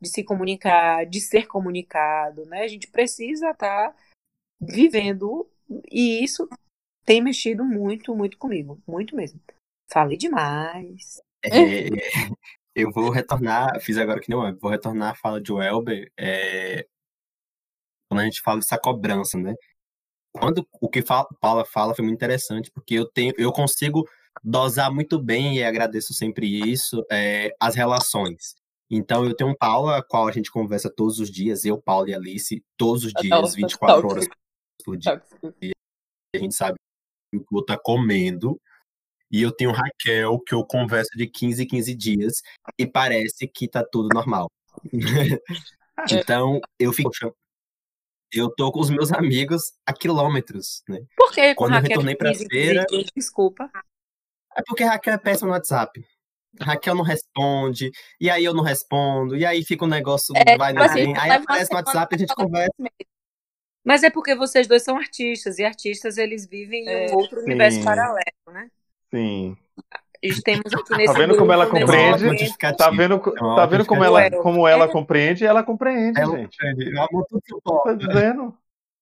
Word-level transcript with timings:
de 0.00 0.08
se 0.08 0.22
comunicar, 0.22 1.06
de 1.06 1.20
ser 1.20 1.46
comunicado, 1.46 2.44
né? 2.46 2.62
A 2.62 2.68
gente 2.68 2.88
precisa 2.88 3.50
estar 3.50 3.90
tá 3.90 3.96
vivendo 4.60 5.48
e 5.90 6.22
isso 6.22 6.48
tem 7.04 7.22
mexido 7.22 7.64
muito, 7.64 8.14
muito 8.14 8.38
comigo, 8.38 8.82
muito 8.86 9.16
mesmo. 9.16 9.40
Falei 9.90 10.16
demais. 10.16 11.20
É, 11.44 11.50
eu 12.74 12.90
vou 12.90 13.10
retornar, 13.10 13.80
fiz 13.80 13.96
agora 13.98 14.20
que 14.20 14.30
não 14.30 14.46
é, 14.46 14.52
vou 14.52 14.70
retornar 14.70 15.12
a 15.12 15.14
fala 15.14 15.40
de 15.40 15.52
Welber, 15.52 16.10
é, 16.18 16.86
quando 18.08 18.20
a 18.20 18.24
gente 18.24 18.40
fala 18.42 18.60
dessa 18.60 18.78
cobrança, 18.78 19.38
né? 19.38 19.54
Quando 20.32 20.66
o 20.80 20.88
que 20.88 21.02
fala, 21.02 21.28
Paula 21.40 21.64
fala 21.64 21.94
foi 21.94 22.04
muito 22.04 22.16
interessante, 22.16 22.70
porque 22.72 22.94
eu 22.94 23.06
tenho, 23.06 23.32
eu 23.38 23.52
consigo 23.52 24.04
dosar 24.42 24.92
muito 24.92 25.22
bem, 25.22 25.58
e 25.58 25.64
agradeço 25.64 26.12
sempre 26.12 26.46
isso, 26.68 27.04
é, 27.10 27.54
as 27.60 27.74
relações. 27.74 28.56
Então, 28.90 29.24
eu 29.24 29.34
tenho 29.34 29.50
um 29.50 29.56
Paulo, 29.56 29.88
a 29.88 30.02
qual 30.02 30.28
a 30.28 30.32
gente 30.32 30.50
conversa 30.50 30.92
todos 30.94 31.18
os 31.18 31.30
dias, 31.30 31.64
eu, 31.64 31.80
Paulo 31.80 32.08
e 32.08 32.14
Alice, 32.14 32.62
todos 32.76 33.04
os 33.04 33.12
dias, 33.12 33.54
24 33.54 34.08
horas 34.08 34.28
por 34.84 34.96
dia. 34.96 35.20
A 36.34 36.38
gente 36.38 36.54
sabe 36.54 36.76
o 37.34 37.40
que 37.40 37.56
eu 37.56 37.60
estou 37.60 37.78
comendo. 37.82 38.60
E 39.30 39.42
eu 39.42 39.50
tenho 39.50 39.72
Raquel, 39.72 40.38
que 40.40 40.54
eu 40.54 40.64
converso 40.64 41.10
de 41.16 41.26
15 41.26 41.64
em 41.64 41.66
15 41.66 41.94
dias, 41.94 42.42
e 42.78 42.86
parece 42.86 43.48
que 43.48 43.66
tá 43.66 43.84
tudo 43.84 44.08
normal. 44.14 44.48
então, 46.12 46.60
eu 46.78 46.92
fico. 46.92 47.10
Eu 48.32 48.48
tô 48.54 48.70
com 48.70 48.80
os 48.80 48.90
meus 48.90 49.12
amigos 49.12 49.72
a 49.86 49.92
quilômetros, 49.92 50.82
né? 50.88 51.00
Por 51.16 51.32
que? 51.32 51.54
Quando 51.54 51.72
Raquel 51.72 51.84
eu 51.84 51.90
retornei 51.90 52.16
pra 52.16 52.34
feira. 52.34 52.84
Desculpa. 53.16 53.70
É 54.56 54.62
porque 54.66 54.84
a 54.84 54.90
Raquel 54.90 55.14
é 55.14 55.18
péssima 55.18 55.48
no 55.48 55.54
WhatsApp. 55.54 56.04
Raquel 56.60 56.94
não 56.94 57.04
responde, 57.04 57.90
e 58.20 58.30
aí 58.30 58.44
eu 58.44 58.54
não 58.54 58.62
respondo, 58.62 59.36
e 59.36 59.44
aí 59.44 59.64
fica 59.64 59.84
um 59.84 59.88
negócio, 59.88 60.34
é, 60.36 60.56
vai 60.56 60.72
no 60.72 60.82
assim, 60.82 61.14
Aí 61.16 61.30
aparece 61.30 61.70
no 61.70 61.76
WhatsApp 61.76 62.14
e 62.14 62.16
a 62.16 62.18
gente 62.18 62.34
conversa. 62.34 62.74
Mas 63.84 64.02
é 64.02 64.10
porque 64.10 64.34
vocês 64.34 64.66
dois 64.66 64.82
são 64.82 64.96
artistas, 64.96 65.58
e 65.58 65.64
artistas 65.64 66.16
eles 66.16 66.46
vivem 66.46 66.88
em 66.88 67.10
um 67.10 67.14
outro 67.16 67.40
sim. 67.40 67.46
universo 67.46 67.84
paralelo, 67.84 68.50
né? 68.52 68.68
Sim. 69.10 69.56
E 70.22 70.40
temos 70.40 70.72
aqui 70.72 70.96
nesse 70.96 71.12
tá 71.12 71.18
vendo 71.18 71.36
como 71.36 71.52
ela 71.52 71.66
compreende? 71.66 72.56
Tá 72.58 72.90
vendo, 72.90 73.18
tá 73.20 73.66
vendo 73.66 73.84
como 73.84 74.02
ela, 74.02 74.30
como 74.30 74.66
ela 74.66 74.88
compreende? 74.88 75.44
Ela 75.44 75.62
compreende, 75.62 76.18
ela 76.18 76.38
gente. 76.38 76.56
Compreende. 76.56 76.96
Ela 76.96 77.08
Tá 77.84 77.92
dizendo? 77.92 78.56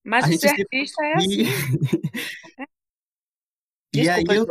Mas 0.04 0.24
a 0.24 0.32
ser 0.32 0.48
artista 0.48 1.04
é 1.04 1.14
assim. 1.14 1.44
E 3.94 4.08
aí 4.08 4.24
eu 4.28 4.46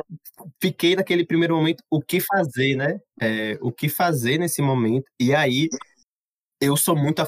fiquei 0.62 0.96
naquele 0.96 1.26
primeiro 1.26 1.56
momento, 1.56 1.84
o 1.90 2.00
que 2.02 2.20
fazer, 2.20 2.76
né? 2.76 3.00
É, 3.20 3.58
o 3.62 3.72
que 3.72 3.90
fazer 3.90 4.38
nesse 4.38 4.62
momento. 4.62 5.06
E 5.20 5.34
aí 5.34 5.68
eu 6.62 6.78
sou 6.78 6.96
muito 6.96 7.24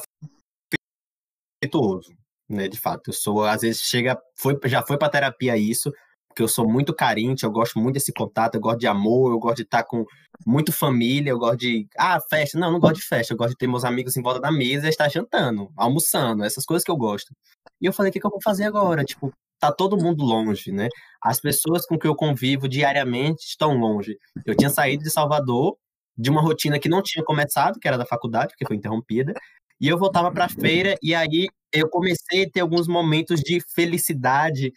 afetuoso, 1.64 2.14
né? 2.48 2.68
De 2.68 2.80
fato, 2.80 3.10
eu 3.10 3.14
sou, 3.14 3.44
às 3.44 3.62
vezes 3.62 3.82
chega, 3.82 4.20
foi, 4.36 4.58
já 4.66 4.84
foi 4.86 4.98
para 4.98 5.10
terapia 5.10 5.58
isso, 5.58 5.92
porque 6.28 6.44
eu 6.44 6.48
sou 6.48 6.68
muito 6.68 6.94
carente, 6.94 7.44
eu 7.44 7.52
gosto 7.52 7.80
muito 7.80 7.96
desse 7.96 8.14
contato, 8.14 8.56
eu 8.56 8.62
gosto 8.62 8.80
de 8.80 8.88
amor, 8.88 9.32
eu 9.32 9.40
gosto 9.40 9.58
de 9.58 9.64
estar 9.64 9.84
com 9.84 10.06
muito 10.46 10.72
família, 10.72 11.32
eu 11.32 11.40
gosto 11.40 11.58
de, 11.58 11.88
ah, 11.98 12.20
festa, 12.30 12.60
não, 12.60 12.72
não 12.72 12.80
gosto 12.80 12.96
de 12.96 13.08
festa, 13.08 13.34
eu 13.34 13.38
gosto 13.38 13.52
de 13.52 13.58
ter 13.58 13.68
meus 13.68 13.84
amigos 13.84 14.18
em 14.18 14.22
volta 14.22 14.40
da 14.40 14.52
mesa 14.52 14.86
e 14.86 14.90
estar 14.90 15.10
jantando, 15.10 15.72
almoçando, 15.76 16.44
essas 16.44 16.66
coisas 16.66 16.84
que 16.84 16.92
eu 16.92 16.98
gosto. 16.98 17.34
E 17.82 17.86
eu 17.86 17.94
falei, 17.94 18.10
o 18.10 18.14
que, 18.14 18.20
que 18.20 18.26
eu 18.26 18.32
vou 18.32 18.42
fazer 18.42 18.66
agora? 18.66 19.04
Tipo, 19.04 19.32
tá 19.68 19.76
todo 19.76 19.98
mundo 19.98 20.24
longe, 20.24 20.72
né? 20.72 20.88
As 21.22 21.40
pessoas 21.40 21.86
com 21.86 21.98
que 21.98 22.08
eu 22.08 22.16
convivo 22.16 22.68
diariamente 22.68 23.46
estão 23.46 23.78
longe. 23.78 24.18
Eu 24.46 24.56
tinha 24.56 24.70
saído 24.70 25.04
de 25.04 25.10
Salvador 25.10 25.78
de 26.18 26.30
uma 26.30 26.42
rotina 26.42 26.80
que 26.80 26.90
não 26.90 27.02
tinha 27.02 27.24
começado, 27.24 27.80
que 27.80 27.88
era 27.88 27.98
da 27.98 28.06
faculdade, 28.06 28.50
porque 28.50 28.66
foi 28.66 28.76
interrompida, 28.76 29.34
e 29.82 29.88
eu 29.88 29.98
voltava 29.98 30.32
para 30.32 30.46
a 30.46 30.50
feira 30.50 30.96
e 31.02 31.14
aí 31.16 31.48
eu 31.72 31.90
comecei 31.90 32.46
a 32.46 32.50
ter 32.50 32.62
alguns 32.62 32.88
momentos 32.88 33.42
de 33.42 33.60
felicidade 33.74 34.72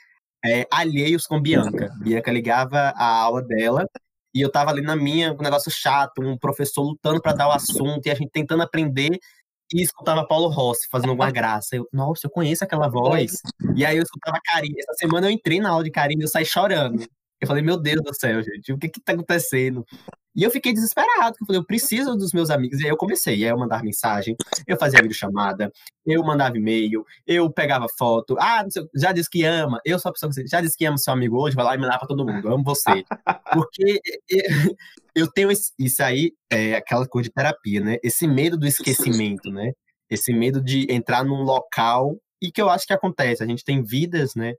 é, 0.45 0.67
alheios 0.71 1.27
com 1.27 1.41
Bianca. 1.41 1.93
Bianca 2.01 2.33
ligava 2.33 2.93
a 2.97 3.07
aula 3.07 3.43
dela 3.43 3.87
e 4.35 4.41
eu 4.41 4.51
tava 4.51 4.71
ali 4.71 4.83
na 4.83 4.97
minha, 4.97 5.33
um 5.33 5.43
negócio 5.43 5.71
chato, 5.71 6.21
um 6.21 6.37
professor 6.37 6.83
lutando 6.83 7.21
para 7.21 7.33
dar 7.33 7.49
o 7.49 7.53
assunto 7.53 8.07
e 8.07 8.11
a 8.11 8.15
gente 8.15 8.31
tentando 8.31 8.63
aprender 8.63 9.19
e 9.73 9.83
escutava 9.83 10.27
Paulo 10.27 10.49
Rossi 10.49 10.87
fazendo 10.91 11.11
alguma 11.11 11.31
graça. 11.31 11.77
Eu, 11.77 11.89
nossa, 11.93 12.27
eu 12.27 12.31
conheço 12.31 12.65
aquela 12.65 12.89
voz. 12.89 13.33
E 13.75 13.85
aí 13.85 13.97
eu 13.97 14.03
escutava 14.03 14.39
Karine. 14.45 14.77
Essa 14.79 14.95
semana 14.95 15.27
eu 15.27 15.31
entrei 15.31 15.61
na 15.61 15.71
aula 15.71 15.85
de 15.85 15.91
Karine 15.91 16.23
e 16.23 16.25
eu 16.25 16.29
saí 16.29 16.45
chorando. 16.45 17.05
Eu 17.41 17.47
falei, 17.47 17.63
meu 17.63 17.77
Deus 17.77 18.01
do 18.03 18.15
céu, 18.15 18.43
gente, 18.43 18.73
o 18.73 18.79
que 18.79 18.89
que 18.89 19.01
tá 19.01 19.13
acontecendo? 19.13 19.85
E 20.35 20.43
eu 20.43 20.51
fiquei 20.51 20.73
desesperado, 20.73 21.37
eu 21.41 21.47
falei, 21.47 21.61
eu 21.61 21.65
preciso 21.67 22.15
dos 22.15 22.33
meus 22.33 22.51
amigos. 22.51 22.81
E 22.81 22.85
aí 22.85 22.91
eu 22.91 22.97
comecei, 22.97 23.37
e 23.39 23.45
aí 23.45 23.51
eu 23.51 23.59
mandava 23.59 23.83
mensagem, 23.83 24.37
eu 24.67 24.77
fazia 24.79 25.01
videochamada, 25.01 25.71
eu 26.07 26.23
mandava 26.23 26.57
e-mail, 26.57 27.05
eu 27.27 27.51
pegava 27.51 27.87
foto. 27.99 28.37
Ah, 28.39 28.65
já 28.95 29.13
disse 29.13 29.31
que 29.31 29.45
ama, 29.45 29.81
eu 29.85 29.99
sou 29.99 30.11
a 30.11 30.13
pessoa 30.13 30.31
que 30.33 30.47
já 30.47 30.61
disse 30.61 30.77
que 30.77 30.85
ama 30.87 30.99
seu 30.99 31.13
amigo 31.13 31.39
hoje, 31.39 31.57
vai 31.57 31.65
lá 31.65 31.75
e 31.75 31.79
mandar 31.79 31.99
pra 31.99 32.09
todo 32.09 32.27
mundo, 32.27 32.49
eu 32.49 32.55
amo 32.55 32.65
você. 32.65 33.05
Porque 33.53 34.01
eu 35.15 35.31
tenho 35.31 35.51
esse, 35.51 35.73
isso 35.79 36.03
aí, 36.03 36.33
é 36.51 36.75
aquela 36.77 37.07
coisa 37.07 37.29
de 37.29 37.35
terapia, 37.35 37.81
né? 37.81 37.97
Esse 38.03 38.27
medo 38.27 38.59
do 38.59 38.67
esquecimento, 38.67 39.51
né? 39.51 39.73
Esse 40.11 40.33
medo 40.33 40.63
de 40.63 40.87
entrar 40.91 41.25
num 41.25 41.43
local 41.43 42.17
e 42.43 42.51
que 42.53 42.61
eu 42.61 42.69
acho 42.69 42.87
que 42.87 42.93
acontece. 42.93 43.43
A 43.43 43.47
gente 43.47 43.65
tem 43.65 43.83
vidas, 43.83 44.35
né? 44.35 44.55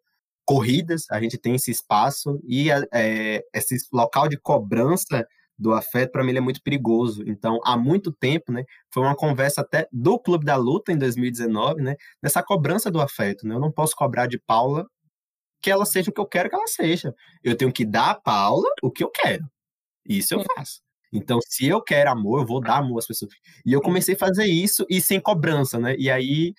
Corridas, 0.48 1.04
a 1.12 1.20
gente 1.20 1.38
tem 1.38 1.56
esse 1.56 1.70
espaço 1.70 2.40
e 2.48 2.70
é, 2.94 3.44
esse 3.54 3.76
local 3.92 4.30
de 4.30 4.38
cobrança 4.38 5.28
do 5.60 5.74
afeto, 5.74 6.12
para 6.14 6.24
mim 6.24 6.30
ele 6.30 6.38
é 6.38 6.42
muito 6.42 6.62
perigoso. 6.64 7.22
Então, 7.28 7.60
há 7.66 7.76
muito 7.76 8.14
tempo, 8.14 8.52
né, 8.52 8.64
foi 8.94 9.04
uma 9.04 9.16
conversa 9.16 9.60
até 9.60 9.90
do 9.92 10.18
Clube 10.18 10.46
da 10.46 10.56
Luta 10.56 10.94
em 10.94 10.98
2019, 10.98 11.82
né, 11.82 11.96
nessa 12.24 12.42
cobrança 12.42 12.90
do 12.90 13.02
afeto, 13.02 13.46
né? 13.46 13.56
Eu 13.56 13.60
não 13.60 13.72
posso 13.72 13.94
cobrar 13.94 14.28
de 14.28 14.40
Paula 14.40 14.88
que 15.62 15.70
ela 15.70 15.86
seja 15.86 16.12
o 16.12 16.14
que 16.14 16.22
eu 16.22 16.26
quero 16.26 16.50
que 16.50 16.56
ela 16.56 16.68
seja. 16.68 17.14
Eu 17.44 17.58
tenho 17.58 17.74
que 17.74 17.84
dar 17.86 18.12
a 18.12 18.16
Paula 18.16 18.70
o 18.82 18.90
que 18.90 19.04
eu 19.04 19.10
quero. 19.10 19.46
Isso 20.08 20.34
eu 20.34 20.44
faço. 20.56 20.80
Então, 21.12 21.40
se 21.42 21.68
eu 21.68 21.82
quero 21.82 22.12
amor, 22.12 22.42
eu 22.42 22.46
vou 22.46 22.62
dar 22.62 22.78
amor 22.78 23.00
às 23.00 23.08
pessoas. 23.08 23.32
E 23.66 23.74
eu 23.74 23.82
comecei 23.82 24.16
a 24.16 24.18
fazer 24.18 24.46
isso 24.46 24.86
e 24.90 25.02
sem 25.02 25.20
cobrança, 25.20 25.80
né? 25.80 25.96
E 25.98 26.10
aí 26.10 26.54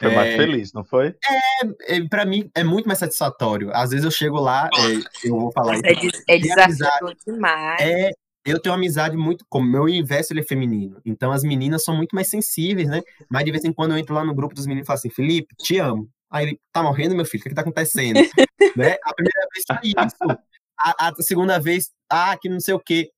foi 0.00 0.14
mais 0.14 0.34
é, 0.34 0.36
feliz, 0.36 0.72
não 0.72 0.84
foi? 0.84 1.08
É, 1.08 1.96
é 1.96 2.08
para 2.08 2.24
mim 2.24 2.50
é 2.54 2.64
muito 2.64 2.86
mais 2.86 2.98
satisfatório. 2.98 3.70
Às 3.74 3.90
vezes 3.90 4.04
eu 4.04 4.10
chego 4.10 4.40
lá, 4.40 4.68
é, 4.74 5.28
eu 5.28 5.38
vou 5.38 5.52
falar 5.52 5.76
é, 5.76 5.92
é 6.28 6.38
desafiador 6.38 7.14
demais. 7.26 7.80
É, 7.82 8.10
eu 8.44 8.58
tenho 8.58 8.72
uma 8.72 8.78
amizade 8.78 9.16
muito. 9.16 9.44
Como 9.48 9.70
meu 9.70 9.82
universo 9.82 10.32
ele 10.32 10.40
é 10.40 10.44
feminino. 10.44 11.00
Então 11.04 11.30
as 11.30 11.42
meninas 11.42 11.84
são 11.84 11.94
muito 11.94 12.14
mais 12.14 12.28
sensíveis, 12.28 12.88
né? 12.88 13.02
Mas 13.30 13.44
de 13.44 13.50
vez 13.50 13.64
em 13.64 13.72
quando 13.72 13.92
eu 13.92 13.98
entro 13.98 14.14
lá 14.14 14.24
no 14.24 14.34
grupo 14.34 14.54
dos 14.54 14.66
meninos 14.66 14.86
e 14.86 14.86
falo 14.86 14.98
assim: 14.98 15.10
Felipe, 15.10 15.54
te 15.56 15.78
amo. 15.78 16.08
Aí 16.30 16.46
ele, 16.46 16.60
tá 16.72 16.82
morrendo, 16.82 17.14
meu 17.14 17.24
filho? 17.24 17.40
O 17.40 17.42
que, 17.42 17.48
que 17.50 17.54
tá 17.54 17.60
acontecendo? 17.62 18.16
né? 18.76 18.96
A 19.04 19.14
primeira 19.14 19.48
vez 19.52 19.64
foi 19.66 20.04
isso. 20.06 20.40
A, 20.78 21.08
a, 21.08 21.14
segunda 21.20 21.58
vez, 21.58 21.90
ah, 22.08 22.36
que 22.40 22.48
não 22.48 22.60
sei 22.60 22.72
o 22.72 22.80
quê. 22.80 23.10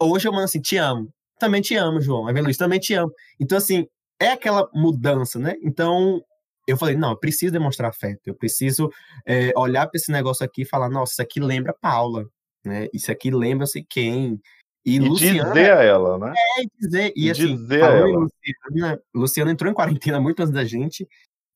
Hoje 0.00 0.26
eu 0.26 0.32
mando 0.32 0.44
assim: 0.44 0.60
te 0.60 0.76
amo. 0.76 1.08
Também 1.38 1.60
te 1.60 1.76
amo, 1.76 2.00
João. 2.00 2.26
Aí 2.26 2.34
Luiz, 2.40 2.56
também 2.56 2.80
te 2.80 2.94
amo. 2.94 3.12
Então, 3.38 3.58
assim, 3.58 3.86
é 4.20 4.28
aquela 4.28 4.68
mudança, 4.72 5.38
né? 5.38 5.56
Então, 5.62 6.22
eu 6.66 6.76
falei, 6.76 6.96
não, 6.96 7.10
eu 7.10 7.16
preciso 7.16 7.52
demonstrar 7.52 7.90
afeto, 7.90 8.26
eu 8.26 8.34
preciso 8.34 8.90
é, 9.24 9.52
olhar 9.56 9.86
para 9.86 9.98
esse 9.98 10.10
negócio 10.10 10.44
aqui 10.44 10.62
e 10.62 10.66
falar, 10.66 10.88
nossa, 10.88 11.12
isso 11.12 11.22
aqui 11.22 11.40
lembra 11.40 11.76
Paula, 11.80 12.28
né? 12.64 12.88
Isso 12.92 13.10
aqui 13.12 13.30
lembra 13.30 13.66
sei 13.66 13.84
quem. 13.88 14.40
E, 14.84 14.96
e 14.96 14.98
Luciana, 14.98 15.52
dizer 15.52 15.72
a 15.72 15.82
ela, 15.82 16.18
né? 16.18 16.34
É, 16.58 16.64
dizer. 16.80 17.12
E, 17.16 17.26
e 17.26 17.30
assim, 17.30 17.56
dizer 17.56 17.82
a 17.82 17.88
ela. 17.88 18.06
Luciana, 18.06 19.02
Luciana 19.14 19.50
entrou 19.50 19.70
em 19.70 19.74
quarentena 19.74 20.20
muito 20.20 20.40
antes 20.40 20.52
da 20.52 20.64
gente 20.64 21.06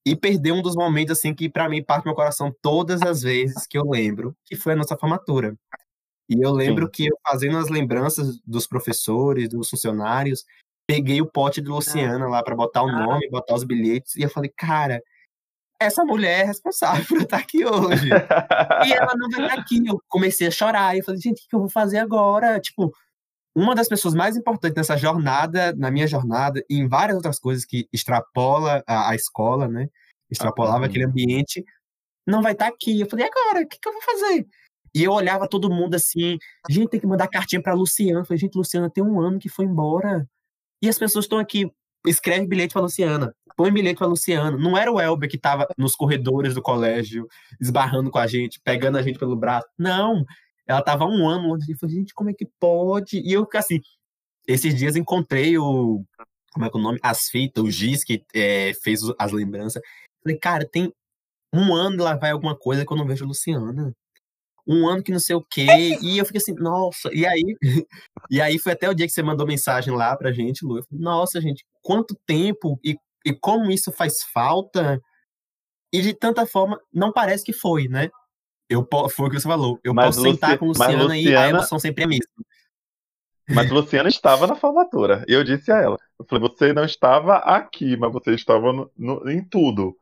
e 0.07 0.17
perdeu 0.17 0.55
um 0.55 0.63
dos 0.63 0.75
momentos, 0.75 1.19
assim, 1.19 1.35
que 1.35 1.49
para 1.49 1.69
mim 1.69 1.83
parte 1.83 2.05
meu 2.07 2.15
coração 2.15 2.55
todas 2.63 3.03
as 3.03 3.23
vezes 3.23 3.67
que 3.67 3.77
eu 3.77 3.85
lembro, 3.85 4.35
que 4.45 4.57
foi 4.57 4.73
a 4.73 4.77
nossa 4.77 4.97
formatura. 4.97 5.57
E 6.29 6.41
eu 6.41 6.53
lembro 6.53 6.87
Sim. 6.87 6.91
que 6.93 7.07
eu 7.07 7.19
fazendo 7.27 7.59
as 7.59 7.69
lembranças 7.69 8.41
dos 8.47 8.67
professores, 8.67 9.49
dos 9.49 9.69
funcionários, 9.69 10.45
peguei 10.91 11.21
o 11.21 11.31
pote 11.31 11.61
de 11.61 11.69
Luciana 11.69 12.27
lá 12.27 12.43
para 12.43 12.57
botar 12.57 12.83
o 12.83 12.89
ah. 12.89 12.93
nome, 12.93 13.31
botar 13.31 13.55
os 13.55 13.65
bilhetes, 13.65 14.17
e 14.17 14.23
eu 14.23 14.31
falei, 14.31 14.51
cara, 14.57 15.01
essa 15.81 16.05
mulher 16.05 16.41
é 16.41 16.45
responsável 16.45 17.05
por 17.09 17.23
estar 17.23 17.39
aqui 17.39 17.65
hoje. 17.65 18.09
e 18.87 18.93
ela 18.93 19.15
não 19.17 19.31
vai 19.31 19.47
estar 19.47 19.61
aqui. 19.61 19.87
Eu 19.87 20.01
comecei 20.09 20.49
a 20.49 20.51
chorar. 20.51 20.95
E 20.95 20.99
eu 20.99 21.05
falei, 21.05 21.21
gente, 21.21 21.45
o 21.45 21.49
que 21.49 21.57
eu 21.57 21.61
vou 21.61 21.71
fazer 21.71 21.99
agora? 21.99 22.61
Tipo, 22.61 22.93
uma 23.57 23.75
das 23.75 23.89
pessoas 23.89 24.15
mais 24.15 24.37
importantes 24.37 24.77
nessa 24.77 24.97
jornada, 24.97 25.73
na 25.75 25.91
minha 25.91 26.07
jornada, 26.07 26.63
e 26.69 26.77
em 26.77 26.87
várias 26.87 27.17
outras 27.17 27.39
coisas 27.39 27.65
que 27.65 27.89
extrapola 27.93 28.83
a, 28.87 29.11
a 29.11 29.15
escola, 29.15 29.67
né? 29.69 29.89
Extrapolava 30.31 30.85
ah, 30.85 30.87
aquele 30.87 31.05
ambiente, 31.05 31.65
não 32.27 32.43
vai 32.43 32.53
estar 32.53 32.69
aqui. 32.69 33.01
Eu 33.01 33.09
falei, 33.09 33.27
agora, 33.27 33.65
o 33.65 33.69
que, 33.69 33.79
que 33.81 33.89
eu 33.89 33.93
vou 33.93 34.03
fazer? 34.03 34.47
E 34.95 35.05
eu 35.05 35.13
olhava 35.13 35.49
todo 35.49 35.71
mundo 35.71 35.95
assim, 35.95 36.37
gente, 36.69 36.91
tem 36.91 37.01
que 37.01 37.07
mandar 37.07 37.29
cartinha 37.29 37.63
pra 37.63 37.75
Luciana. 37.75 38.21
Eu 38.21 38.25
falei, 38.25 38.39
gente, 38.39 38.57
Luciana 38.57 38.91
tem 38.91 39.03
um 39.03 39.21
ano 39.21 39.39
que 39.39 39.49
foi 39.49 39.65
embora. 39.65 40.29
E 40.83 40.89
as 40.89 40.99
pessoas 40.99 41.25
estão 41.25 41.39
aqui, 41.39 41.71
escreve 42.07 42.47
bilhete 42.47 42.73
pra 42.73 42.83
Luciana 42.83 43.35
põe 43.61 43.71
bilhete 43.71 43.99
pra 43.99 44.07
Luciano. 44.07 44.59
Não 44.59 44.75
era 44.75 44.91
o 44.91 44.99
Elber 44.99 45.29
que 45.29 45.37
tava 45.37 45.69
nos 45.77 45.95
corredores 45.95 46.55
do 46.55 46.63
colégio, 46.63 47.29
esbarrando 47.61 48.11
com 48.11 48.19
a 48.19 48.27
gente, 48.27 48.59
pegando 48.65 48.97
a 48.97 49.03
gente 49.03 49.19
pelo 49.19 49.37
braço. 49.37 49.69
Não. 49.79 50.25
Ela 50.67 50.81
tava 50.81 51.05
um 51.05 51.29
ano 51.29 51.49
longe. 51.49 51.71
Eu 51.71 51.77
falei, 51.77 51.97
gente, 51.97 52.15
como 52.15 52.31
é 52.31 52.33
que 52.33 52.49
pode? 52.59 53.21
E 53.21 53.31
eu, 53.31 53.47
assim, 53.55 53.81
esses 54.49 54.75
dias 54.75 54.97
encontrei 54.97 55.59
o. 55.59 56.03
Como 56.55 56.65
é 56.65 56.71
que 56.71 56.77
é 56.77 56.81
o 56.81 56.83
nome? 56.83 56.99
As 57.03 57.29
fitas, 57.29 57.63
o 57.63 57.71
Giz 57.71 58.03
que 58.03 58.25
é, 58.35 58.73
fez 58.83 59.03
as 59.19 59.31
lembranças. 59.31 59.83
Falei, 60.23 60.39
cara, 60.39 60.67
tem 60.67 60.91
um 61.53 61.75
ano 61.75 62.03
lá 62.03 62.17
vai 62.17 62.31
alguma 62.31 62.57
coisa 62.57 62.87
que 62.87 62.91
eu 62.91 62.97
não 62.97 63.07
vejo 63.07 63.27
Luciana. 63.27 63.95
Um 64.71 64.89
ano 64.89 65.03
que 65.03 65.11
não 65.11 65.19
sei 65.19 65.35
o 65.35 65.43
quê. 65.43 65.67
E 66.01 66.17
eu 66.19 66.25
fiquei 66.25 66.39
assim, 66.39 66.55
nossa. 66.55 67.11
E 67.13 67.27
aí, 67.27 67.43
e 68.31 68.41
aí 68.41 68.57
foi 68.57 68.73
até 68.73 68.89
o 68.89 68.95
dia 68.95 69.07
que 69.07 69.13
você 69.13 69.23
mandou 69.23 69.45
mensagem 69.45 69.93
lá 69.93 70.17
pra 70.17 70.31
gente, 70.31 70.65
Lu. 70.65 70.79
Eu 70.79 70.85
falei, 70.85 71.03
nossa, 71.03 71.41
gente, 71.41 71.67
quanto 71.83 72.17
tempo 72.25 72.79
e, 72.85 72.97
e 73.27 73.33
como 73.33 73.73
isso 73.73 73.91
faz 73.91 74.23
falta. 74.33 75.01
E 75.93 76.01
de 76.01 76.15
tanta 76.15 76.47
forma, 76.47 76.81
não 76.95 77.13
parece 77.13 77.45
que 77.45 77.53
foi, 77.53 77.89
né? 77.89 78.11
Eu, 78.69 78.87
foi 79.11 79.27
o 79.27 79.31
que 79.31 79.41
você 79.41 79.49
falou. 79.49 79.81
Eu 79.83 79.93
mas 79.93 80.07
posso 80.07 80.21
Luci... 80.21 80.31
sentar 80.35 80.57
com 80.57 80.67
Luciana, 80.67 80.93
Luciana 81.03 81.19
e 81.19 81.35
a 81.35 81.49
emoção 81.49 81.79
sempre 81.81 82.03
é 82.03 82.07
a 82.07 82.09
mesma. 82.09 82.31
Mas 83.53 83.69
Luciana 83.69 84.09
estava 84.09 84.47
na 84.47 84.55
formatura. 84.55 85.25
E 85.27 85.33
eu 85.33 85.43
disse 85.43 85.73
a 85.73 85.79
ela: 85.79 85.97
eu 86.17 86.25
falei, 86.25 86.49
você 86.49 86.73
não 86.73 86.85
estava 86.85 87.39
aqui, 87.39 87.97
mas 87.97 88.13
você 88.13 88.33
estava 88.35 88.73
no, 88.73 88.91
no, 88.97 89.29
em 89.29 89.43
tudo. 89.43 89.97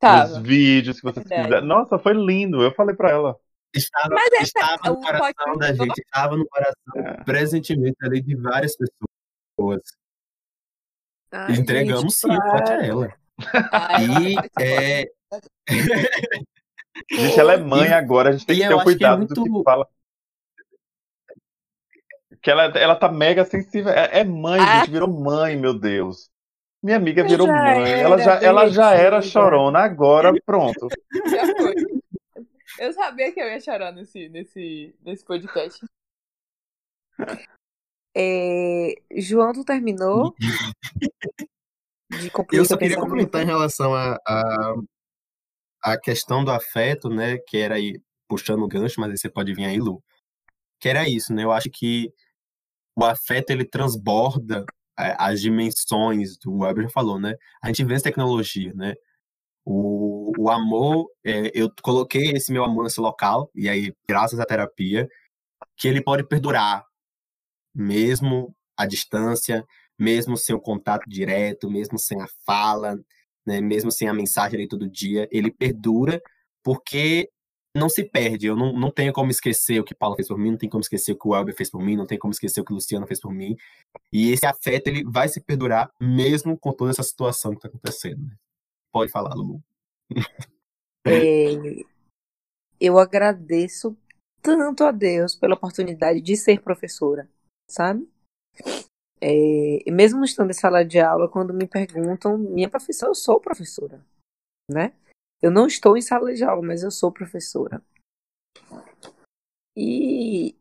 Tava. 0.00 0.38
Nos 0.38 0.38
vídeos 0.38 0.96
que 0.98 1.04
você 1.04 1.20
é 1.20 1.22
quiser. 1.22 1.62
Nossa, 1.62 1.98
foi 1.98 2.14
lindo. 2.14 2.62
Eu 2.62 2.72
falei 2.72 2.96
para 2.96 3.10
ela. 3.10 3.36
Estava, 3.74 4.08
mas 4.10 4.32
essa, 4.32 4.42
estava 4.44 4.90
no 4.90 5.00
coração 5.00 5.56
da 5.56 5.72
gente, 5.72 5.98
estava 5.98 6.36
no 6.36 6.48
coração, 6.48 6.94
é. 6.96 7.24
presentemente 7.24 7.96
ali 8.02 8.20
de 8.20 8.34
várias 8.34 8.76
pessoas. 8.76 9.80
Ai, 11.30 11.52
Entregamos 11.52 12.02
gente, 12.02 12.14
sim 12.14 12.32
o 12.32 12.42
pote 12.42 12.72
a 12.72 12.84
ela. 12.84 13.14
Ai, 13.72 14.04
e 14.04 14.36
é... 14.60 15.10
gente, 17.10 17.38
ela 17.38 17.52
é 17.54 17.56
mãe 17.62 17.92
agora, 17.92 18.30
a 18.30 18.32
gente 18.32 18.46
tem 18.46 18.56
que 18.56 18.66
ter 18.66 18.74
um 18.74 18.80
é 18.80 18.84
cuidado 18.84 19.26
que 19.26 19.32
é 19.32 19.36
muito... 19.36 19.44
do 19.44 19.58
que 19.58 19.64
fala. 19.64 19.88
Que 22.42 22.50
ela, 22.50 22.64
ela 22.64 22.96
tá 22.96 23.12
mega 23.12 23.44
sensível. 23.44 23.92
É, 23.92 24.20
é 24.20 24.24
mãe, 24.24 24.60
ah. 24.60 24.80
gente, 24.80 24.90
virou 24.90 25.08
mãe, 25.08 25.56
meu 25.56 25.78
Deus. 25.78 26.30
Minha 26.82 26.96
amiga 26.96 27.22
virou 27.22 27.46
mãe. 27.46 27.92
Ela 27.92 28.18
já, 28.18 28.42
ela 28.42 28.68
já 28.68 28.94
era 28.94 29.20
chorona, 29.20 29.80
agora 29.80 30.32
pronto. 30.44 30.88
Já. 31.26 31.49
Eu 32.80 32.94
sabia 32.94 33.30
que 33.30 33.38
eu 33.38 33.46
ia 33.46 33.60
chorar 33.60 33.92
nesse, 33.92 34.30
nesse, 34.30 34.94
nesse 35.02 35.22
podcast. 35.22 35.84
É, 38.12 38.92
João, 39.18 39.52
tu 39.52 39.64
terminou? 39.64 40.34
de 42.10 42.28
eu 42.50 42.64
só 42.64 42.76
queria 42.76 42.96
comentar 42.96 43.40
em 43.40 43.46
relação 43.46 43.94
a, 43.94 44.18
a, 44.26 44.74
a, 45.80 45.96
questão 45.96 46.44
do 46.44 46.50
afeto, 46.50 47.08
né? 47.08 47.38
Que 47.38 47.58
era 47.58 47.76
aí, 47.76 48.02
puxando 48.26 48.64
o 48.64 48.68
gancho, 48.68 49.00
mas 49.00 49.12
aí 49.12 49.16
você 49.16 49.30
pode 49.30 49.54
vir 49.54 49.64
aí, 49.64 49.78
Lu. 49.78 50.02
Que 50.80 50.88
era 50.88 51.08
isso, 51.08 51.32
né? 51.32 51.44
Eu 51.44 51.52
acho 51.52 51.70
que 51.70 52.12
o 52.98 53.04
afeto 53.04 53.50
ele 53.50 53.64
transborda 53.64 54.64
é, 54.98 55.14
as 55.16 55.40
dimensões 55.40 56.36
do 56.36 56.58
Weber 56.58 56.82
já 56.86 56.90
falou, 56.90 57.20
né? 57.20 57.36
A 57.62 57.68
gente 57.68 57.84
vê 57.84 57.94
essa 57.94 58.04
tecnologia, 58.04 58.74
né? 58.74 58.96
O, 59.64 60.19
o 60.38 60.50
amor, 60.50 61.10
é, 61.24 61.50
eu 61.54 61.70
coloquei 61.82 62.32
esse 62.32 62.52
meu 62.52 62.64
amor 62.64 62.84
nesse 62.84 63.00
local, 63.00 63.50
e 63.54 63.68
aí, 63.68 63.94
graças 64.08 64.38
à 64.40 64.44
terapia, 64.44 65.08
que 65.76 65.88
ele 65.88 66.02
pode 66.02 66.24
perdurar, 66.26 66.84
mesmo 67.74 68.54
à 68.76 68.86
distância, 68.86 69.66
mesmo 69.98 70.36
sem 70.36 70.54
o 70.54 70.60
contato 70.60 71.08
direto, 71.08 71.70
mesmo 71.70 71.98
sem 71.98 72.20
a 72.20 72.26
fala, 72.46 72.98
né, 73.46 73.60
mesmo 73.60 73.90
sem 73.90 74.08
a 74.08 74.14
mensagem 74.14 74.58
ali 74.58 74.68
todo 74.68 74.88
dia, 74.88 75.28
ele 75.30 75.50
perdura 75.50 76.20
porque 76.62 77.30
não 77.74 77.88
se 77.88 78.04
perde. 78.04 78.46
Eu 78.46 78.56
não, 78.56 78.72
não 78.72 78.90
tenho 78.90 79.12
como 79.12 79.30
esquecer 79.30 79.80
o 79.80 79.84
que 79.84 79.94
Paulo 79.94 80.16
fez 80.16 80.28
por 80.28 80.38
mim, 80.38 80.50
não 80.50 80.58
tenho 80.58 80.70
como 80.70 80.82
esquecer 80.82 81.12
o 81.12 81.18
que 81.18 81.28
o 81.28 81.34
Elber 81.34 81.54
fez 81.54 81.70
por 81.70 81.82
mim, 81.82 81.96
não 81.96 82.06
tenho 82.06 82.20
como 82.20 82.32
esquecer 82.32 82.60
o 82.60 82.64
que 82.64 82.72
o 82.72 82.74
Luciano 82.74 83.06
fez 83.06 83.20
por 83.20 83.32
mim. 83.32 83.56
E 84.12 84.30
esse 84.30 84.46
afeto 84.46 84.88
ele 84.88 85.04
vai 85.04 85.28
se 85.28 85.40
perdurar 85.40 85.90
mesmo 86.00 86.58
com 86.58 86.72
toda 86.72 86.90
essa 86.90 87.02
situação 87.02 87.52
que 87.52 87.58
está 87.58 87.68
acontecendo. 87.68 88.22
Né? 88.26 88.34
Pode 88.92 89.10
falar, 89.10 89.34
Lulu. 89.34 89.62
É, 91.06 91.84
eu 92.80 92.98
agradeço 92.98 93.96
tanto 94.42 94.84
a 94.84 94.90
Deus 94.90 95.34
pela 95.34 95.54
oportunidade 95.54 96.20
de 96.20 96.36
ser 96.36 96.62
professora, 96.62 97.28
sabe? 97.68 98.08
É, 99.20 99.90
mesmo 99.90 100.24
estando 100.24 100.50
em 100.50 100.54
sala 100.54 100.84
de 100.84 100.98
aula, 100.98 101.28
quando 101.28 101.52
me 101.52 101.66
perguntam, 101.66 102.38
minha 102.38 102.70
professora, 102.70 103.10
eu 103.10 103.14
sou 103.14 103.40
professora, 103.40 104.04
né? 104.70 104.94
Eu 105.42 105.50
não 105.50 105.66
estou 105.66 105.96
em 105.96 106.02
sala 106.02 106.34
de 106.34 106.44
aula, 106.44 106.62
mas 106.62 106.82
eu 106.82 106.90
sou 106.90 107.12
professora. 107.12 107.82
E, 109.76 110.54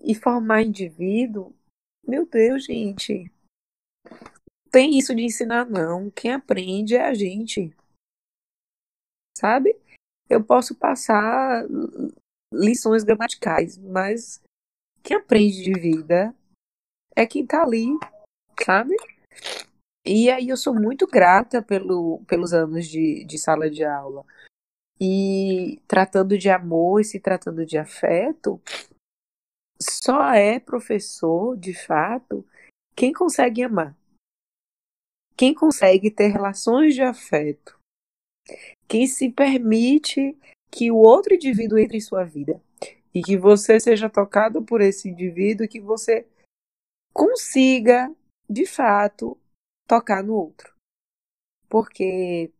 e 0.00 0.14
formar 0.14 0.62
indivíduo, 0.62 1.54
meu 2.06 2.26
Deus, 2.26 2.64
gente. 2.64 3.30
Tem 4.70 4.98
isso 4.98 5.14
de 5.14 5.22
ensinar, 5.22 5.66
não. 5.66 6.10
Quem 6.10 6.32
aprende 6.32 6.96
é 6.96 7.04
a 7.04 7.14
gente. 7.14 7.72
Sabe? 9.36 9.76
Eu 10.28 10.42
posso 10.42 10.74
passar 10.74 11.66
lições 12.52 13.04
gramaticais, 13.04 13.76
mas 13.78 14.40
quem 15.02 15.16
aprende 15.16 15.62
de 15.62 15.72
vida 15.78 16.34
é 17.14 17.26
quem 17.26 17.46
tá 17.46 17.62
ali, 17.62 17.86
sabe? 18.64 18.94
E 20.06 20.30
aí 20.30 20.48
eu 20.48 20.56
sou 20.56 20.74
muito 20.74 21.06
grata 21.06 21.62
pelo, 21.62 22.22
pelos 22.26 22.52
anos 22.52 22.86
de, 22.86 23.24
de 23.24 23.38
sala 23.38 23.70
de 23.70 23.84
aula. 23.84 24.24
E 25.00 25.80
tratando 25.88 26.38
de 26.38 26.48
amor 26.48 27.00
e 27.00 27.04
se 27.04 27.18
tratando 27.18 27.66
de 27.66 27.76
afeto, 27.76 28.60
só 29.80 30.32
é 30.32 30.60
professor, 30.60 31.56
de 31.56 31.74
fato, 31.74 32.46
quem 32.94 33.12
consegue 33.12 33.62
amar. 33.62 33.96
Quem 35.36 35.52
consegue 35.52 36.10
ter 36.10 36.28
relações 36.28 36.94
de 36.94 37.02
afeto. 37.02 37.76
Quem 38.88 39.06
se 39.06 39.30
permite 39.30 40.36
que 40.74 40.90
o 40.90 40.96
outro 40.96 41.34
indivíduo 41.34 41.78
entre 41.78 41.98
em 41.98 42.00
sua 42.00 42.24
vida. 42.24 42.60
E 43.14 43.22
que 43.22 43.36
você 43.36 43.78
seja 43.78 44.10
tocado 44.10 44.60
por 44.64 44.80
esse 44.80 45.08
indivíduo 45.08 45.64
e 45.64 45.68
que 45.68 45.80
você 45.80 46.26
consiga, 47.12 48.12
de 48.50 48.66
fato, 48.66 49.38
tocar 49.86 50.24
no 50.24 50.34
outro. 50.34 50.74
Porque 51.68 52.52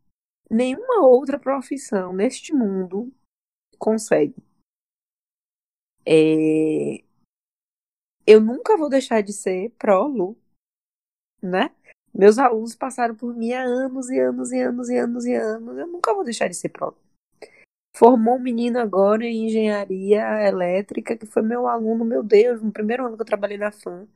nenhuma 0.48 1.04
outra 1.04 1.40
profissão 1.40 2.12
neste 2.12 2.54
mundo 2.54 3.12
consegue. 3.76 4.40
É... 6.06 7.02
Eu 8.24 8.40
nunca 8.40 8.76
vou 8.76 8.88
deixar 8.88 9.22
de 9.22 9.32
ser 9.32 9.70
pró-Lu, 9.72 10.38
né? 11.42 11.74
Meus 12.14 12.38
alunos 12.38 12.76
passaram 12.76 13.14
por 13.16 13.34
mim 13.34 13.52
há 13.52 13.62
anos 13.62 14.08
e 14.08 14.20
anos 14.20 14.52
e 14.52 14.60
anos 14.60 14.88
e 14.88 14.96
anos 14.96 15.26
e 15.26 15.34
anos. 15.34 15.76
Eu 15.76 15.86
nunca 15.88 16.14
vou 16.14 16.22
deixar 16.22 16.48
de 16.48 16.54
ser 16.54 16.68
pró. 16.68 16.94
Formou 17.96 18.36
um 18.36 18.40
menino 18.40 18.78
agora 18.78 19.24
em 19.24 19.46
engenharia 19.46 20.46
elétrica, 20.46 21.16
que 21.16 21.26
foi 21.26 21.42
meu 21.42 21.66
aluno, 21.66 22.04
meu 22.04 22.22
Deus, 22.22 22.62
no 22.62 22.72
primeiro 22.72 23.06
ano 23.06 23.16
que 23.16 23.22
eu 23.22 23.26
trabalhei 23.26 23.58
na 23.58 23.72
FAM. 23.72 24.06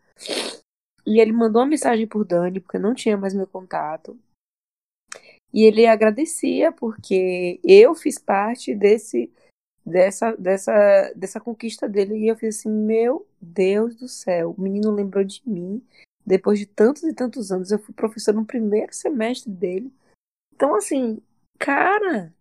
E 1.05 1.21
ele 1.21 1.33
mandou 1.33 1.63
uma 1.63 1.69
mensagem 1.69 2.07
por 2.07 2.25
Dani, 2.25 2.61
porque 2.61 2.79
não 2.79 2.95
tinha 2.95 3.17
mais 3.17 3.35
meu 3.35 3.47
contato. 3.47 4.17
E 5.53 5.65
ele 5.65 5.87
agradecia 5.87 6.71
porque 6.71 7.59
eu 7.65 7.95
fiz 7.95 8.19
parte 8.19 8.75
desse 8.75 9.33
dessa 9.85 10.37
dessa 10.37 11.13
dessa 11.17 11.41
conquista 11.41 11.89
dele 11.89 12.19
e 12.19 12.29
eu 12.29 12.37
fiz 12.37 12.59
assim, 12.59 12.69
meu 12.69 13.27
Deus 13.41 13.97
do 13.97 14.07
céu, 14.07 14.55
o 14.57 14.61
menino 14.61 14.91
lembrou 14.91 15.25
de 15.25 15.41
mim 15.47 15.83
depois 16.29 16.59
de 16.59 16.67
tantos 16.67 17.03
e 17.05 17.15
tantos 17.15 17.51
anos. 17.51 17.71
Eu 17.71 17.79
fui 17.79 17.95
professor 17.95 18.35
no 18.35 18.45
primeiro 18.45 18.93
semestre 18.93 19.51
dele. 19.51 19.93
Então 20.55 20.75
assim, 20.75 21.23
cara, 21.59 22.35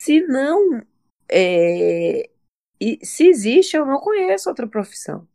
se 0.00 0.20
não 0.22 0.82
é, 1.30 2.28
se 3.02 3.26
existe, 3.26 3.76
eu 3.76 3.84
não 3.84 4.00
conheço 4.00 4.48
outra 4.48 4.66
profissão 4.66 5.28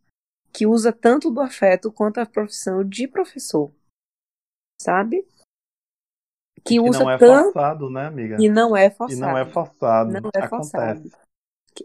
que 0.52 0.66
usa 0.66 0.94
tanto 0.94 1.30
do 1.30 1.42
afeto 1.42 1.92
quanto 1.92 2.20
a 2.20 2.26
profissão 2.26 2.82
de 2.82 3.08
professor. 3.08 3.72
Sabe? 4.82 5.28
Que, 6.64 6.76
que 6.76 6.80
usa 6.80 7.00
não 7.00 7.12
é 7.12 7.18
tanto... 7.18 7.44
forçado, 7.44 7.90
né, 7.90 8.06
amiga? 8.06 8.38
E 8.40 8.48
não 8.48 8.76
é 8.76 8.90
forçado. 8.90 9.20
E 9.20 9.22
não 9.22 9.38
é 9.38 9.46
forçado. 9.46 10.12
Não 10.14 10.30
é 10.34 10.48
forçado. 10.48 11.12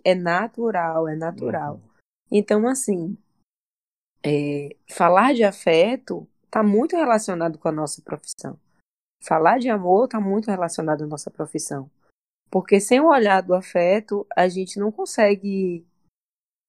É 0.05 0.15
natural, 0.15 1.09
é 1.09 1.17
natural. 1.17 1.75
Uhum. 1.75 1.91
Então, 2.31 2.69
assim, 2.69 3.19
é, 4.23 4.77
falar 4.89 5.35
de 5.35 5.45
afeto 5.45 6.27
está 6.45 6.63
muito 6.63 6.97
relacionado 6.97 7.59
com 7.59 7.69
a 7.69 7.73
nossa 7.73 8.03
profissão. 8.03 8.59
Falar 9.23 9.59
de 9.59 9.69
amor 9.69 10.07
está 10.07 10.21
muito 10.21 10.51
relacionado 10.51 11.05
à 11.05 11.07
nossa 11.07 11.31
profissão. 11.31 11.91
Porque 12.51 12.81
sem 12.81 13.01
o 13.01 13.09
olhar 13.09 13.43
do 13.43 13.55
afeto, 13.55 14.27
a 14.37 14.49
gente 14.49 14.79
não 14.79 14.91
consegue 14.91 15.87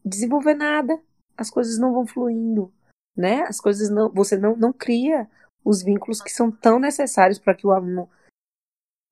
desenvolver 0.04 0.54
nada 0.54 1.02
as 1.42 1.50
coisas 1.50 1.80
não 1.80 1.94
vão 1.94 2.06
fluindo, 2.06 2.72
né? 3.18 3.42
As 3.44 3.60
coisas 3.60 3.90
não, 3.90 4.10
você 4.10 4.38
não, 4.38 4.56
não 4.56 4.72
cria 4.72 5.30
os 5.64 5.82
vínculos 5.82 6.22
que 6.22 6.30
são 6.30 6.52
tão 6.52 6.80
necessários 6.80 7.40
para 7.40 7.56
que 7.56 7.66
o 7.66 7.72
aluno, 7.72 8.10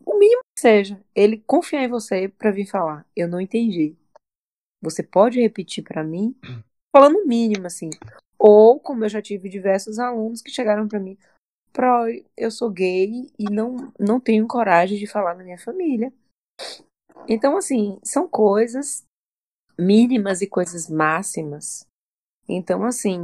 o 0.05 0.17
mínimo 0.17 0.41
que 0.55 0.62
seja, 0.62 1.03
ele 1.15 1.39
confiar 1.46 1.84
em 1.84 1.89
você 1.89 2.29
para 2.29 2.51
vir 2.51 2.67
falar. 2.67 3.05
Eu 3.15 3.27
não 3.27 3.41
entendi. 3.41 3.96
Você 4.81 5.03
pode 5.03 5.41
repetir 5.41 5.84
para 5.84 6.03
mim? 6.03 6.36
Falando 6.96 7.17
o 7.17 7.27
mínimo, 7.27 7.67
assim. 7.67 7.89
Ou 8.39 8.79
como 8.79 9.03
eu 9.03 9.10
já 9.10 9.22
tive 9.22 9.50
diversos 9.50 10.00
alunos 10.00 10.41
que 10.41 10.50
chegaram 10.50 10.88
para 10.88 11.00
mim, 11.00 11.17
Pro, 11.72 12.05
eu 12.36 12.50
sou 12.50 12.69
gay 12.69 13.31
e 13.38 13.46
não, 13.46 13.93
não 14.00 14.19
tenho 14.19 14.48
coragem 14.48 14.98
de 14.98 15.05
falar 15.05 15.36
na 15.36 15.43
minha 15.43 15.58
família. 15.58 16.12
Então, 17.27 17.55
assim, 17.58 18.00
são 18.03 18.27
coisas 18.27 19.03
mínimas 19.77 20.41
e 20.41 20.48
coisas 20.48 20.89
máximas. 20.89 21.86
Então, 22.48 22.84
assim, 22.84 23.19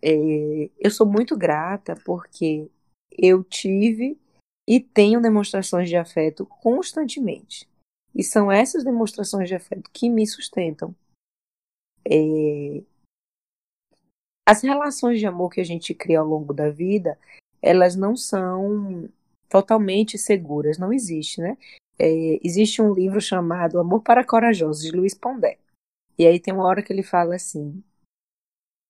é, 0.00 0.70
eu 0.78 0.90
sou 0.90 1.06
muito 1.06 1.36
grata 1.36 1.94
porque 2.04 2.70
eu 3.10 3.44
tive 3.44 4.18
e 4.66 4.80
tenho 4.80 5.20
demonstrações 5.20 5.88
de 5.88 5.96
afeto 5.96 6.46
constantemente. 6.46 7.68
E 8.14 8.24
são 8.24 8.50
essas 8.50 8.82
demonstrações 8.82 9.48
de 9.48 9.54
afeto 9.54 9.90
que 9.92 10.08
me 10.08 10.26
sustentam. 10.26 10.94
É, 12.04 12.82
as 14.46 14.62
relações 14.62 15.18
de 15.18 15.26
amor 15.26 15.50
que 15.50 15.60
a 15.60 15.64
gente 15.64 15.92
cria 15.92 16.20
ao 16.20 16.26
longo 16.26 16.54
da 16.54 16.70
vida, 16.70 17.18
elas 17.60 17.96
não 17.96 18.16
são 18.16 19.08
totalmente 19.48 20.16
seguras, 20.16 20.78
não 20.78 20.92
existe, 20.92 21.40
né? 21.40 21.58
É, 21.98 22.38
existe 22.46 22.80
um 22.80 22.92
livro 22.92 23.20
chamado 23.20 23.80
Amor 23.80 24.02
para 24.02 24.24
Corajosos, 24.24 24.84
de 24.84 24.92
Luiz 24.92 25.14
Pondé. 25.14 25.58
E 26.18 26.26
aí 26.26 26.38
tem 26.38 26.54
uma 26.54 26.64
hora 26.64 26.82
que 26.82 26.92
ele 26.92 27.02
fala 27.02 27.34
assim: 27.34 27.82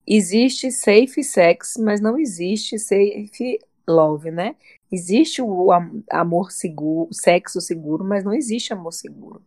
existe 0.07 0.71
safe 0.71 1.25
sex, 1.25 1.77
mas 1.79 2.01
não 2.01 2.19
existe 2.19 2.79
safe 2.79 3.61
love, 3.89 4.31
né? 4.31 4.57
Existe 4.91 5.41
o 5.41 5.71
amor 6.11 6.53
seguro, 6.53 7.13
sexo 7.13 7.61
seguro, 7.61 8.05
mas 8.05 8.25
não 8.25 8.35
existe 8.35 8.73
amor 8.73 8.93
seguro. 8.93 9.43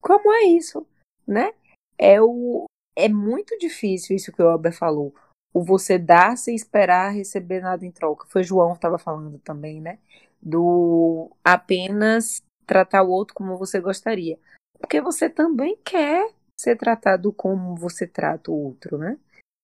Como 0.00 0.32
é 0.32 0.44
isso, 0.44 0.86
né? 1.26 1.52
É 1.98 2.20
o 2.20 2.66
é 2.96 3.08
muito 3.08 3.56
difícil 3.58 4.16
isso 4.16 4.32
que 4.32 4.42
o 4.42 4.48
Albert 4.48 4.74
falou 4.74 5.14
o 5.54 5.62
você 5.62 5.96
dar 5.96 6.36
sem 6.36 6.56
esperar 6.56 7.14
receber 7.14 7.60
nada 7.60 7.86
em 7.86 7.92
troca. 7.92 8.26
Foi 8.28 8.42
João 8.42 8.72
que 8.72 8.78
estava 8.78 8.98
falando 8.98 9.38
também, 9.38 9.80
né? 9.80 10.00
Do 10.42 11.30
apenas 11.44 12.42
tratar 12.66 13.04
o 13.04 13.10
outro 13.10 13.34
como 13.34 13.56
você 13.56 13.80
gostaria. 13.80 14.36
Porque 14.80 15.00
você 15.00 15.30
também 15.30 15.78
quer 15.84 16.28
ser 16.60 16.76
tratado 16.76 17.32
como 17.32 17.76
você 17.76 18.04
trata 18.04 18.50
o 18.50 18.64
outro, 18.64 18.98
né? 18.98 19.16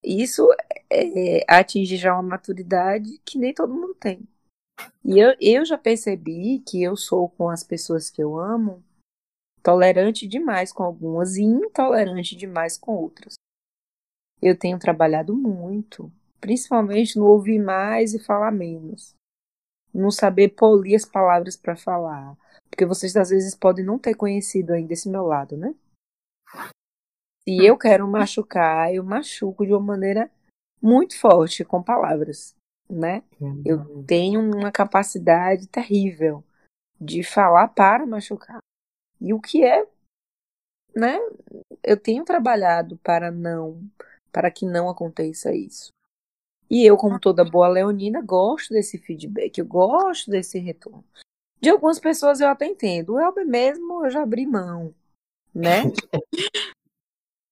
Isso 0.02 0.48
é, 0.88 1.44
atinge 1.48 1.96
já 1.96 2.14
uma 2.14 2.22
maturidade 2.22 3.20
que 3.24 3.36
nem 3.36 3.52
todo 3.52 3.74
mundo 3.74 3.94
tem. 3.94 4.26
E 5.04 5.18
eu, 5.18 5.34
eu 5.40 5.64
já 5.64 5.76
percebi 5.76 6.60
que 6.60 6.82
eu 6.82 6.96
sou 6.96 7.28
com 7.28 7.50
as 7.50 7.64
pessoas 7.64 8.08
que 8.08 8.22
eu 8.22 8.38
amo 8.38 8.82
tolerante 9.62 10.26
demais 10.26 10.72
com 10.72 10.82
algumas 10.82 11.36
e 11.36 11.42
intolerante 11.42 12.36
demais 12.36 12.78
com 12.78 12.92
outras 12.92 13.34
eu 14.42 14.56
tenho 14.56 14.78
trabalhado 14.78 15.36
muito, 15.36 16.10
principalmente 16.40 17.18
no 17.18 17.26
ouvir 17.26 17.58
mais 17.58 18.14
e 18.14 18.18
falar 18.18 18.50
menos. 18.50 19.14
No 19.92 20.10
saber 20.10 20.50
polir 20.50 20.96
as 20.96 21.04
palavras 21.04 21.56
para 21.56 21.76
falar. 21.76 22.36
Porque 22.70 22.86
vocês 22.86 23.16
às 23.16 23.30
vezes 23.30 23.54
podem 23.54 23.84
não 23.84 23.98
ter 23.98 24.14
conhecido 24.14 24.72
ainda 24.72 24.92
esse 24.92 25.08
meu 25.08 25.26
lado, 25.26 25.56
né? 25.56 25.74
Se 27.42 27.64
eu 27.64 27.76
quero 27.76 28.06
machucar, 28.06 28.94
eu 28.94 29.02
machuco 29.02 29.66
de 29.66 29.72
uma 29.72 29.80
maneira 29.80 30.30
muito 30.80 31.18
forte 31.18 31.64
com 31.64 31.82
palavras, 31.82 32.54
né? 32.88 33.22
Eu 33.64 34.04
tenho 34.04 34.40
uma 34.40 34.70
capacidade 34.70 35.66
terrível 35.66 36.44
de 37.00 37.22
falar 37.22 37.68
para 37.68 38.06
machucar. 38.06 38.60
E 39.20 39.34
o 39.34 39.40
que 39.40 39.64
é, 39.64 39.86
né? 40.94 41.18
Eu 41.82 41.96
tenho 41.96 42.24
trabalhado 42.24 42.96
para 42.98 43.30
não 43.30 43.80
para 44.32 44.50
que 44.50 44.64
não 44.64 44.88
aconteça 44.88 45.52
isso. 45.52 45.92
E 46.70 46.86
eu, 46.86 46.96
como 46.96 47.18
toda 47.18 47.44
boa 47.44 47.66
leonina, 47.66 48.22
gosto 48.22 48.72
desse 48.72 48.96
feedback, 48.96 49.58
eu 49.58 49.66
gosto 49.66 50.30
desse 50.30 50.56
retorno. 50.58 51.04
De 51.60 51.68
algumas 51.68 51.98
pessoas 51.98 52.40
eu 52.40 52.48
até 52.48 52.66
entendo. 52.66 53.14
O 53.14 53.20
Elber 53.20 53.44
mesmo 53.44 54.04
eu 54.04 54.10
já 54.10 54.22
abri 54.22 54.46
mão, 54.46 54.94
né? 55.52 55.82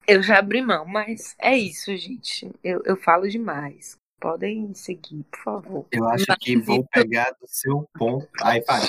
eu 0.06 0.22
já 0.22 0.38
abri 0.38 0.62
mão, 0.62 0.86
mas 0.86 1.34
é 1.38 1.58
isso, 1.58 1.94
gente. 1.96 2.50
Eu, 2.62 2.80
eu 2.84 2.96
falo 2.96 3.28
demais. 3.28 3.96
Podem 4.20 4.72
seguir, 4.74 5.24
por 5.24 5.40
favor. 5.40 5.86
Eu 5.92 6.08
acho 6.08 6.26
que 6.40 6.56
vou 6.56 6.84
pegar 6.86 7.30
do 7.40 7.46
seu 7.46 7.88
ponto. 7.94 8.28
Aí, 8.42 8.62
para, 8.64 8.88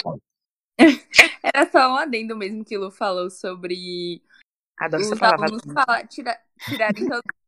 Era 1.43 1.69
só 1.69 1.91
um 1.91 1.95
adendo 1.95 2.35
mesmo 2.35 2.63
que 2.63 2.77
o 2.77 2.81
Lu 2.81 2.91
falou 2.91 3.29
sobre 3.29 4.21
Adoro 4.79 5.03
os 5.03 5.21
alunos 5.21 5.63
falar, 5.73 6.07
tira, 6.07 6.39
tirarem 6.65 7.07
todo 7.07 7.21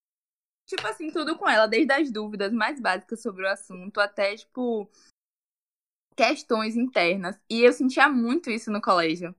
tipo 0.67 0.87
assim, 0.87 1.11
tudo 1.11 1.37
com 1.37 1.49
ela, 1.49 1.67
desde 1.67 1.91
as 1.91 2.11
dúvidas 2.11 2.53
mais 2.53 2.79
básicas 2.79 3.21
sobre 3.21 3.43
o 3.43 3.49
assunto 3.49 3.99
até, 3.99 4.35
tipo, 4.35 4.89
questões 6.15 6.75
internas. 6.75 7.37
E 7.49 7.61
eu 7.61 7.73
sentia 7.73 8.07
muito 8.09 8.49
isso 8.49 8.71
no 8.71 8.81
colégio. 8.81 9.35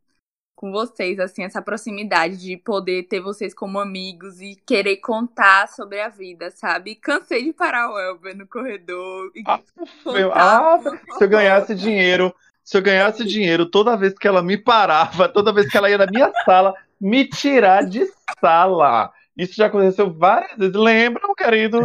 Com 0.55 0.71
vocês, 0.71 1.19
assim, 1.19 1.43
essa 1.43 1.61
proximidade 1.61 2.37
de 2.37 2.57
poder 2.57 3.05
ter 3.05 3.21
vocês 3.21 3.53
como 3.53 3.81
amigos 3.81 4.41
e 4.41 4.55
querer 4.55 4.99
contar 4.99 5.69
sobre 5.69 6.01
a 6.01 6.09
vida, 6.09 6.51
sabe? 6.51 6.95
Cansei 6.95 7.45
de 7.45 7.53
parar 7.53 7.91
o 7.91 7.99
Elber 7.99 8.37
no 8.37 8.47
corredor. 8.47 9.33
E 9.35 9.43
ah, 9.47 9.61
meu, 10.05 10.33
ah, 10.33 10.79
se 11.17 11.25
eu 11.25 11.29
ganhasse 11.29 11.75
dinheiro, 11.75 12.33
se 12.65 12.77
eu 12.77 12.83
ganhasse 12.83 13.25
dinheiro 13.25 13.67
toda 13.67 13.97
vez 13.97 14.15
que 14.15 14.29
ela 14.29 14.43
me 14.43 14.57
parava, 14.57 15.29
toda 15.29 15.53
vez 15.53 15.69
que 15.69 15.77
ela 15.77 15.91
ia 15.91 15.99
na 15.99 16.07
minha 16.07 16.31
sala, 16.45 16.75
me 17.01 17.27
tirar 17.27 17.85
de 17.85 18.07
sala. 18.41 19.13
Isso 19.37 19.55
já 19.55 19.67
aconteceu 19.67 20.13
várias 20.13 20.57
vezes. 20.57 20.75
Lembram, 20.75 21.35
querido, 21.35 21.85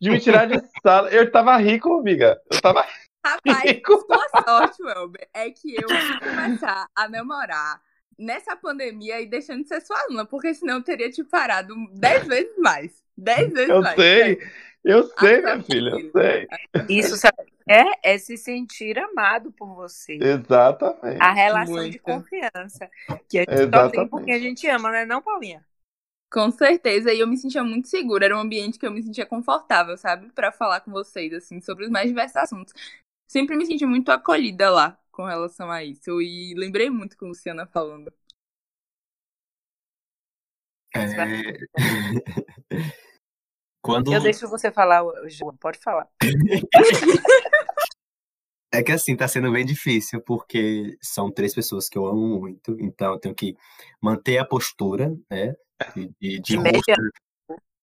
de 0.00 0.10
me 0.10 0.20
tirar 0.20 0.46
de 0.46 0.60
sala. 0.82 1.08
Eu 1.10 1.30
tava 1.30 1.56
rico, 1.56 1.98
amiga. 1.98 2.40
Eu 2.50 2.60
tava 2.60 2.86
Rapaz, 3.24 3.62
rico. 3.62 3.98
sua 4.00 4.42
sorte, 4.44 4.82
Welber, 4.82 5.28
é 5.32 5.50
que 5.50 5.74
eu 5.74 5.88
fui 5.88 6.20
começar 6.20 6.86
a 6.94 7.08
namorar 7.08 7.80
nessa 8.18 8.54
pandemia 8.54 9.20
e 9.20 9.26
deixando 9.26 9.62
de 9.62 9.68
ser 9.68 9.80
sua 9.80 9.98
aluna, 10.02 10.24
porque 10.26 10.54
senão 10.54 10.74
eu 10.74 10.82
teria 10.82 11.10
te 11.10 11.24
parado 11.24 11.74
dez 11.92 12.26
vezes 12.26 12.56
mais. 12.58 12.92
Dez 13.16 13.50
vezes 13.50 13.70
eu 13.70 13.80
mais. 13.80 13.96
Sei. 13.96 14.38
Eu 14.84 15.08
sei, 15.18 15.40
minha 15.40 15.62
filha, 15.62 15.90
eu 15.90 16.10
sei. 16.12 16.46
Isso 16.90 17.16
sabe, 17.16 17.54
é, 17.66 18.12
é 18.12 18.18
se 18.18 18.36
sentir 18.36 18.98
amado 18.98 19.50
por 19.52 19.74
você. 19.74 20.18
Exatamente. 20.20 21.22
A 21.22 21.32
relação 21.32 21.74
Muito. 21.74 21.92
de 21.92 21.98
confiança. 21.98 22.90
Que 23.28 23.38
a 23.38 23.40
gente 23.40 23.52
Exatamente. 23.52 23.94
só 23.94 24.02
tem 24.02 24.08
porque 24.08 24.32
a 24.32 24.38
gente 24.38 24.68
ama, 24.68 24.90
né, 24.90 25.06
não, 25.06 25.22
Paulinha? 25.22 25.64
Com 26.30 26.50
certeza, 26.50 27.12
e 27.12 27.20
eu 27.20 27.26
me 27.26 27.38
sentia 27.38 27.62
muito 27.62 27.88
segura, 27.88 28.26
era 28.26 28.36
um 28.36 28.40
ambiente 28.40 28.78
que 28.78 28.86
eu 28.86 28.90
me 28.90 29.02
sentia 29.02 29.24
confortável, 29.24 29.96
sabe, 29.96 30.30
para 30.32 30.52
falar 30.52 30.80
com 30.80 30.90
vocês 30.90 31.32
assim 31.32 31.60
sobre 31.60 31.84
os 31.84 31.90
mais 31.90 32.08
diversos 32.08 32.36
assuntos. 32.36 32.74
Sempre 33.26 33.56
me 33.56 33.64
senti 33.64 33.86
muito 33.86 34.10
acolhida 34.10 34.68
lá 34.68 34.98
com 35.10 35.24
relação 35.24 35.70
a 35.70 35.82
isso 35.82 36.20
e 36.20 36.52
lembrei 36.54 36.90
muito 36.90 37.16
com 37.16 37.26
a 37.26 37.28
Luciana 37.28 37.66
falando. 37.66 38.12
É... 40.92 41.00
Quando... 43.84 44.10
Eu 44.10 44.22
deixo 44.22 44.48
você 44.48 44.72
falar, 44.72 45.04
João, 45.28 45.54
pode 45.60 45.78
falar. 45.78 46.08
É 48.72 48.82
que 48.82 48.90
assim, 48.90 49.14
tá 49.14 49.28
sendo 49.28 49.52
bem 49.52 49.64
difícil, 49.64 50.20
porque 50.22 50.96
são 51.00 51.30
três 51.30 51.54
pessoas 51.54 51.88
que 51.88 51.96
eu 51.96 52.06
amo 52.06 52.40
muito, 52.40 52.76
então 52.80 53.12
eu 53.12 53.20
tenho 53.20 53.34
que 53.34 53.54
manter 54.02 54.38
a 54.38 54.44
postura, 54.44 55.14
né? 55.30 55.54
De, 55.94 56.10
de, 56.20 56.40
de, 56.40 56.58
mediador. 56.58 57.10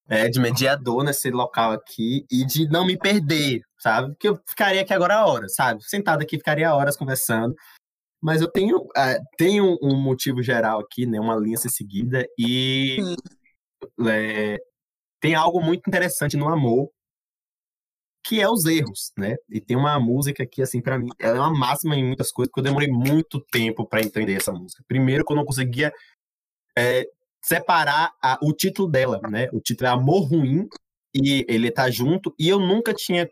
É, 0.10 0.28
de 0.28 0.40
mediador 0.40 1.04
nesse 1.04 1.30
local 1.30 1.72
aqui 1.72 2.26
e 2.30 2.44
de 2.46 2.68
não 2.68 2.86
me 2.86 2.98
perder, 2.98 3.62
sabe? 3.80 4.10
Porque 4.10 4.28
eu 4.28 4.38
ficaria 4.46 4.82
aqui 4.82 4.94
agora 4.94 5.16
a 5.16 5.26
horas, 5.26 5.56
sabe? 5.56 5.82
Sentado 5.84 6.24
aqui, 6.24 6.38
ficaria 6.38 6.76
horas 6.76 6.98
conversando. 6.98 7.56
Mas 8.20 8.42
eu 8.42 8.52
tenho, 8.52 8.80
uh, 8.80 9.24
tenho 9.38 9.78
um 9.82 9.96
motivo 9.96 10.44
geral 10.44 10.82
aqui, 10.82 11.06
né? 11.06 11.20
Uma 11.20 11.38
linha 11.38 11.58
a 11.58 11.62
ser 11.62 11.70
seguida, 11.70 12.28
e 12.38 12.98
é, 14.10 14.58
tem 15.22 15.36
algo 15.36 15.62
muito 15.62 15.88
interessante 15.88 16.36
no 16.36 16.50
amor 16.50 16.90
que 18.24 18.40
é 18.40 18.50
os 18.50 18.66
erros, 18.66 19.12
né? 19.18 19.36
E 19.50 19.60
tem 19.60 19.76
uma 19.76 20.00
música 20.00 20.46
que, 20.46 20.62
assim, 20.62 20.82
para 20.82 21.00
mim, 21.00 21.10
ela 21.20 21.38
é 21.38 21.40
uma 21.40 21.58
máxima 21.58 21.96
em 21.96 22.06
muitas 22.06 22.32
coisas, 22.32 22.52
porque 22.52 22.60
eu 22.60 22.64
demorei 22.64 22.88
muito 22.88 23.40
tempo 23.52 23.86
para 23.88 24.02
entender 24.02 24.34
essa 24.34 24.52
música. 24.52 24.84
Primeiro, 24.88 25.26
que 25.26 25.32
eu 25.34 25.38
não 25.38 25.46
conseguia 25.46 25.92
é, 26.78 27.06
separar 27.42 28.14
a, 28.22 28.38
o 28.44 28.54
título 28.54 28.90
dela, 28.90 29.20
né? 29.30 29.50
O 29.52 29.60
título 29.60 29.88
é 29.88 29.92
Amor 29.92 30.30
Ruim, 30.30 30.68
e 31.14 31.46
ele 31.50 31.72
tá 31.72 31.90
junto, 31.90 32.34
e 32.40 32.48
eu 32.48 32.60
nunca 32.60 32.94
tinha 32.94 33.30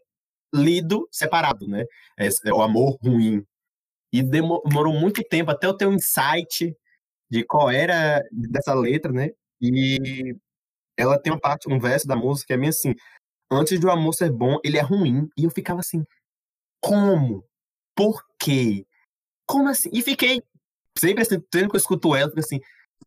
lido 0.53 1.07
separado, 1.11 1.67
né? 1.67 1.85
É, 2.17 2.27
é 2.45 2.53
o 2.53 2.61
Amor 2.61 2.97
Ruim. 3.01 3.43
E 4.11 4.23
demorou 4.23 4.93
muito 4.93 5.23
tempo 5.23 5.51
até 5.51 5.67
eu 5.67 5.75
ter 5.75 5.87
um 5.87 5.93
insight 5.93 6.75
de 7.29 7.43
qual 7.45 7.69
era 7.69 8.23
dessa 8.31 8.73
letra, 8.73 9.11
né? 9.11 9.29
E 9.61 10.35
ela 10.99 11.19
tem 11.19 11.31
uma 11.31 11.39
parte, 11.39 11.71
um 11.71 11.79
verso 11.79 12.05
da 12.07 12.15
música 12.15 12.47
que 12.47 12.53
é 12.53 12.57
bem 12.57 12.69
assim: 12.69 12.93
antes 13.51 13.79
do 13.79 13.89
amor 13.89 14.13
ser 14.13 14.31
bom, 14.31 14.57
ele 14.63 14.77
é 14.77 14.81
ruim. 14.81 15.27
E 15.37 15.45
eu 15.45 15.49
ficava 15.49 15.79
assim, 15.79 16.03
como? 16.81 17.45
Por 17.95 18.21
quê? 18.39 18.85
Como 19.47 19.69
assim? 19.69 19.89
E 19.93 20.01
fiquei, 20.01 20.41
sempre 20.97 21.23
assim, 21.23 21.35
sempre 21.53 21.69
que 21.69 21.75
eu 21.75 21.79
escuto 21.79 22.15
ela, 22.15 22.29
fico 22.29 22.39
assim, 22.39 22.59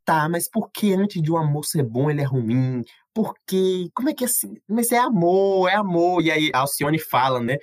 tá, 0.04 0.28
mas 0.28 0.48
por 0.50 0.70
que 0.70 0.92
antes 0.94 1.22
de 1.22 1.30
um 1.30 1.36
amor 1.36 1.64
ser 1.64 1.82
bom 1.82 2.10
ele 2.10 2.22
é 2.22 2.24
ruim? 2.24 2.82
Por 3.14 3.34
quê? 3.46 3.88
Como 3.94 4.08
é 4.10 4.14
que 4.14 4.24
é 4.24 4.26
assim? 4.26 4.54
Mas 4.68 4.90
é 4.90 4.98
amor, 4.98 5.68
é 5.68 5.74
amor. 5.74 6.22
E 6.22 6.30
aí 6.30 6.50
a 6.54 6.60
Alcione 6.60 6.98
fala, 6.98 7.40
né? 7.40 7.56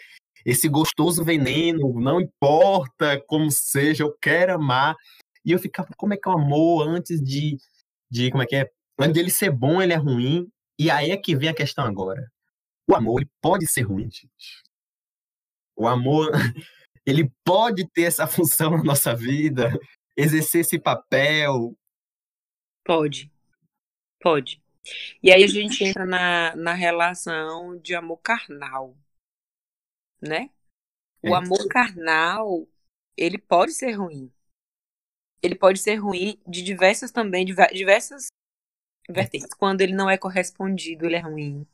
Esse 0.45 0.69
gostoso 0.69 1.23
veneno, 1.23 1.99
não 1.99 2.21
importa 2.21 3.21
como 3.27 3.51
seja, 3.51 4.03
eu 4.03 4.15
quero 4.21 4.55
amar. 4.55 4.95
E 5.43 5.51
eu 5.51 5.59
ficava, 5.59 5.89
como 5.97 6.13
é 6.13 6.17
que 6.17 6.29
é 6.29 6.31
o 6.31 6.37
amor 6.37 6.87
antes 6.87 7.21
de, 7.21 7.57
de 8.09 8.31
como 8.31 8.43
é 8.43 8.45
que 8.45 8.55
é? 8.55 8.69
Antes 8.99 9.13
de 9.13 9.19
ele 9.21 9.29
ser 9.29 9.49
bom, 9.49 9.81
ele 9.81 9.93
é 9.93 9.95
ruim. 9.95 10.51
E 10.77 10.91
aí 10.91 11.11
é 11.11 11.17
que 11.17 11.35
vem 11.35 11.49
a 11.49 11.55
questão 11.55 11.85
agora. 11.85 12.29
O 12.89 12.95
amor 12.95 13.21
ele 13.21 13.29
pode 13.41 13.65
ser 13.67 13.83
ruim, 13.83 14.09
gente. 14.11 14.63
O 15.75 15.87
amor, 15.87 16.31
ele 17.05 17.31
pode 17.45 17.87
ter 17.89 18.03
essa 18.03 18.27
função 18.27 18.71
na 18.71 18.83
nossa 18.83 19.15
vida, 19.15 19.71
exercer 20.17 20.61
esse 20.61 20.77
papel. 20.77 21.77
Pode. 22.83 23.31
Pode. 24.19 24.61
E 25.23 25.31
aí 25.31 25.43
a 25.43 25.47
gente 25.47 25.83
entra 25.83 26.05
na, 26.05 26.55
na 26.55 26.73
relação 26.73 27.77
de 27.77 27.95
amor 27.95 28.17
carnal, 28.17 28.97
né? 30.21 30.49
O 31.23 31.35
é. 31.35 31.37
amor 31.37 31.67
carnal, 31.69 32.67
ele 33.15 33.37
pode 33.37 33.73
ser 33.73 33.91
ruim. 33.91 34.31
Ele 35.41 35.55
pode 35.55 35.79
ser 35.79 35.95
ruim 35.95 36.41
de 36.45 36.61
diversas 36.61 37.11
também, 37.11 37.45
de 37.45 37.53
diversas 37.71 38.27
vertentes. 39.07 39.53
Quando 39.53 39.81
ele 39.81 39.93
não 39.93 40.09
é 40.09 40.17
correspondido, 40.17 41.05
ele 41.05 41.15
é 41.15 41.19
ruim. 41.19 41.67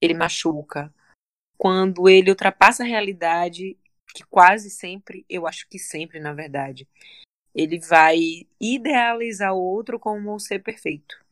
Ele 0.00 0.14
machuca. 0.14 0.92
Quando 1.56 2.08
ele 2.08 2.30
ultrapassa 2.30 2.82
a 2.82 2.86
realidade, 2.86 3.78
que 4.14 4.24
quase 4.24 4.70
sempre, 4.70 5.24
eu 5.28 5.46
acho 5.46 5.68
que 5.68 5.78
sempre, 5.78 6.20
na 6.20 6.32
verdade, 6.32 6.88
ele 7.54 7.78
vai 7.78 8.46
idealizar 8.60 9.54
o 9.54 9.62
outro 9.62 9.98
como 9.98 10.34
um 10.34 10.38
ser 10.38 10.62
perfeito. 10.62 11.24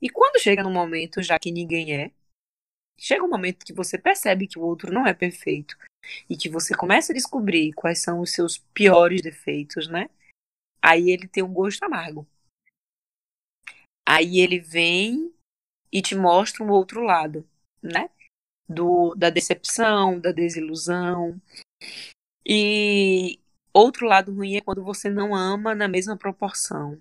E 0.00 0.08
quando 0.08 0.40
chega 0.40 0.62
no 0.62 0.70
momento, 0.70 1.22
já 1.22 1.38
que 1.38 1.50
ninguém 1.50 1.94
é, 1.94 2.12
chega 2.98 3.24
um 3.24 3.28
momento 3.28 3.64
que 3.64 3.72
você 3.72 3.96
percebe 3.96 4.46
que 4.46 4.58
o 4.58 4.62
outro 4.62 4.92
não 4.92 5.06
é 5.06 5.14
perfeito 5.14 5.76
e 6.28 6.36
que 6.36 6.48
você 6.48 6.74
começa 6.74 7.12
a 7.12 7.14
descobrir 7.14 7.72
quais 7.72 8.00
são 8.00 8.20
os 8.20 8.32
seus 8.32 8.58
piores 8.58 9.22
defeitos, 9.22 9.88
né? 9.88 10.08
Aí 10.82 11.10
ele 11.10 11.26
tem 11.26 11.42
um 11.42 11.52
gosto 11.52 11.82
amargo. 11.84 12.26
Aí 14.10 14.40
ele 14.40 14.58
vem 14.58 15.34
e 15.92 16.00
te 16.00 16.14
mostra 16.14 16.64
um 16.64 16.70
outro 16.70 17.02
lado, 17.02 17.46
né? 17.82 18.08
Do, 18.66 19.14
da 19.14 19.28
decepção, 19.28 20.18
da 20.18 20.32
desilusão. 20.32 21.38
E 22.42 23.38
outro 23.70 24.06
lado 24.06 24.32
ruim 24.32 24.56
é 24.56 24.62
quando 24.62 24.82
você 24.82 25.10
não 25.10 25.34
ama 25.34 25.74
na 25.74 25.86
mesma 25.86 26.16
proporção. 26.16 26.98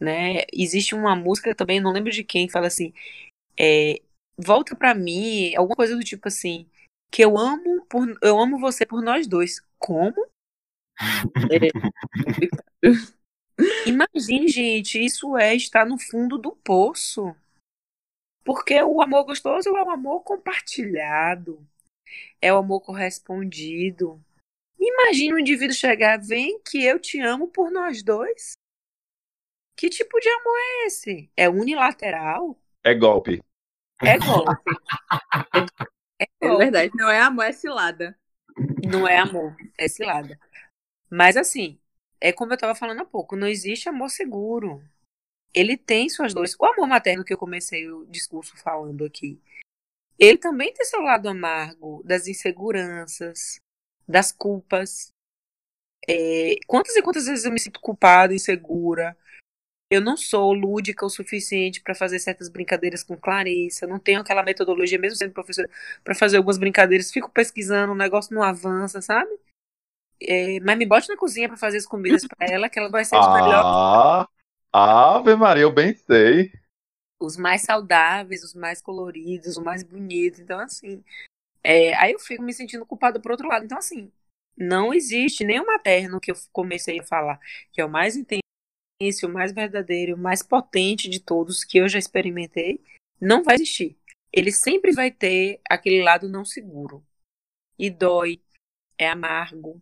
Né? 0.00 0.42
Existe 0.52 0.92
uma 0.92 1.14
música 1.14 1.54
também, 1.54 1.78
não 1.78 1.92
lembro 1.92 2.10
de 2.10 2.24
quem, 2.24 2.48
que 2.48 2.52
fala 2.52 2.66
assim: 2.66 2.92
é, 3.56 4.02
volta 4.36 4.74
para 4.74 4.92
mim, 4.92 5.54
alguma 5.54 5.76
coisa 5.76 5.94
do 5.94 6.02
tipo 6.02 6.26
assim, 6.26 6.68
que 7.12 7.22
eu 7.22 7.38
amo 7.38 7.86
por, 7.86 8.08
eu 8.20 8.40
amo 8.40 8.58
você 8.58 8.84
por 8.84 9.00
nós 9.00 9.28
dois. 9.28 9.60
Como? 9.78 10.16
É, 12.82 12.88
Imagine, 13.86 14.48
gente, 14.48 15.02
isso 15.02 15.36
é 15.36 15.54
estar 15.54 15.86
no 15.86 15.98
fundo 15.98 16.36
do 16.36 16.52
poço. 16.56 17.34
Porque 18.44 18.80
o 18.82 19.02
amor 19.02 19.24
gostoso 19.24 19.68
é 19.68 19.82
o 19.82 19.90
amor 19.90 20.20
compartilhado, 20.20 21.66
é 22.40 22.52
o 22.52 22.58
amor 22.58 22.80
correspondido. 22.80 24.22
Imagine 24.78 25.34
um 25.34 25.38
indivíduo 25.38 25.74
chegar, 25.74 26.18
vem 26.18 26.60
que 26.60 26.84
eu 26.84 27.00
te 27.00 27.20
amo 27.20 27.48
por 27.48 27.70
nós 27.70 28.02
dois. 28.02 28.52
Que 29.76 29.90
tipo 29.90 30.20
de 30.20 30.28
amor 30.28 30.56
é 30.56 30.86
esse? 30.86 31.30
É 31.36 31.48
unilateral? 31.48 32.56
É 32.84 32.94
golpe. 32.94 33.42
É 34.00 34.18
golpe. 34.18 34.52
é, 36.20 36.24
é, 36.40 36.46
é 36.46 36.56
verdade, 36.56 36.92
não 36.94 37.10
é 37.10 37.20
amor, 37.20 37.44
é 37.46 37.52
cilada. 37.52 38.18
Não 38.90 39.08
é 39.08 39.18
amor, 39.18 39.56
é 39.76 39.88
cilada. 39.88 40.38
Mas 41.10 41.36
assim, 41.36 41.78
é 42.20 42.32
como 42.32 42.52
eu 42.52 42.56
estava 42.56 42.74
falando 42.74 43.00
há 43.00 43.04
pouco, 43.04 43.36
não 43.36 43.46
existe 43.46 43.88
amor 43.88 44.10
seguro. 44.10 44.82
Ele 45.54 45.76
tem 45.76 46.08
suas 46.08 46.34
dores. 46.34 46.54
O 46.58 46.66
amor 46.66 46.86
materno 46.86 47.24
que 47.24 47.32
eu 47.32 47.38
comecei 47.38 47.90
o 47.90 48.04
discurso 48.06 48.56
falando 48.56 49.04
aqui, 49.04 49.40
ele 50.18 50.38
também 50.38 50.72
tem 50.72 50.84
seu 50.86 51.00
lado 51.00 51.28
amargo, 51.28 52.02
das 52.04 52.26
inseguranças, 52.26 53.60
das 54.08 54.32
culpas. 54.32 55.10
É, 56.08 56.56
quantas 56.66 56.96
e 56.96 57.02
quantas 57.02 57.26
vezes 57.26 57.44
eu 57.44 57.52
me 57.52 57.60
sinto 57.60 57.80
culpada, 57.80 58.34
insegura? 58.34 59.16
Eu 59.90 60.00
não 60.00 60.16
sou 60.16 60.52
lúdica 60.52 61.06
o 61.06 61.10
suficiente 61.10 61.80
para 61.80 61.94
fazer 61.94 62.18
certas 62.18 62.48
brincadeiras 62.48 63.04
com 63.04 63.16
Clarissa, 63.16 63.86
não 63.86 64.00
tenho 64.00 64.20
aquela 64.20 64.42
metodologia, 64.42 64.98
mesmo 64.98 65.16
sendo 65.16 65.32
professora, 65.32 65.70
para 66.02 66.14
fazer 66.14 66.38
algumas 66.38 66.58
brincadeiras, 66.58 67.12
fico 67.12 67.30
pesquisando, 67.30 67.92
o 67.92 67.96
negócio 67.96 68.34
não 68.34 68.42
avança, 68.42 69.00
sabe? 69.00 69.30
É, 70.20 70.60
mas 70.60 70.78
me 70.78 70.86
bote 70.86 71.08
na 71.08 71.16
cozinha 71.16 71.48
para 71.48 71.56
fazer 71.56 71.78
as 71.78 71.86
comidas 71.86 72.26
para 72.26 72.46
ela, 72.50 72.68
que 72.68 72.78
ela 72.78 72.88
vai 72.88 73.04
ser 73.04 73.16
ah, 73.16 73.34
melhor. 73.34 74.28
Ave 74.72 75.36
Maria, 75.36 75.62
eu 75.62 75.72
bem 75.72 75.94
sei. 75.94 76.52
Os 77.20 77.36
mais 77.36 77.62
saudáveis, 77.62 78.42
os 78.42 78.54
mais 78.54 78.80
coloridos, 78.80 79.56
os 79.56 79.62
mais 79.62 79.82
bonitos. 79.82 80.40
Então, 80.40 80.58
assim. 80.58 81.02
É, 81.62 81.94
aí 81.96 82.12
eu 82.12 82.18
fico 82.18 82.42
me 82.42 82.52
sentindo 82.52 82.86
culpada 82.86 83.20
por 83.20 83.30
outro 83.30 83.48
lado. 83.48 83.64
Então, 83.64 83.78
assim, 83.78 84.12
não 84.56 84.94
existe 84.94 85.44
nenhum 85.44 85.66
materno 85.66 86.20
que 86.20 86.30
eu 86.30 86.36
comecei 86.52 87.00
a 87.00 87.04
falar, 87.04 87.40
que 87.72 87.80
é 87.80 87.84
o 87.84 87.90
mais 87.90 88.16
intenso, 88.16 88.40
o 89.24 89.28
mais 89.28 89.52
verdadeiro, 89.52 90.14
o 90.14 90.18
mais 90.18 90.42
potente 90.42 91.08
de 91.08 91.20
todos 91.20 91.64
que 91.64 91.78
eu 91.78 91.88
já 91.88 91.98
experimentei. 91.98 92.82
Não 93.20 93.42
vai 93.42 93.56
existir. 93.56 93.98
Ele 94.32 94.52
sempre 94.52 94.92
vai 94.92 95.10
ter 95.10 95.60
aquele 95.68 96.02
lado 96.02 96.28
não 96.28 96.44
seguro. 96.44 97.04
E 97.78 97.90
dói, 97.90 98.40
é 98.98 99.08
amargo, 99.08 99.80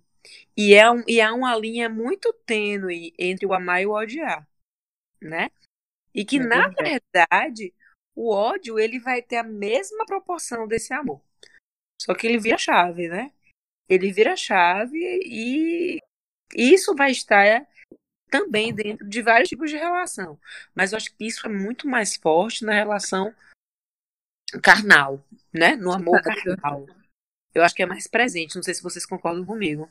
e, 0.56 0.74
é 0.74 0.90
um, 0.90 1.02
e 1.06 1.20
há 1.20 1.32
uma 1.32 1.56
linha 1.56 1.88
muito 1.88 2.32
tênue 2.46 3.12
entre 3.18 3.46
o 3.46 3.52
amar 3.52 3.82
e 3.82 3.86
o 3.86 3.92
odiar, 3.92 4.46
né? 5.20 5.50
E 6.14 6.24
que, 6.24 6.36
é 6.36 6.40
na 6.40 6.68
verdade, 6.68 7.74
o 8.14 8.30
ódio 8.32 8.78
ele 8.78 9.00
vai 9.00 9.20
ter 9.20 9.36
a 9.36 9.42
mesma 9.42 10.06
proporção 10.06 10.68
desse 10.68 10.92
amor. 10.94 11.20
Só 12.00 12.14
que 12.14 12.26
ele 12.26 12.38
vira 12.38 12.58
chave, 12.58 13.08
né? 13.08 13.32
Ele 13.88 14.12
vira 14.12 14.36
chave 14.36 14.98
e 15.24 15.98
isso 16.54 16.94
vai 16.94 17.10
estar 17.10 17.66
também 18.30 18.74
dentro 18.74 19.08
de 19.08 19.22
vários 19.22 19.48
tipos 19.48 19.70
de 19.70 19.76
relação. 19.76 20.38
Mas 20.74 20.92
eu 20.92 20.96
acho 20.96 21.14
que 21.14 21.26
isso 21.26 21.46
é 21.46 21.50
muito 21.50 21.86
mais 21.88 22.16
forte 22.16 22.64
na 22.64 22.72
relação 22.72 23.34
carnal, 24.62 25.24
né? 25.52 25.76
No 25.76 25.92
amor 25.92 26.20
carnal. 26.22 26.86
Eu 27.54 27.62
acho 27.62 27.74
que 27.74 27.82
é 27.82 27.86
mais 27.86 28.06
presente. 28.06 28.56
Não 28.56 28.62
sei 28.62 28.74
se 28.74 28.82
vocês 28.82 29.06
concordam 29.06 29.44
comigo. 29.44 29.90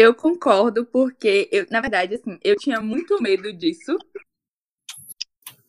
Eu 0.00 0.14
concordo, 0.14 0.86
porque, 0.86 1.46
eu, 1.52 1.66
na 1.70 1.78
verdade, 1.78 2.14
assim, 2.14 2.40
eu 2.42 2.56
tinha 2.56 2.80
muito 2.80 3.20
medo 3.20 3.52
disso 3.52 3.98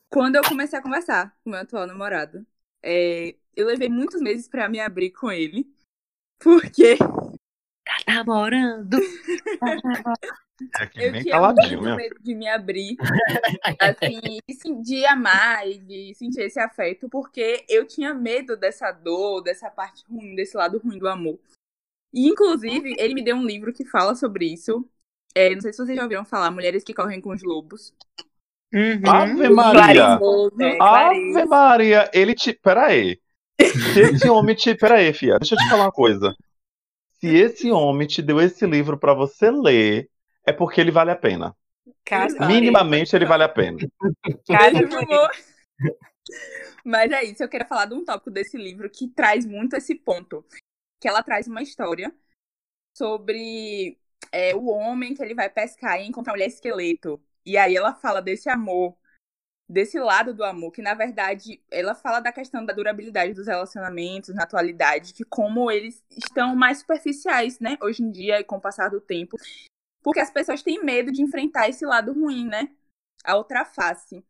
quando 0.10 0.38
eu 0.38 0.42
comecei 0.42 0.80
a 0.80 0.82
conversar 0.82 1.36
com 1.44 1.50
meu 1.50 1.60
atual 1.60 1.86
namorado. 1.86 2.48
É, 2.82 3.36
eu 3.54 3.68
levei 3.68 3.90
muitos 3.90 4.22
meses 4.22 4.48
para 4.48 4.70
me 4.70 4.80
abrir 4.80 5.12
com 5.12 5.30
ele, 5.30 5.68
porque. 6.40 6.96
Tá 6.96 7.98
namorando! 8.08 8.98
É 10.80 11.08
eu 11.08 11.24
tinha 11.24 11.42
muito 11.42 11.82
mesmo. 11.82 11.96
medo 11.96 12.16
de 12.22 12.36
me 12.36 12.48
abrir, 12.48 12.96
assim, 13.80 14.80
de 14.84 15.04
amar 15.08 15.68
e 15.68 15.80
de 15.80 16.14
sentir 16.14 16.42
esse 16.42 16.60
afeto, 16.60 17.10
porque 17.10 17.66
eu 17.68 17.88
tinha 17.88 18.14
medo 18.14 18.56
dessa 18.56 18.92
dor, 18.92 19.42
dessa 19.42 19.72
parte 19.72 20.06
ruim, 20.08 20.36
desse 20.36 20.56
lado 20.56 20.78
ruim 20.78 21.00
do 21.00 21.08
amor. 21.08 21.40
E, 22.14 22.28
inclusive, 22.28 22.96
ele 22.98 23.14
me 23.14 23.24
deu 23.24 23.36
um 23.36 23.46
livro 23.46 23.74
que 23.74 23.86
fala 23.86 24.16
sobre 24.16 24.46
isso. 24.46 24.88
É, 25.34 25.54
não 25.54 25.62
sei 25.62 25.72
se 25.72 25.78
vocês 25.78 25.96
já 25.96 26.04
ouviram 26.04 26.26
falar, 26.26 26.52
Mulheres 26.52 26.84
que 26.84 26.94
Correm 26.94 27.22
com 27.22 27.32
os 27.32 27.42
Lobos. 27.42 27.94
Uhum. 28.74 29.02
Ave 29.06 29.50
Maria! 29.50 30.20
É, 30.60 30.78
Ave 30.82 31.46
Maria! 31.46 32.12
Ele 32.14 32.34
te. 32.34 32.54
Peraí. 32.54 33.20
Se 33.60 34.02
esse 34.02 34.30
homem 34.30 34.56
te. 34.56 34.76
Peraí, 34.76 35.14
Fia, 35.14 35.38
deixa 35.40 35.56
eu 35.56 35.60
te 35.60 35.70
falar 35.70 35.86
uma 35.86 35.92
coisa. 35.92 36.34
Se 37.20 37.28
esse 37.28 37.72
homem 37.72 38.08
te 38.08 38.22
deu 38.22 38.42
esse 38.42 38.66
livro 38.66 38.98
para 38.98 39.14
você 39.14 39.52
ler, 39.52 40.10
é 40.46 40.52
porque 40.52 40.82
ele 40.82 40.92
vale 40.92 41.12
a 41.12 41.16
pena. 41.16 41.56
Cara, 42.04 42.48
Minimamente 42.48 43.16
ele 43.16 43.26
vale 43.26 43.44
a 43.44 43.50
pena. 43.50 43.78
Mas 46.84 47.12
é 47.12 47.24
isso, 47.24 47.44
eu 47.44 47.50
quero 47.50 47.68
falar 47.68 47.86
de 47.86 47.94
um 47.94 48.04
tópico 48.04 48.32
desse 48.32 48.58
livro 48.58 48.90
que 48.90 49.08
traz 49.08 49.46
muito 49.46 49.76
esse 49.76 49.94
ponto 49.94 50.44
que 51.02 51.08
ela 51.08 51.24
traz 51.24 51.48
uma 51.48 51.64
história 51.64 52.16
sobre 52.96 54.00
é, 54.32 54.56
o 54.56 54.68
homem 54.68 55.16
que 55.16 55.24
ele 55.24 55.34
vai 55.34 55.50
pescar 55.50 56.00
e 56.00 56.08
encontrar 56.08 56.34
uma 56.34 56.38
mulher 56.38 56.48
esqueleto. 56.48 57.22
E 57.46 57.58
aí 57.58 57.76
ela 57.76 57.96
fala 57.96 58.22
desse 58.22 58.50
amor, 58.50 58.96
desse 59.68 60.00
lado 60.00 60.34
do 60.34 60.44
amor, 60.44 60.72
que 60.72 60.82
na 60.82 60.94
verdade 60.94 61.64
ela 61.72 61.96
fala 61.96 62.20
da 62.20 62.32
questão 62.32 62.64
da 62.64 62.74
durabilidade 62.74 63.34
dos 63.34 63.48
relacionamentos 63.48 64.36
na 64.36 64.44
atualidade, 64.44 65.14
que 65.14 65.26
como 65.26 65.72
eles 65.72 66.04
estão 66.12 66.56
mais 66.56 66.80
superficiais, 66.80 67.60
né, 67.60 67.78
hoje 67.82 68.04
em 68.04 68.12
dia 68.12 68.40
e 68.40 68.44
com 68.44 68.58
o 68.58 68.62
passar 68.62 68.90
do 68.90 69.02
tempo. 69.02 69.38
porque 70.04 70.20
as 70.20 70.32
pessoas 70.32 70.64
têm 70.64 70.84
medo 70.84 71.12
de 71.12 71.22
enfrentar 71.24 71.70
esse 71.70 71.86
lado 71.86 72.14
ruim, 72.14 72.48
né? 72.48 72.70
A 73.24 73.36
outra 73.38 73.66
face. 73.66 74.24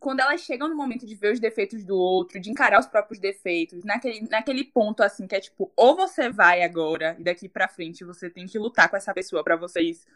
Quando 0.00 0.20
elas 0.20 0.40
chegam 0.40 0.68
no 0.68 0.76
momento 0.76 1.06
de 1.06 1.14
ver 1.14 1.32
os 1.32 1.40
defeitos 1.40 1.84
do 1.84 1.96
outro, 1.96 2.40
de 2.40 2.50
encarar 2.50 2.78
os 2.80 2.86
próprios 2.86 3.18
defeitos, 3.18 3.84
naquele, 3.84 4.20
naquele 4.28 4.64
ponto 4.64 5.02
assim 5.02 5.26
que 5.26 5.34
é 5.34 5.40
tipo, 5.40 5.72
ou 5.76 5.96
você 5.96 6.30
vai 6.30 6.62
agora 6.62 7.16
e 7.18 7.24
daqui 7.24 7.48
para 7.48 7.68
frente 7.68 8.04
você 8.04 8.30
tem 8.30 8.46
que 8.46 8.58
lutar 8.58 8.88
com 8.88 8.96
essa 8.96 9.12
pessoa 9.12 9.42
para 9.42 9.56
vocês 9.56 10.06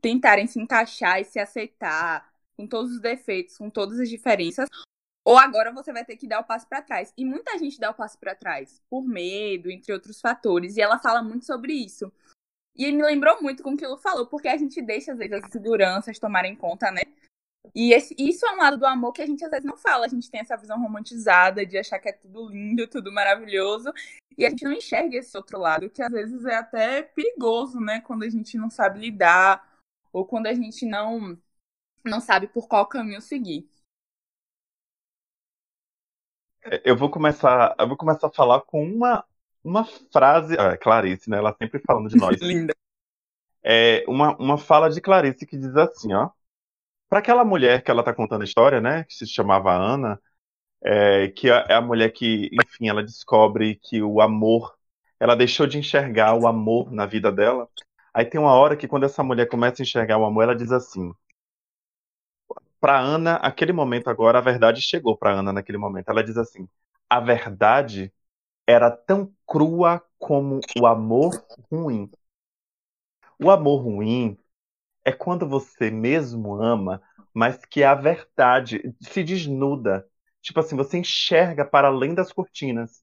tentarem 0.00 0.46
se 0.46 0.60
encaixar 0.60 1.20
e 1.20 1.24
se 1.24 1.38
aceitar 1.38 2.32
com 2.56 2.66
todos 2.66 2.92
os 2.92 3.00
defeitos, 3.00 3.56
com 3.56 3.70
todas 3.70 3.98
as 3.98 4.08
diferenças, 4.08 4.68
ou 5.24 5.38
agora 5.38 5.72
você 5.72 5.92
vai 5.92 6.04
ter 6.04 6.16
que 6.16 6.26
dar 6.26 6.40
o 6.40 6.44
passo 6.44 6.68
para 6.68 6.82
trás. 6.82 7.12
E 7.16 7.24
muita 7.24 7.58
gente 7.58 7.80
dá 7.80 7.90
o 7.90 7.94
passo 7.94 8.18
para 8.18 8.34
trás 8.34 8.82
por 8.90 9.02
medo, 9.02 9.70
entre 9.70 9.92
outros 9.92 10.20
fatores, 10.20 10.76
e 10.76 10.82
ela 10.82 10.98
fala 10.98 11.22
muito 11.22 11.46
sobre 11.46 11.72
isso. 11.72 12.12
E 12.76 12.90
me 12.92 13.02
lembrou 13.02 13.40
muito 13.40 13.62
com 13.62 13.72
o 13.72 13.76
que 13.76 13.86
Lu 13.86 13.96
falou, 13.96 14.26
porque 14.26 14.48
a 14.48 14.56
gente 14.56 14.82
deixa, 14.82 15.12
às 15.12 15.18
vezes, 15.18 15.32
as 15.32 15.50
seguranças 15.50 16.18
tomarem 16.18 16.54
conta, 16.54 16.90
né? 16.90 17.02
E 17.74 17.92
esse, 17.92 18.14
isso 18.18 18.44
é 18.44 18.52
um 18.52 18.58
lado 18.58 18.76
do 18.76 18.86
amor 18.86 19.12
que 19.12 19.22
a 19.22 19.26
gente 19.26 19.44
às 19.44 19.50
vezes 19.50 19.64
não 19.64 19.76
fala. 19.76 20.06
A 20.06 20.08
gente 20.08 20.30
tem 20.30 20.40
essa 20.40 20.56
visão 20.56 20.80
romantizada 20.80 21.64
de 21.64 21.78
achar 21.78 21.98
que 21.98 22.08
é 22.08 22.12
tudo 22.12 22.48
lindo, 22.48 22.88
tudo 22.88 23.12
maravilhoso. 23.12 23.92
E 24.36 24.44
a 24.44 24.50
gente 24.50 24.64
não 24.64 24.72
enxerga 24.72 25.16
esse 25.16 25.36
outro 25.36 25.58
lado, 25.58 25.88
que 25.88 26.02
às 26.02 26.10
vezes 26.10 26.44
é 26.44 26.56
até 26.56 27.02
perigoso, 27.02 27.78
né? 27.78 28.00
Quando 28.00 28.24
a 28.24 28.28
gente 28.28 28.56
não 28.58 28.68
sabe 28.68 28.98
lidar, 28.98 29.78
ou 30.12 30.26
quando 30.26 30.46
a 30.48 30.54
gente 30.54 30.84
não, 30.84 31.38
não 32.04 32.20
sabe 32.20 32.48
por 32.48 32.66
qual 32.66 32.86
caminho 32.86 33.20
seguir. 33.20 33.68
É, 36.62 36.82
eu 36.84 36.96
vou 36.96 37.10
começar, 37.10 37.74
eu 37.78 37.86
vou 37.86 37.96
começar 37.96 38.26
a 38.26 38.32
falar 38.32 38.60
com 38.62 38.84
uma 38.84 39.24
uma 39.64 39.84
frase. 40.12 40.56
Ah, 40.58 40.76
Clarice, 40.76 41.30
né? 41.30 41.38
Ela 41.38 41.56
sempre 41.58 41.80
falando 41.80 42.08
de 42.08 42.16
nós. 42.16 42.38
Linda. 42.42 42.74
É 43.62 44.04
uma, 44.06 44.36
uma 44.36 44.58
fala 44.58 44.90
de 44.90 45.00
Clarice 45.00 45.46
que 45.46 45.56
diz 45.56 45.74
assim, 45.74 46.12
ó. 46.12 46.30
Para 47.14 47.20
aquela 47.20 47.44
mulher 47.44 47.84
que 47.84 47.92
ela 47.92 48.02
tá 48.02 48.12
contando 48.12 48.42
a 48.42 48.44
história, 48.44 48.80
né? 48.80 49.04
Que 49.04 49.14
se 49.14 49.24
chamava 49.24 49.72
Ana, 49.72 50.20
é, 50.82 51.28
que 51.28 51.48
é, 51.48 51.64
é 51.68 51.74
a 51.74 51.80
mulher 51.80 52.10
que, 52.12 52.50
enfim, 52.52 52.88
ela 52.88 53.04
descobre 53.04 53.76
que 53.76 54.02
o 54.02 54.20
amor, 54.20 54.76
ela 55.20 55.36
deixou 55.36 55.64
de 55.64 55.78
enxergar 55.78 56.34
o 56.34 56.44
amor 56.48 56.90
na 56.90 57.06
vida 57.06 57.30
dela. 57.30 57.68
Aí 58.12 58.24
tem 58.24 58.40
uma 58.40 58.54
hora 58.54 58.76
que 58.76 58.88
quando 58.88 59.04
essa 59.04 59.22
mulher 59.22 59.48
começa 59.48 59.80
a 59.80 59.84
enxergar 59.84 60.18
o 60.18 60.24
amor, 60.24 60.42
ela 60.42 60.56
diz 60.56 60.72
assim: 60.72 61.14
para 62.80 62.98
Ana, 62.98 63.36
aquele 63.36 63.72
momento 63.72 64.10
agora, 64.10 64.38
a 64.38 64.42
verdade 64.42 64.80
chegou 64.82 65.16
para 65.16 65.38
Ana 65.38 65.52
naquele 65.52 65.78
momento. 65.78 66.08
Ela 66.08 66.24
diz 66.24 66.36
assim: 66.36 66.68
a 67.08 67.20
verdade 67.20 68.12
era 68.66 68.90
tão 68.90 69.32
crua 69.46 70.02
como 70.18 70.58
o 70.80 70.84
amor 70.84 71.30
ruim. 71.70 72.10
O 73.38 73.52
amor 73.52 73.82
ruim 73.84 74.36
é 75.04 75.12
quando 75.12 75.48
você 75.48 75.90
mesmo 75.90 76.60
ama, 76.62 77.02
mas 77.32 77.58
que 77.66 77.82
a 77.82 77.94
verdade 77.94 78.94
se 79.00 79.22
desnuda. 79.22 80.06
Tipo 80.40 80.60
assim, 80.60 80.76
você 80.76 80.98
enxerga 80.98 81.64
para 81.64 81.88
além 81.88 82.14
das 82.14 82.32
cortinas. 82.32 83.02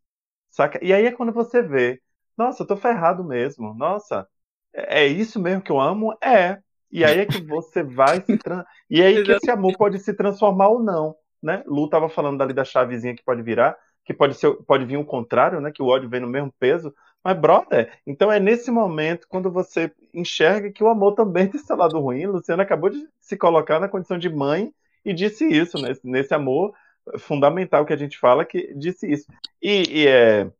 Saca? 0.49 0.79
E 0.83 0.93
aí 0.93 1.05
é 1.05 1.11
quando 1.11 1.31
você 1.31 1.61
vê, 1.61 2.01
nossa, 2.37 2.63
eu 2.63 2.67
tô 2.67 2.75
ferrado 2.75 3.23
mesmo. 3.23 3.73
Nossa, 3.73 4.27
é, 4.73 5.03
é 5.03 5.07
isso 5.07 5.39
mesmo 5.39 5.61
que 5.61 5.71
eu 5.71 5.79
amo? 5.79 6.17
É. 6.23 6.59
E 6.91 7.05
aí 7.05 7.19
é 7.19 7.25
que 7.25 7.41
você 7.41 7.83
vai 7.83 8.21
se 8.21 8.37
trans... 8.37 8.65
E 8.89 9.01
aí 9.01 9.23
que 9.23 9.31
esse 9.31 9.49
amor 9.49 9.77
pode 9.77 9.97
se 9.99 10.13
transformar 10.13 10.67
ou 10.69 10.83
não, 10.83 11.15
né? 11.41 11.63
Lu 11.65 11.89
tava 11.89 12.09
falando 12.09 12.41
ali 12.41 12.53
da 12.53 12.65
chavezinha 12.65 13.15
que 13.15 13.23
pode 13.23 13.41
virar 13.41 13.77
que 14.03 14.13
pode 14.13 14.35
ser 14.35 14.53
pode 14.65 14.85
vir 14.85 14.97
o 14.97 15.05
contrário, 15.05 15.61
né? 15.61 15.71
Que 15.71 15.81
o 15.81 15.87
ódio 15.87 16.09
vem 16.09 16.19
no 16.19 16.27
mesmo 16.27 16.53
peso. 16.59 16.93
Mas, 17.23 17.39
brother, 17.39 17.99
então 18.05 18.31
é 18.31 18.39
nesse 18.39 18.71
momento, 18.71 19.27
quando 19.27 19.51
você 19.51 19.91
enxerga 20.13 20.71
que 20.71 20.83
o 20.83 20.87
amor 20.87 21.13
também 21.13 21.47
tem 21.47 21.59
seu 21.61 21.75
lado 21.75 21.99
ruim. 21.99 22.25
Luciana 22.25 22.63
acabou 22.63 22.89
de 22.89 23.07
se 23.19 23.37
colocar 23.37 23.79
na 23.79 23.87
condição 23.87 24.17
de 24.17 24.29
mãe 24.29 24.73
e 25.05 25.13
disse 25.13 25.45
isso, 25.45 25.79
né? 25.79 25.93
nesse 26.03 26.33
amor 26.33 26.73
fundamental 27.19 27.85
que 27.85 27.93
a 27.93 27.97
gente 27.97 28.17
fala, 28.17 28.45
que 28.45 28.73
disse 28.75 29.11
isso. 29.11 29.25
E, 29.61 30.01
e 30.01 30.07
é, 30.07 30.51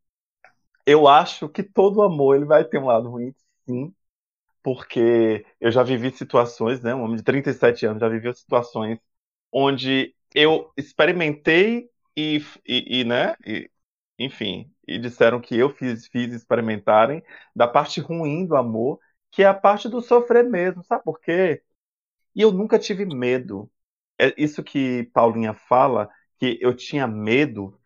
eu 0.86 1.08
acho 1.08 1.50
que 1.50 1.64
todo 1.64 2.02
amor 2.02 2.36
ele 2.36 2.46
vai 2.46 2.64
ter 2.64 2.78
um 2.80 2.86
lado 2.86 3.10
ruim, 3.10 3.34
sim, 3.66 3.94
porque 4.64 5.46
eu 5.60 5.72
já 5.72 5.84
vivi 5.84 6.12
situações, 6.12 6.82
né? 6.82 6.94
Um 6.94 7.04
homem 7.04 7.18
de 7.18 7.24
37 7.24 7.86
anos 7.86 8.02
já 8.02 8.10
viveu 8.10 8.34
situações 8.34 9.00
onde 9.52 10.16
eu 10.36 10.72
experimentei 10.78 11.90
e, 12.16 12.44
e, 12.68 13.02
e 13.02 13.04
né, 13.04 13.36
e, 13.46 13.70
enfim, 14.26 14.72
e 14.88 15.00
disseram 15.00 15.40
que 15.40 15.58
eu 15.58 15.70
fiz, 15.70 16.08
fiz 16.08 16.34
experimentarem 16.34 17.24
da 17.56 17.68
parte 17.68 18.00
ruim 18.00 18.46
do 18.46 18.56
amor, 18.56 19.00
que 19.32 19.44
é 19.44 19.48
a 19.48 19.54
parte 19.54 19.90
do 19.90 20.02
sofrer 20.02 20.44
mesmo, 20.44 20.84
sabe 20.84 21.04
por 21.04 21.20
quê? 21.20 21.62
E 22.36 22.42
eu 22.42 22.52
nunca 22.52 22.80
tive 22.80 23.06
medo. 23.06 23.70
É 24.20 24.34
isso 24.38 24.64
que 24.64 25.04
Paulinha 25.14 25.54
fala, 25.54 26.10
que 26.38 26.58
eu 26.62 26.76
tinha 26.76 27.08
medo, 27.08 27.80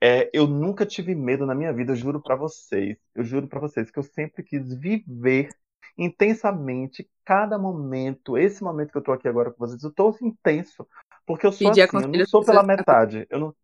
é, 0.00 0.30
eu 0.32 0.46
nunca 0.46 0.86
tive 0.86 1.14
medo 1.14 1.44
na 1.44 1.54
minha 1.54 1.72
vida, 1.72 1.92
eu 1.92 1.96
juro 1.96 2.22
para 2.22 2.34
vocês. 2.34 2.96
Eu 3.14 3.22
juro 3.22 3.46
para 3.46 3.60
vocês 3.60 3.90
que 3.90 3.98
eu 3.98 4.02
sempre 4.02 4.42
quis 4.42 4.72
viver 4.74 5.50
intensamente 5.98 7.08
cada 7.24 7.58
momento. 7.58 8.38
Esse 8.38 8.62
momento 8.64 8.92
que 8.92 8.98
eu 8.98 9.02
tô 9.02 9.12
aqui 9.12 9.28
agora 9.28 9.50
com 9.50 9.58
vocês, 9.58 9.82
eu 9.82 9.92
tô 9.92 10.16
intenso. 10.22 10.86
Porque 11.26 11.46
eu 11.46 11.52
sou 11.52 11.68
Pedir 11.68 11.82
assim, 11.82 11.96
eu 11.98 12.08
não 12.08 12.26
sou 12.26 12.44
pela 12.44 12.62
metade. 12.62 13.26
Eu 13.28 13.38
não, 13.38 13.54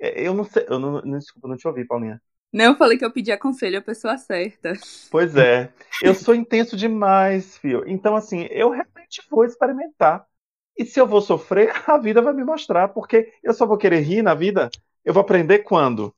eu 0.00 0.34
não 0.34 0.44
sei, 0.44 0.64
eu 0.68 0.78
não, 0.78 1.00
não, 1.02 1.18
desculpa, 1.18 1.48
não 1.48 1.56
te 1.56 1.68
ouvi, 1.68 1.84
Paulinha. 1.84 2.20
Não, 2.52 2.64
eu 2.66 2.76
falei 2.76 2.98
que 2.98 3.04
eu 3.04 3.12
pedi 3.12 3.30
aconselho 3.30 3.78
à 3.78 3.82
pessoa 3.82 4.18
certa. 4.18 4.72
Pois 5.10 5.36
é, 5.36 5.72
eu 6.02 6.14
sou 6.14 6.34
intenso 6.34 6.76
demais, 6.76 7.56
filho. 7.58 7.84
Então, 7.86 8.16
assim, 8.16 8.48
eu 8.50 8.70
realmente 8.70 9.22
vou 9.30 9.44
experimentar. 9.44 10.26
E 10.76 10.84
se 10.84 10.98
eu 10.98 11.06
vou 11.06 11.20
sofrer, 11.20 11.70
a 11.86 11.98
vida 11.98 12.20
vai 12.20 12.32
me 12.32 12.44
mostrar, 12.44 12.88
porque 12.88 13.32
eu 13.42 13.52
só 13.52 13.66
vou 13.66 13.78
querer 13.78 14.00
rir 14.00 14.22
na 14.22 14.34
vida. 14.34 14.68
Eu 15.04 15.14
vou 15.14 15.20
aprender 15.20 15.60
quando? 15.60 16.14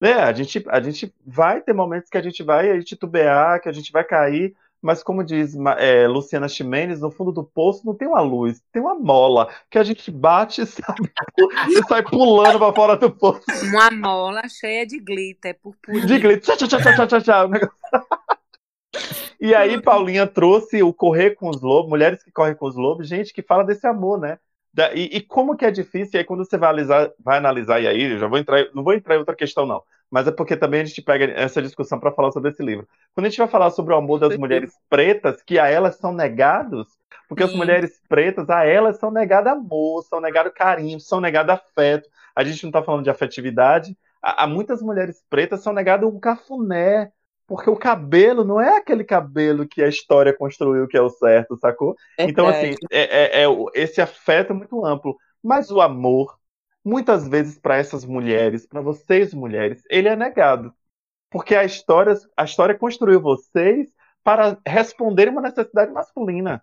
Né? 0.00 0.14
A 0.14 0.32
gente, 0.32 0.64
a 0.68 0.80
gente 0.80 1.14
vai 1.24 1.60
ter 1.60 1.72
momentos 1.72 2.10
que 2.10 2.18
a 2.18 2.22
gente 2.22 2.42
vai 2.42 2.82
titubear, 2.82 3.60
que 3.60 3.68
a 3.68 3.72
gente 3.72 3.92
vai 3.92 4.04
cair, 4.04 4.54
mas 4.86 5.02
como 5.02 5.24
diz 5.24 5.56
é, 5.78 6.06
Luciana 6.06 6.48
Ximenes, 6.48 7.00
no 7.00 7.10
fundo 7.10 7.32
do 7.32 7.42
poço 7.42 7.84
não 7.84 7.92
tem 7.92 8.06
uma 8.06 8.20
luz, 8.20 8.62
tem 8.72 8.80
uma 8.80 8.94
mola 8.94 9.52
que 9.68 9.78
a 9.78 9.82
gente 9.82 10.12
bate 10.12 10.62
e 10.62 10.66
sai, 10.66 10.94
e 11.68 11.82
sai 11.88 12.04
pulando 12.04 12.56
para 12.56 12.72
fora 12.72 12.96
do 12.96 13.10
poço. 13.10 13.42
Uma 13.64 13.90
mola 13.90 14.42
cheia 14.48 14.86
de 14.86 15.00
glitter, 15.00 15.58
purpurina. 15.60 16.06
De 16.06 16.18
glitter, 16.20 16.56
tchau, 16.56 16.68
tchau, 16.68 16.80
tchau, 16.80 17.06
tchau, 17.06 17.20
tchau. 17.20 17.50
E 19.38 19.54
aí 19.54 19.78
Paulinha 19.82 20.26
trouxe 20.26 20.82
o 20.82 20.90
Correr 20.90 21.34
com 21.34 21.50
os 21.50 21.60
Lobos, 21.60 21.90
Mulheres 21.90 22.22
que 22.22 22.32
Correm 22.32 22.54
com 22.54 22.66
os 22.66 22.74
Lobos, 22.74 23.06
gente 23.06 23.34
que 23.34 23.42
fala 23.42 23.62
desse 23.62 23.86
amor, 23.86 24.18
né? 24.18 24.38
E, 24.94 25.18
e, 25.18 25.20
como 25.20 25.54
que 25.54 25.66
é 25.66 25.70
difícil, 25.70 26.12
e 26.14 26.18
aí 26.18 26.24
quando 26.24 26.42
você 26.42 26.56
vai 26.56 26.70
analisar, 26.70 27.12
vai 27.22 27.36
analisar, 27.36 27.80
e 27.80 27.86
aí 27.86 28.12
eu 28.12 28.18
já 28.18 28.26
vou 28.26 28.38
entrar, 28.38 28.64
não 28.74 28.82
vou 28.82 28.94
entrar 28.94 29.14
em 29.14 29.18
outra 29.18 29.36
questão 29.36 29.66
não, 29.66 29.82
mas 30.10 30.26
é 30.26 30.30
porque 30.30 30.56
também 30.56 30.80
a 30.80 30.84
gente 30.84 31.02
pega 31.02 31.24
essa 31.32 31.60
discussão 31.60 31.98
para 31.98 32.12
falar 32.12 32.32
sobre 32.32 32.50
esse 32.50 32.62
livro. 32.62 32.86
Quando 33.14 33.26
a 33.26 33.28
gente 33.28 33.38
vai 33.38 33.48
falar 33.48 33.70
sobre 33.70 33.92
o 33.92 33.96
amor 33.96 34.18
das 34.18 34.36
mulheres 34.36 34.72
pretas, 34.88 35.42
que 35.42 35.58
a 35.58 35.66
elas 35.66 35.96
são 35.96 36.12
negados, 36.12 36.88
porque 37.28 37.42
Sim. 37.44 37.50
as 37.50 37.56
mulheres 37.56 38.00
pretas, 38.08 38.48
a 38.48 38.64
elas 38.64 38.98
são 38.98 39.10
negadas 39.10 39.52
amor, 39.52 40.02
são 40.04 40.20
negados 40.20 40.52
carinho, 40.54 41.00
são 41.00 41.20
negados 41.20 41.54
afeto, 41.54 42.08
a 42.34 42.44
gente 42.44 42.62
não 42.62 42.70
está 42.70 42.82
falando 42.82 43.04
de 43.04 43.10
afetividade, 43.10 43.96
a 44.22 44.46
muitas 44.46 44.82
mulheres 44.82 45.22
pretas 45.28 45.62
são 45.62 45.72
negadas 45.72 46.08
um 46.08 46.18
cafuné, 46.18 47.12
porque 47.46 47.70
o 47.70 47.76
cabelo 47.76 48.44
não 48.44 48.60
é 48.60 48.76
aquele 48.76 49.04
cabelo 49.04 49.66
que 49.66 49.82
a 49.82 49.88
história 49.88 50.36
construiu 50.36 50.88
que 50.88 50.96
é 50.96 51.00
o 51.00 51.08
certo, 51.08 51.56
sacou? 51.56 51.94
É 52.18 52.24
então, 52.24 52.48
assim, 52.48 52.74
é, 52.90 53.40
é, 53.40 53.44
é, 53.44 53.46
esse 53.74 54.00
afeto 54.00 54.52
é 54.52 54.56
muito 54.56 54.84
amplo. 54.84 55.16
Mas 55.42 55.70
o 55.70 55.80
amor, 55.80 56.36
muitas 56.86 57.26
vezes, 57.26 57.58
para 57.58 57.76
essas 57.76 58.04
mulheres, 58.04 58.64
para 58.64 58.80
vocês 58.80 59.34
mulheres, 59.34 59.82
ele 59.90 60.06
é 60.08 60.14
negado. 60.14 60.72
Porque 61.28 61.56
a 61.56 61.64
história, 61.64 62.14
a 62.36 62.44
história 62.44 62.78
construiu 62.78 63.20
vocês 63.20 63.92
para 64.22 64.56
responder 64.64 65.28
uma 65.28 65.42
necessidade 65.42 65.92
masculina. 65.92 66.62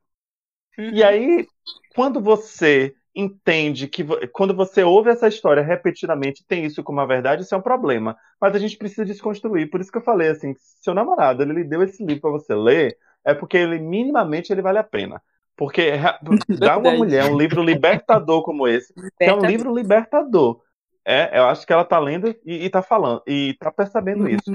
Uhum. 0.78 0.92
E 0.92 1.04
aí, 1.04 1.46
quando 1.94 2.22
você 2.22 2.96
entende 3.14 3.88
que 3.88 4.04
quando 4.30 4.56
você 4.56 4.82
ouve 4.82 5.10
essa 5.12 5.28
história 5.28 5.62
repetidamente 5.62 6.44
tem 6.48 6.66
isso 6.66 6.82
como 6.84 7.00
uma 7.00 7.06
verdade, 7.06 7.44
isso 7.44 7.54
é 7.54 7.58
um 7.58 7.62
problema. 7.62 8.18
Mas 8.40 8.56
a 8.56 8.60
gente 8.60 8.78
precisa 8.78 9.06
desconstruir. 9.06 9.70
Por 9.70 9.82
isso 9.82 9.92
que 9.92 9.98
eu 9.98 10.04
falei 10.04 10.30
assim, 10.30 10.56
seu 10.58 10.94
namorado 10.94 11.44
ele 11.44 11.54
lhe 11.54 11.64
deu 11.66 11.84
esse 11.84 12.04
livro 12.04 12.22
para 12.22 12.32
você 12.32 12.56
ler, 12.56 12.98
é 13.26 13.34
porque 13.34 13.58
ele 13.58 13.78
minimamente 13.78 14.52
ele 14.54 14.62
vale 14.62 14.78
a 14.78 14.84
pena. 14.84 15.22
Porque 15.56 15.92
dá 16.60 16.78
uma 16.78 16.92
mulher 16.92 17.26
um 17.26 17.38
livro 17.38 17.62
libertador 17.62 18.44
como 18.44 18.68
esse, 18.68 18.94
que 18.94 19.26
é 19.26 19.34
um 19.34 19.46
livro 19.46 19.74
libertador. 19.74 20.62
É, 21.06 21.38
eu 21.38 21.46
acho 21.46 21.66
que 21.68 21.74
ela 21.74 21.84
tá 21.84 22.00
lendo 22.00 22.34
e, 22.46 22.66
e 22.66 22.70
tá 22.70 22.82
falando, 22.82 23.22
e 23.28 23.56
tá 23.60 23.72
percebendo 23.72 24.30
isso. 24.30 24.54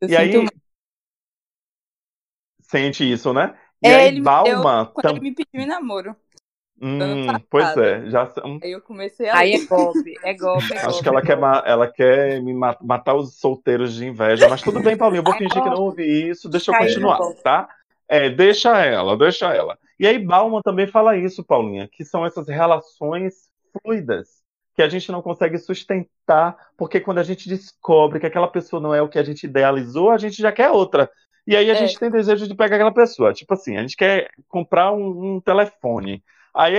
Eu 0.00 0.08
e 0.08 0.16
aí. 0.16 0.46
Sente 2.62 3.10
isso, 3.10 3.32
né? 3.32 3.54
E 3.82 3.88
é, 3.88 3.96
aí, 3.96 4.08
ele 4.08 4.20
Balma. 4.22 4.84
Deu, 4.84 4.92
quando 4.92 5.02
tam... 5.02 5.12
ele 5.12 5.20
me 5.20 5.34
pediu 5.34 5.60
em 5.60 5.66
namoro. 5.66 6.16
Hum, 6.82 7.26
pois 7.50 7.76
é, 7.76 8.08
já 8.08 8.26
são. 8.26 8.58
Aí 8.62 8.72
eu 8.72 8.80
comecei 8.80 9.28
a. 9.28 9.36
Aí 9.36 9.52
é 9.52 9.66
golpe, 9.66 10.14
é 10.24 10.32
golpe. 10.34 10.72
É 10.72 10.78
Acho 10.78 10.86
golpe, 10.86 11.02
que 11.02 11.08
ela, 11.08 11.22
quer, 11.22 11.38
ela 11.68 11.92
quer 11.92 12.42
me 12.42 12.54
matar 12.54 13.14
os 13.14 13.38
solteiros 13.38 13.94
de 13.94 14.06
inveja, 14.06 14.48
mas 14.48 14.62
tudo 14.62 14.80
bem, 14.80 14.96
Paulinho, 14.96 15.20
eu 15.20 15.24
vou 15.24 15.34
é 15.34 15.38
fingir 15.38 15.56
golpe. 15.56 15.68
que 15.68 15.76
não 15.76 15.82
ouvi 15.84 16.30
isso, 16.30 16.48
deixa 16.48 16.72
eu 16.72 16.78
continuar, 16.78 17.18
tá? 17.42 17.68
É, 18.10 18.28
deixa 18.28 18.84
ela, 18.84 19.16
deixa 19.16 19.54
ela. 19.54 19.78
E 19.96 20.04
aí 20.04 20.18
Bauman 20.18 20.60
também 20.62 20.88
fala 20.88 21.16
isso, 21.16 21.44
Paulinha, 21.44 21.88
que 21.88 22.04
são 22.04 22.26
essas 22.26 22.48
relações 22.48 23.48
fluidas 23.72 24.40
que 24.74 24.82
a 24.82 24.88
gente 24.88 25.12
não 25.12 25.22
consegue 25.22 25.56
sustentar, 25.58 26.56
porque 26.76 26.98
quando 26.98 27.18
a 27.18 27.22
gente 27.22 27.48
descobre 27.48 28.18
que 28.18 28.26
aquela 28.26 28.48
pessoa 28.48 28.82
não 28.82 28.92
é 28.92 29.00
o 29.00 29.08
que 29.08 29.18
a 29.18 29.22
gente 29.22 29.44
idealizou, 29.44 30.10
a 30.10 30.18
gente 30.18 30.42
já 30.42 30.50
quer 30.50 30.70
outra. 30.70 31.08
E 31.46 31.54
aí 31.54 31.70
a 31.70 31.74
é. 31.74 31.76
gente 31.76 31.96
tem 32.00 32.10
desejo 32.10 32.48
de 32.48 32.54
pegar 32.56 32.76
aquela 32.76 32.92
pessoa. 32.92 33.32
Tipo 33.32 33.54
assim, 33.54 33.76
a 33.76 33.82
gente 33.82 33.96
quer 33.96 34.28
comprar 34.48 34.90
um, 34.90 35.36
um 35.36 35.40
telefone. 35.40 36.24
Aí, 36.52 36.74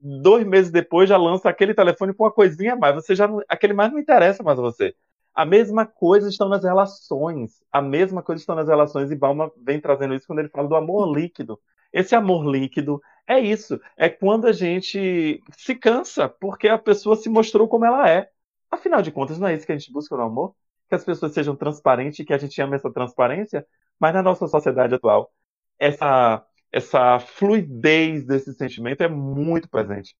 dois 0.00 0.46
meses 0.46 0.72
depois, 0.72 1.06
já 1.06 1.18
lança 1.18 1.50
aquele 1.50 1.74
telefone 1.74 2.14
com 2.14 2.24
uma 2.24 2.32
coisinha 2.32 2.72
a 2.72 2.76
mais. 2.76 2.94
Você 2.94 3.14
já 3.14 3.28
aquele 3.46 3.74
mais 3.74 3.92
não 3.92 3.98
interessa 3.98 4.42
mais 4.42 4.58
a 4.58 4.62
você. 4.62 4.94
A 5.36 5.44
mesma 5.44 5.84
coisa 5.84 6.30
estão 6.30 6.48
nas 6.48 6.64
relações. 6.64 7.62
A 7.70 7.82
mesma 7.82 8.22
coisa 8.22 8.40
estão 8.40 8.56
nas 8.56 8.68
relações. 8.68 9.10
E 9.10 9.16
Balma 9.16 9.52
vem 9.58 9.78
trazendo 9.80 10.14
isso 10.14 10.26
quando 10.26 10.38
ele 10.38 10.48
fala 10.48 10.66
do 10.66 10.74
amor 10.74 11.14
líquido. 11.14 11.60
Esse 11.92 12.14
amor 12.14 12.46
líquido 12.50 13.02
é 13.26 13.38
isso. 13.38 13.78
É 13.98 14.08
quando 14.08 14.46
a 14.46 14.52
gente 14.52 15.42
se 15.52 15.74
cansa 15.74 16.26
porque 16.28 16.68
a 16.68 16.78
pessoa 16.78 17.16
se 17.16 17.28
mostrou 17.28 17.68
como 17.68 17.84
ela 17.84 18.08
é. 18.10 18.30
Afinal 18.70 19.02
de 19.02 19.12
contas, 19.12 19.38
não 19.38 19.48
é 19.48 19.54
isso 19.54 19.66
que 19.66 19.72
a 19.72 19.78
gente 19.78 19.92
busca 19.92 20.16
no 20.16 20.22
amor? 20.22 20.54
Que 20.88 20.94
as 20.94 21.04
pessoas 21.04 21.32
sejam 21.34 21.54
transparentes 21.54 22.24
que 22.24 22.32
a 22.32 22.38
gente 22.38 22.60
ame 22.62 22.76
essa 22.76 22.90
transparência? 22.90 23.66
Mas 24.00 24.14
na 24.14 24.22
nossa 24.22 24.46
sociedade 24.48 24.94
atual, 24.94 25.30
essa 25.78 26.44
essa 26.72 27.18
fluidez 27.20 28.26
desse 28.26 28.52
sentimento 28.54 29.02
é 29.02 29.08
muito 29.08 29.68
presente. 29.68 30.14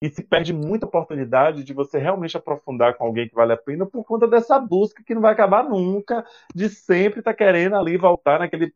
E 0.00 0.10
se 0.10 0.22
perde 0.22 0.52
muita 0.52 0.86
oportunidade 0.86 1.64
de 1.64 1.72
você 1.72 1.98
realmente 1.98 2.36
aprofundar 2.36 2.96
com 2.96 3.04
alguém 3.04 3.28
que 3.28 3.34
vale 3.34 3.54
a 3.54 3.56
pena 3.56 3.86
por 3.86 4.04
conta 4.04 4.28
dessa 4.28 4.58
busca 4.58 5.02
que 5.02 5.14
não 5.14 5.22
vai 5.22 5.32
acabar 5.32 5.64
nunca, 5.64 6.24
de 6.54 6.68
sempre 6.68 7.20
estar 7.20 7.32
tá 7.32 7.36
querendo 7.36 7.76
ali 7.76 7.96
voltar 7.96 8.38
naquele, 8.38 8.72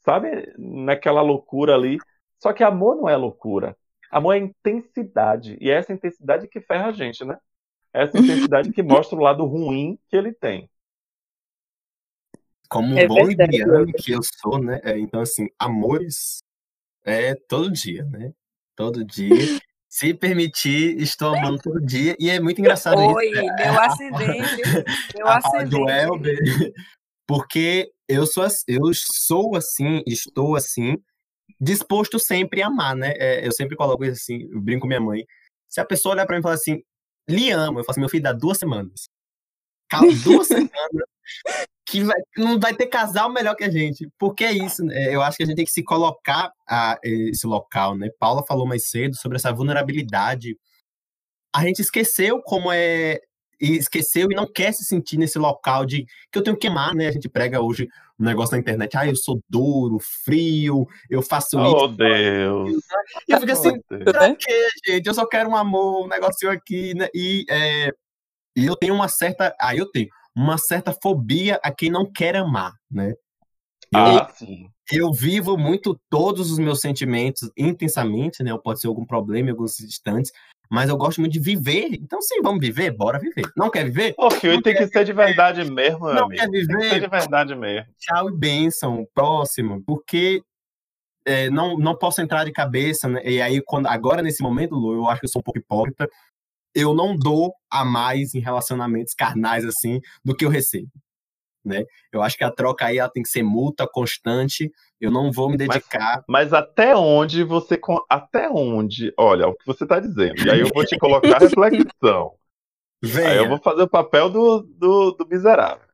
sabe, 0.00 0.52
naquela 0.58 1.22
loucura 1.22 1.74
ali. 1.74 1.98
Só 2.38 2.52
que 2.52 2.62
amor 2.62 2.96
não 2.96 3.08
é 3.08 3.16
loucura. 3.16 3.76
Amor 4.10 4.34
é 4.34 4.38
intensidade. 4.38 5.56
E 5.60 5.70
é 5.70 5.74
essa 5.74 5.92
intensidade 5.92 6.46
que 6.46 6.60
ferra 6.60 6.88
a 6.88 6.92
gente, 6.92 7.24
né? 7.24 7.38
É 7.92 8.04
essa 8.04 8.18
intensidade 8.18 8.70
que 8.70 8.82
mostra 8.82 9.18
o 9.18 9.22
lado 9.22 9.44
ruim 9.46 9.98
que 10.08 10.16
ele 10.16 10.32
tem. 10.32 10.70
Como 12.68 12.94
um 12.94 12.98
é 12.98 13.06
bom 13.06 13.26
libriano 13.26 13.90
que 13.94 14.12
eu 14.12 14.20
sou, 14.22 14.62
né? 14.62 14.80
É, 14.84 14.98
então, 14.98 15.20
assim, 15.22 15.48
amores 15.58 16.42
é 17.02 17.34
todo 17.34 17.72
dia, 17.72 18.04
né? 18.04 18.34
Todo 18.76 19.02
dia. 19.02 19.58
Se 19.88 20.12
permitir, 20.12 21.00
estou 21.00 21.34
amando 21.34 21.58
todo 21.58 21.80
dia. 21.80 22.14
E 22.18 22.28
é 22.28 22.38
muito 22.38 22.60
engraçado 22.60 22.98
Oi, 22.98 23.26
isso. 23.26 23.40
Oi, 23.40 23.46
né? 23.46 23.56
meu 23.58 23.80
ascendente. 23.80 24.62
Meu 25.16 25.26
a 25.28 25.38
ascendente. 25.38 25.70
Do 25.70 25.88
Elber, 25.88 26.38
porque 27.26 27.90
eu 28.06 28.26
sou, 28.26 28.46
eu 28.66 28.92
sou 28.94 29.56
assim, 29.56 30.02
estou 30.06 30.56
assim, 30.56 30.96
disposto 31.60 32.18
sempre 32.18 32.62
a 32.62 32.66
amar, 32.66 32.94
né? 32.94 33.14
É, 33.16 33.46
eu 33.46 33.52
sempre 33.52 33.76
coloco 33.76 34.04
isso 34.04 34.20
assim, 34.22 34.48
eu 34.50 34.60
brinco 34.60 34.82
com 34.82 34.88
minha 34.88 35.00
mãe. 35.00 35.26
Se 35.68 35.80
a 35.80 35.84
pessoa 35.84 36.14
olhar 36.14 36.26
para 36.26 36.36
mim 36.36 36.40
e 36.40 36.42
falar 36.42 36.54
assim, 36.54 36.82
lhe 37.28 37.50
amo, 37.50 37.80
eu 37.80 37.84
falo 37.84 37.92
assim, 37.92 38.00
meu 38.00 38.08
filho, 38.10 38.22
dá 38.22 38.32
duas 38.32 38.58
semanas. 38.58 39.08
Calma, 39.88 40.12
duas 40.22 40.46
semanas 40.48 41.08
que 41.88 42.04
vai, 42.04 42.16
não 42.36 42.60
vai 42.60 42.74
ter 42.74 42.86
casal 42.86 43.32
melhor 43.32 43.56
que 43.56 43.64
a 43.64 43.70
gente. 43.70 44.08
Porque 44.18 44.44
é 44.44 44.52
isso, 44.52 44.84
né? 44.84 45.14
Eu 45.14 45.22
acho 45.22 45.36
que 45.38 45.42
a 45.42 45.46
gente 45.46 45.56
tem 45.56 45.64
que 45.64 45.72
se 45.72 45.82
colocar 45.82 46.52
a 46.68 46.98
esse 47.02 47.46
local, 47.46 47.96
né? 47.96 48.10
Paula 48.20 48.44
falou 48.46 48.66
mais 48.66 48.88
cedo 48.90 49.16
sobre 49.16 49.36
essa 49.36 49.52
vulnerabilidade. 49.52 50.56
A 51.54 51.62
gente 51.62 51.80
esqueceu 51.80 52.42
como 52.42 52.70
é. 52.70 53.20
Esqueceu 53.60 54.30
e 54.30 54.36
não 54.36 54.46
quer 54.46 54.70
se 54.72 54.84
sentir 54.84 55.16
nesse 55.16 55.36
local 55.36 55.84
de 55.84 56.06
que 56.30 56.38
eu 56.38 56.42
tenho 56.44 56.56
que 56.56 56.68
amar, 56.68 56.94
né? 56.94 57.08
A 57.08 57.10
gente 57.10 57.28
prega 57.28 57.60
hoje 57.60 57.88
um 58.20 58.24
negócio 58.24 58.52
na 58.52 58.60
internet, 58.60 58.96
ah, 58.96 59.06
eu 59.06 59.16
sou 59.16 59.40
duro, 59.48 59.98
frio, 60.00 60.86
eu 61.10 61.22
faço 61.22 61.58
oh, 61.58 61.66
isso. 61.66 61.76
Oh, 61.76 61.88
Deus! 61.88 62.84
E 63.26 63.32
eu 63.32 63.40
fico 63.40 63.52
assim, 63.52 63.70
oh, 63.70 64.12
pra 64.12 64.34
quê, 64.36 64.68
gente? 64.86 65.06
Eu 65.06 65.14
só 65.14 65.26
quero 65.26 65.48
um 65.48 65.56
amor, 65.56 66.04
um 66.04 66.08
negocinho 66.08 66.52
aqui, 66.52 66.94
né? 66.94 67.08
E, 67.12 67.44
é, 67.48 67.92
e 68.56 68.66
eu 68.66 68.76
tenho 68.76 68.94
uma 68.94 69.08
certa. 69.08 69.56
Ah, 69.60 69.74
eu 69.74 69.86
tenho 69.90 70.08
uma 70.38 70.56
certa 70.56 70.92
fobia 70.92 71.58
a 71.64 71.72
quem 71.72 71.90
não 71.90 72.06
quer 72.06 72.36
amar, 72.36 72.72
né? 72.88 73.12
Ah, 73.92 74.28
eu, 74.28 74.34
sim. 74.36 74.70
Eu 74.92 75.12
vivo 75.12 75.58
muito 75.58 76.00
todos 76.08 76.52
os 76.52 76.60
meus 76.60 76.80
sentimentos 76.80 77.50
intensamente, 77.58 78.44
né? 78.44 78.56
Pode 78.62 78.80
ser 78.80 78.86
algum 78.86 79.04
problema 79.04 79.48
em 79.48 79.50
alguns 79.50 79.80
instantes, 79.80 80.30
mas 80.70 80.88
eu 80.88 80.96
gosto 80.96 81.20
muito 81.20 81.32
de 81.32 81.40
viver. 81.40 81.88
Então, 81.94 82.22
sim, 82.22 82.40
vamos 82.40 82.60
viver? 82.60 82.92
Bora 82.92 83.18
viver. 83.18 83.50
Não 83.56 83.68
quer 83.68 83.84
viver? 83.84 84.14
Ô, 84.16 84.30
filho, 84.30 84.62
tem 84.62 84.76
que 84.76 84.86
ser 84.86 85.04
de 85.04 85.12
verdade 85.12 85.68
mesmo, 85.68 86.04
meu 86.04 86.14
não 86.14 86.24
amigo. 86.26 86.40
Quer 86.40 86.50
viver? 86.50 86.66
Tem 86.68 86.78
que 86.78 86.94
ser 86.94 87.00
de 87.00 87.08
verdade 87.08 87.54
mesmo. 87.56 87.86
Tchau 87.98 88.28
e 88.28 88.36
bênção. 88.36 89.08
Próximo. 89.12 89.82
Porque 89.84 90.40
é, 91.26 91.50
não, 91.50 91.76
não 91.76 91.96
posso 91.96 92.20
entrar 92.20 92.44
de 92.44 92.52
cabeça, 92.52 93.08
né? 93.08 93.22
E 93.24 93.42
aí, 93.42 93.60
quando, 93.60 93.86
agora, 93.86 94.22
nesse 94.22 94.42
momento, 94.42 94.76
Lu, 94.76 94.94
eu 94.94 95.08
acho 95.08 95.20
que 95.20 95.26
eu 95.26 95.30
sou 95.30 95.40
um 95.40 95.42
pouco 95.42 95.58
hipócrita 95.58 96.08
eu 96.74 96.94
não 96.94 97.16
dou 97.16 97.54
a 97.70 97.84
mais 97.84 98.34
em 98.34 98.40
relacionamentos 98.40 99.14
carnais 99.14 99.64
assim 99.64 100.00
do 100.24 100.34
que 100.34 100.44
eu 100.44 100.50
recebo. 100.50 100.90
Né? 101.64 101.84
Eu 102.12 102.22
acho 102.22 102.36
que 102.36 102.44
a 102.44 102.50
troca 102.50 102.86
aí 102.86 102.98
ela 102.98 103.10
tem 103.10 103.22
que 103.22 103.28
ser 103.28 103.42
multa 103.42 103.86
constante. 103.86 104.72
Eu 105.00 105.10
não 105.10 105.30
vou 105.30 105.50
me 105.50 105.56
dedicar. 105.56 106.24
Mas, 106.26 106.50
mas 106.50 106.52
até 106.52 106.96
onde 106.96 107.44
você 107.44 107.78
até 108.08 108.48
onde? 108.48 109.12
Olha 109.18 109.48
o 109.48 109.54
que 109.54 109.66
você 109.66 109.84
está 109.84 110.00
dizendo. 110.00 110.46
E 110.46 110.50
aí 110.50 110.60
eu 110.60 110.68
vou 110.72 110.84
te 110.84 110.96
colocar 110.96 111.38
reflexão. 111.38 112.34
Venha. 113.02 113.28
Aí 113.28 113.36
eu 113.36 113.48
vou 113.48 113.58
fazer 113.58 113.82
o 113.82 113.88
papel 113.88 114.28
do, 114.30 114.60
do, 114.62 115.12
do 115.12 115.26
miserável. 115.28 115.86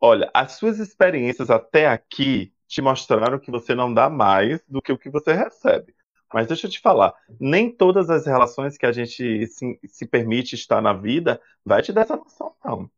Olha, 0.00 0.30
as 0.34 0.52
suas 0.52 0.78
experiências 0.78 1.50
até 1.50 1.86
aqui 1.88 2.52
te 2.68 2.80
mostraram 2.80 3.38
que 3.38 3.50
você 3.50 3.74
não 3.74 3.92
dá 3.92 4.08
mais 4.08 4.62
do 4.68 4.80
que 4.80 4.92
o 4.92 4.98
que 4.98 5.10
você 5.10 5.32
recebe. 5.32 5.94
Mas 6.32 6.46
deixa 6.46 6.66
eu 6.66 6.70
te 6.70 6.80
falar, 6.80 7.14
nem 7.38 7.70
todas 7.70 8.08
as 8.08 8.26
relações 8.26 8.76
que 8.76 8.86
a 8.86 8.92
gente 8.92 9.46
se, 9.46 9.78
se 9.86 10.06
permite 10.06 10.54
estar 10.54 10.80
na 10.80 10.92
vida 10.92 11.40
vai 11.64 11.82
te 11.82 11.92
dar 11.92 12.02
essa 12.02 12.16
noção, 12.16 12.54
não. 12.64 12.90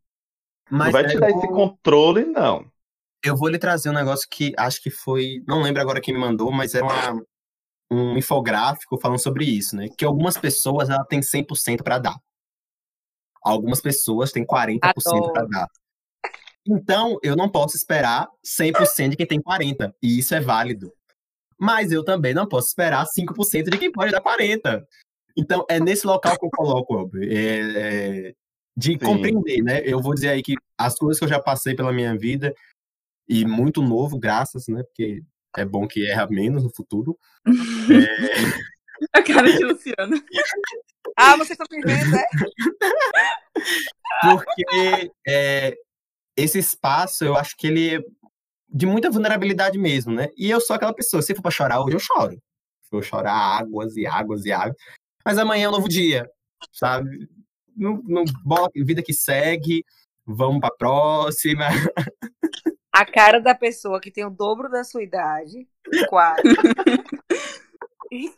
Mas 0.71 0.87
não 0.87 0.93
vai 0.93 1.07
te 1.07 1.19
dar 1.19 1.31
vou... 1.31 1.39
esse 1.39 1.49
controle, 1.49 2.25
não. 2.25 2.71
Eu 3.23 3.37
vou 3.37 3.49
lhe 3.49 3.59
trazer 3.59 3.91
um 3.91 3.95
negócio 3.95 4.29
que 4.31 4.53
acho 4.57 4.83
que 4.83 4.91
foi. 4.91 5.43
Não 5.47 5.63
lembro 5.63 5.81
agora 5.81 6.01
quem 6.01 6.13
me 6.13 6.21
mandou, 6.21 6.53
mas 6.53 6.75
era 6.75 6.85
uma, 6.85 7.23
um 7.91 8.17
infográfico 8.17 8.99
falando 8.99 9.19
sobre 9.19 9.45
isso, 9.45 9.77
né? 9.77 9.89
Que 9.97 10.05
algumas 10.05 10.37
pessoas 10.37 10.91
ela 10.91 11.05
têm 11.05 11.21
100% 11.21 11.83
para 11.83 11.99
dar. 11.99 12.17
Algumas 13.43 13.81
pessoas 13.81 14.31
têm 14.31 14.45
40% 14.45 15.33
para 15.33 15.47
dar. 15.47 15.69
Então, 16.67 17.19
eu 17.23 17.37
não 17.37 17.49
posso 17.49 17.77
esperar 17.77 18.27
100% 18.43 19.11
de 19.11 19.17
quem 19.17 19.27
tem 19.27 19.41
40%. 19.41 19.93
E 20.03 20.19
isso 20.19 20.35
é 20.35 20.41
válido. 20.41 20.91
Mas 21.59 21.93
eu 21.93 22.05
também 22.05 22.35
não 22.35 22.47
posso 22.47 22.69
esperar 22.69 23.07
5% 23.07 23.71
de 23.71 23.79
quem 23.79 23.93
pode 23.93 24.13
dar 24.13 24.21
40%. 24.21 24.85
Então, 25.37 25.65
é 25.69 25.81
nesse 25.81 26.07
local 26.07 26.39
que 26.39 26.47
eu 26.47 26.51
coloco, 26.51 27.11
é, 27.17 28.29
é, 28.29 28.35
de 28.77 28.93
Sim. 28.93 28.99
compreender, 28.99 29.63
né? 29.63 29.83
Eu 29.85 30.01
vou 30.01 30.15
dizer 30.15 30.29
aí 30.29 30.43
que 30.43 30.55
as 30.79 30.97
coisas 30.97 31.19
que 31.19 31.25
eu 31.25 31.29
já 31.29 31.41
passei 31.41 31.75
pela 31.75 31.93
minha 31.93 32.17
vida, 32.17 32.55
e 33.29 33.45
muito 33.45 33.83
novo, 33.83 34.19
graças, 34.19 34.69
né? 34.69 34.83
Porque 34.83 35.23
é 35.57 35.65
bom 35.65 35.87
que 35.89 36.07
erra 36.07 36.29
menos 36.29 36.63
no 36.63 36.75
futuro. 36.75 37.19
é... 37.47 37.51
A 39.13 39.23
cara 39.23 39.51
de 39.51 39.65
Luciano. 39.65 40.23
ah, 41.17 41.37
você 41.37 41.53
está 41.53 41.65
me 41.71 41.83
vendo, 41.83 42.17
é? 42.17 42.25
Porque 44.23 45.11
é, 45.27 45.77
esse 46.37 46.59
espaço, 46.59 47.25
eu 47.25 47.37
acho 47.37 47.57
que 47.57 47.67
ele 47.67 48.05
de 48.69 48.87
muita 48.87 49.11
vulnerabilidade 49.11 49.79
mesmo, 49.79 50.13
né? 50.13 50.29
E 50.37 50.51
eu 50.51 50.61
sou 50.61 50.75
aquela 50.75 50.95
pessoa, 50.95 51.23
se 51.23 51.35
for 51.35 51.43
pra 51.43 51.51
chorar 51.51 51.81
hoje, 51.83 51.97
eu 51.97 52.01
choro. 52.01 52.41
Vou 52.91 53.03
chorar 53.03 53.59
águas 53.61 53.97
e 53.97 54.07
águas 54.07 54.45
e 54.45 54.53
águas. 54.53 54.77
Mas 55.25 55.39
amanhã 55.39 55.67
é 55.67 55.69
um 55.69 55.73
novo 55.73 55.89
dia, 55.89 56.29
sabe? 56.73 57.29
No, 57.77 58.03
no 58.05 58.25
bola, 58.45 58.69
vida 58.75 59.03
que 59.03 59.13
segue, 59.13 59.85
vamos 60.27 60.61
pra 60.61 60.71
próxima. 60.71 61.67
A 62.93 63.05
cara 63.05 63.41
da 63.41 63.55
pessoa 63.55 64.01
que 64.01 64.11
tem 64.11 64.25
o 64.25 64.31
dobro 64.31 64.71
da 64.71 64.85
sua 64.85 65.03
idade, 65.03 65.67
quase. 66.09 66.43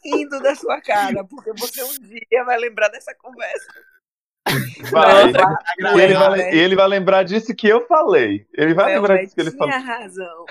rindo 0.03 0.41
da 0.41 0.55
sua 0.55 0.81
cara, 0.81 1.25
porque 1.25 1.53
você 1.53 1.83
um 1.83 1.93
dia 2.01 2.45
vai 2.45 2.59
lembrar 2.59 2.89
dessa 2.89 3.15
conversa. 3.15 3.67
Vai. 4.91 5.33
Vai. 5.33 6.05
Ele, 6.05 6.15
vai, 6.15 6.55
ele 6.55 6.77
vai 6.77 6.89
lembrar 6.89 7.23
disso 7.23 7.55
que 7.55 7.67
eu 7.67 7.87
falei. 7.87 8.47
Ele 8.55 8.75
vai 8.75 8.95
lembrar 8.95 9.19
disso 9.19 9.35
que 9.35 9.41
ele 9.41 9.51
falou. 9.53 9.73
Tinha 9.73 9.85
razão. 9.85 10.45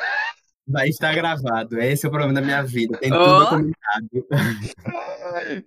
Vai 0.68 0.90
estar 0.90 1.14
gravado. 1.14 1.80
Esse 1.80 2.06
é 2.06 2.10
o 2.10 2.12
problema 2.12 2.34
da 2.34 2.42
minha 2.42 2.64
vida. 2.64 2.98
Tem 2.98 3.14
oh. 3.14 3.18
tudo 3.18 3.40
documentado. 3.40 4.10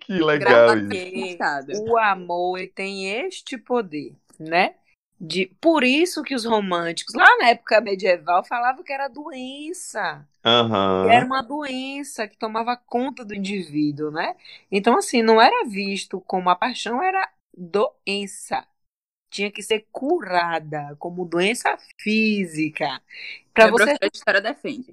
Que 0.00 0.18
legal 0.18 0.76
isso. 0.76 1.84
O 1.84 1.96
amor 1.96 2.58
tem 2.74 3.24
este 3.24 3.56
poder, 3.56 4.14
né? 4.38 4.74
De, 5.20 5.46
por 5.60 5.82
isso 5.82 6.22
que 6.22 6.34
os 6.34 6.44
românticos, 6.44 7.12
lá 7.14 7.26
na 7.38 7.48
época 7.48 7.80
medieval, 7.80 8.44
falavam 8.44 8.84
que 8.84 8.92
era 8.92 9.08
doença. 9.08 10.24
Uhum. 10.44 11.10
Era 11.10 11.26
uma 11.26 11.42
doença 11.42 12.28
que 12.28 12.38
tomava 12.38 12.76
conta 12.76 13.24
do 13.24 13.34
indivíduo, 13.34 14.12
né? 14.12 14.36
Então, 14.70 14.96
assim, 14.96 15.20
não 15.20 15.42
era 15.42 15.68
visto 15.68 16.20
como 16.20 16.48
a 16.50 16.54
paixão, 16.54 17.02
era 17.02 17.28
doença. 17.58 18.66
Tinha 19.30 19.50
que 19.50 19.62
ser 19.62 19.86
curada 19.92 20.96
como 20.98 21.24
doença 21.24 21.76
física. 22.00 23.02
Para 23.52 23.70
você. 23.70 23.96
A 24.00 24.06
história 24.12 24.40
defende. 24.40 24.92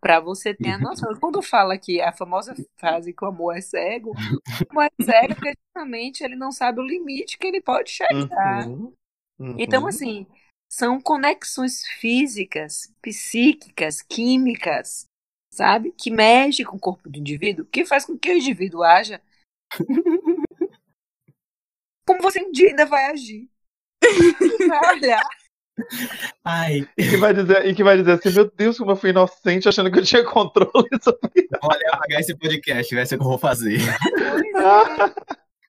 Pra 0.00 0.20
você 0.20 0.52
ter 0.52 0.72
a 0.72 0.78
noção. 0.78 1.14
Quando 1.18 1.40
fala 1.40 1.78
que 1.78 2.00
a 2.00 2.12
famosa 2.12 2.54
frase 2.78 3.14
que 3.14 3.24
o 3.24 3.28
amor 3.28 3.56
é 3.56 3.60
cego, 3.60 4.10
o 4.10 4.70
amor 4.70 4.84
é 4.84 5.02
cego 5.02 5.34
porque 5.34 5.54
justamente 5.66 6.22
ele 6.22 6.36
não 6.36 6.52
sabe 6.52 6.80
o 6.80 6.86
limite 6.86 7.38
que 7.38 7.46
ele 7.46 7.62
pode 7.62 7.90
chegar. 7.90 8.68
Uhum. 8.68 8.92
Uhum. 9.38 9.56
Então, 9.58 9.86
assim, 9.86 10.26
são 10.70 11.00
conexões 11.00 11.86
físicas, 11.98 12.92
psíquicas, 13.00 14.02
químicas, 14.02 15.06
sabe? 15.52 15.92
Que 15.92 16.10
mexe 16.10 16.64
com 16.64 16.76
o 16.76 16.80
corpo 16.80 17.08
do 17.08 17.18
indivíduo, 17.18 17.64
que 17.64 17.86
faz 17.86 18.04
com 18.04 18.18
que 18.18 18.30
o 18.30 18.36
indivíduo 18.36 18.82
haja 18.82 19.20
como 22.10 22.22
você 22.22 22.42
um 22.42 22.50
dia 22.50 22.70
ainda 22.70 22.86
vai 22.86 23.06
agir. 23.06 23.48
vai 24.68 24.96
olhar. 24.96 25.22
Ai. 26.44 26.88
E 26.98 27.08
que 27.08 27.16
vai 27.16 27.32
dizer, 27.32 27.66
e 27.66 27.74
que 27.74 27.84
vai 27.84 27.96
dizer 27.96 28.12
assim, 28.12 28.30
meu 28.30 28.50
Deus, 28.50 28.76
como 28.76 28.90
eu 28.90 28.96
fui 28.96 29.10
inocente 29.10 29.68
achando 29.68 29.92
que 29.92 30.00
eu 30.00 30.04
tinha 30.04 30.24
controle 30.24 30.88
sobre 31.00 31.48
Olha, 31.62 31.90
apagar 31.92 32.20
esse 32.20 32.36
podcast, 32.36 32.92
vai 32.92 33.06
ser 33.06 33.14
o 33.14 33.18
que 33.18 33.24
eu 33.24 33.28
vou 33.28 33.38
fazer. 33.38 33.78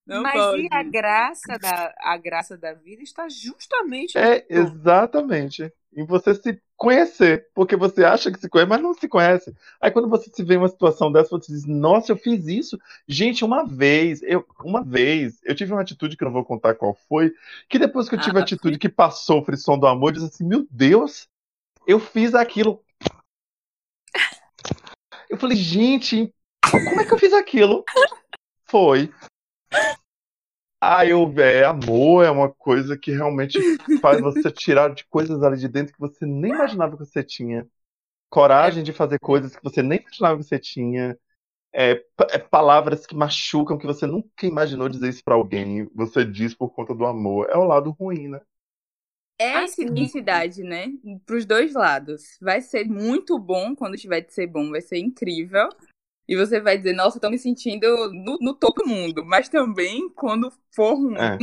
Não 0.06 0.24
Mas 0.24 0.34
pode. 0.34 0.64
e 0.64 0.68
a 0.72 0.84
graça 0.84 1.60
da 1.60 1.94
a 2.00 2.18
graça 2.18 2.58
da 2.58 2.74
vida 2.74 3.04
está 3.04 3.30
justamente 3.30 4.18
É, 4.18 4.46
exatamente. 4.50 5.72
Em 5.94 6.06
você 6.06 6.34
se 6.34 6.62
conhecer, 6.78 7.50
porque 7.54 7.76
você 7.76 8.04
acha 8.04 8.32
que 8.32 8.40
se 8.40 8.50
conhece, 8.50 8.70
mas 8.70 8.82
não 8.82 8.94
se 8.94 9.08
conhece. 9.08 9.54
Aí 9.80 9.92
quando 9.92 10.10
você 10.10 10.30
se 10.34 10.42
vê 10.44 10.56
em 10.56 10.58
uma 10.58 10.70
situação 10.70 11.12
dessa, 11.12 11.30
você 11.30 11.52
diz: 11.52 11.66
"Nossa, 11.66 12.12
eu 12.12 12.18
fiz 12.18 12.48
isso". 12.48 12.80
Gente, 13.08 13.46
uma 13.46 13.66
vez, 13.66 14.24
eu 14.24 14.46
uma 14.64 14.84
vez, 14.84 15.40
eu 15.44 15.54
tive 15.54 15.74
uma 15.74 15.82
atitude 15.82 16.18
que 16.18 16.24
eu 16.24 16.28
não 16.28 16.34
vou 16.34 16.46
contar 16.46 16.76
qual 16.76 16.96
foi, 17.08 17.34
que 17.70 17.78
depois 17.78 18.10
que 18.10 18.16
eu 18.16 18.20
tive 18.20 18.38
ah, 18.38 18.40
a 18.40 18.44
atitude 18.44 18.76
sim. 18.76 18.80
que 18.80 18.90
passou 18.90 19.42
o 19.42 19.46
frisson 19.46 19.78
do 19.78 19.86
amor, 19.86 20.10
eu 20.10 20.14
disse 20.14 20.26
assim: 20.28 20.48
"Meu 20.48 20.66
Deus, 20.72 21.28
eu 21.86 22.00
fiz 22.00 22.34
aquilo". 22.34 22.82
Eu 25.30 25.38
falei: 25.38 25.58
"Gente, 25.58 26.34
como 26.72 27.02
é 27.02 27.06
que 27.06 27.14
eu 27.14 27.20
fiz 27.20 27.34
aquilo?" 27.34 27.84
Foi 28.66 29.12
ah, 30.80 31.06
eu, 31.06 31.32
é, 31.40 31.64
amor 31.64 32.26
é 32.26 32.32
uma 32.32 32.52
coisa 32.52 32.98
que 32.98 33.12
realmente 33.12 33.60
faz 34.02 34.20
você 34.20 34.52
tirar 34.52 34.94
de 34.94 35.06
coisas 35.06 35.44
ali 35.44 35.58
de 35.58 35.68
dentro 35.68 35.94
que 35.94 36.00
você 36.00 36.26
nem 36.26 36.52
imaginava 36.52 36.98
que 36.98 37.06
você 37.06 37.24
tinha. 37.24 37.68
Coragem 38.30 38.84
de 38.84 38.92
fazer 38.94 39.20
coisas 39.20 39.56
que 39.56 39.64
você 39.64 39.84
nem 39.84 40.00
imaginava 40.00 40.38
que 40.38 40.44
você 40.44 40.58
tinha. 40.58 41.18
É, 41.74 42.04
é, 42.32 42.38
palavras 42.38 43.06
que 43.06 43.16
machucam, 43.16 43.78
que 43.78 43.86
você 43.86 44.06
nunca 44.06 44.46
imaginou 44.46 44.90
dizer 44.90 45.10
isso 45.10 45.24
para 45.24 45.36
alguém. 45.36 45.90
Você 45.94 46.26
diz 46.26 46.54
por 46.56 46.70
conta 46.72 46.96
do 46.96 47.06
amor. 47.06 47.48
É 47.50 47.58
o 47.58 47.64
lado 47.64 47.92
ruim, 47.92 48.28
né? 48.28 48.42
É 49.40 49.56
a 49.56 49.64
intensidade, 49.64 50.62
né? 50.62 50.88
Para 51.26 51.36
os 51.36 51.46
dois 51.46 51.74
lados. 51.74 52.38
Vai 52.40 52.62
ser 52.62 52.88
muito 52.88 53.40
bom 53.40 53.76
quando 53.76 53.98
tiver 53.98 54.22
de 54.22 54.32
ser 54.32 54.46
bom, 54.46 54.70
vai 54.70 54.82
ser 54.82 55.00
incrível. 55.00 55.68
E 56.32 56.36
você 56.38 56.62
vai 56.62 56.78
dizer, 56.78 56.94
nossa, 56.94 57.17
estou 57.17 57.30
me 57.30 57.38
sentindo 57.38 58.10
no, 58.13 58.38
no 58.39 58.54
topo 58.54 58.84
do 58.84 58.88
mundo. 58.88 59.26
Mas 59.26 59.50
também, 59.50 60.10
quando 60.12 60.50
for 60.74 60.94
ruim, 60.94 61.17
é. 61.17 61.38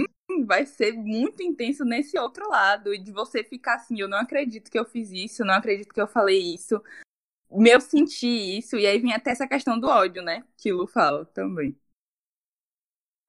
vai 0.46 0.64
ser 0.64 0.94
muito 0.94 1.42
intenso 1.42 1.84
nesse 1.84 2.18
outro 2.18 2.48
lado. 2.48 2.94
E 2.94 2.98
de 2.98 3.12
você 3.12 3.44
ficar 3.44 3.74
assim, 3.74 4.00
eu 4.00 4.08
não 4.08 4.16
acredito 4.16 4.70
que 4.70 4.78
eu 4.78 4.86
fiz 4.86 5.10
isso, 5.10 5.42
eu 5.42 5.46
não 5.46 5.52
acredito 5.52 5.92
que 5.92 6.00
eu 6.00 6.08
falei 6.08 6.54
isso. 6.54 6.82
Meu 7.50 7.82
senti 7.82 8.56
isso. 8.56 8.76
E 8.76 8.86
aí 8.86 8.98
vem 8.98 9.12
até 9.12 9.30
essa 9.30 9.46
questão 9.46 9.78
do 9.78 9.88
ódio, 9.88 10.22
né? 10.22 10.42
Que 10.56 10.72
Lu 10.72 10.86
fala 10.86 11.26
também. 11.26 11.78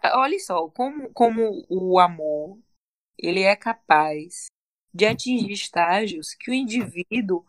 Olha 0.02 0.40
só, 0.40 0.70
como, 0.70 1.10
como 1.12 1.66
o 1.68 2.00
amor, 2.00 2.58
ele 3.18 3.42
é 3.42 3.54
capaz 3.58 4.46
de 4.94 5.06
atingir 5.06 5.52
estágios 5.52 6.34
que 6.34 6.50
o 6.50 6.54
indivíduo 6.54 7.46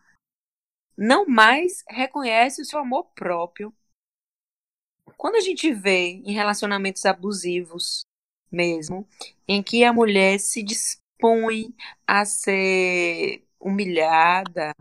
não 0.97 1.27
mais 1.27 1.85
reconhece 1.89 2.61
o 2.61 2.65
seu 2.65 2.81
amor 2.81 3.05
próprio 3.15 3.73
quando 5.17 5.37
a 5.37 5.41
gente 5.41 5.73
vê 5.73 6.23
em 6.25 6.33
relacionamentos 6.33 7.05
abusivos 7.05 8.03
mesmo, 8.51 9.07
em 9.47 9.63
que 9.63 9.85
a 9.85 9.93
mulher 9.93 10.39
se 10.39 10.63
dispõe 10.63 11.75
a 12.07 12.25
ser 12.25 13.45
humilhada, 13.59 14.75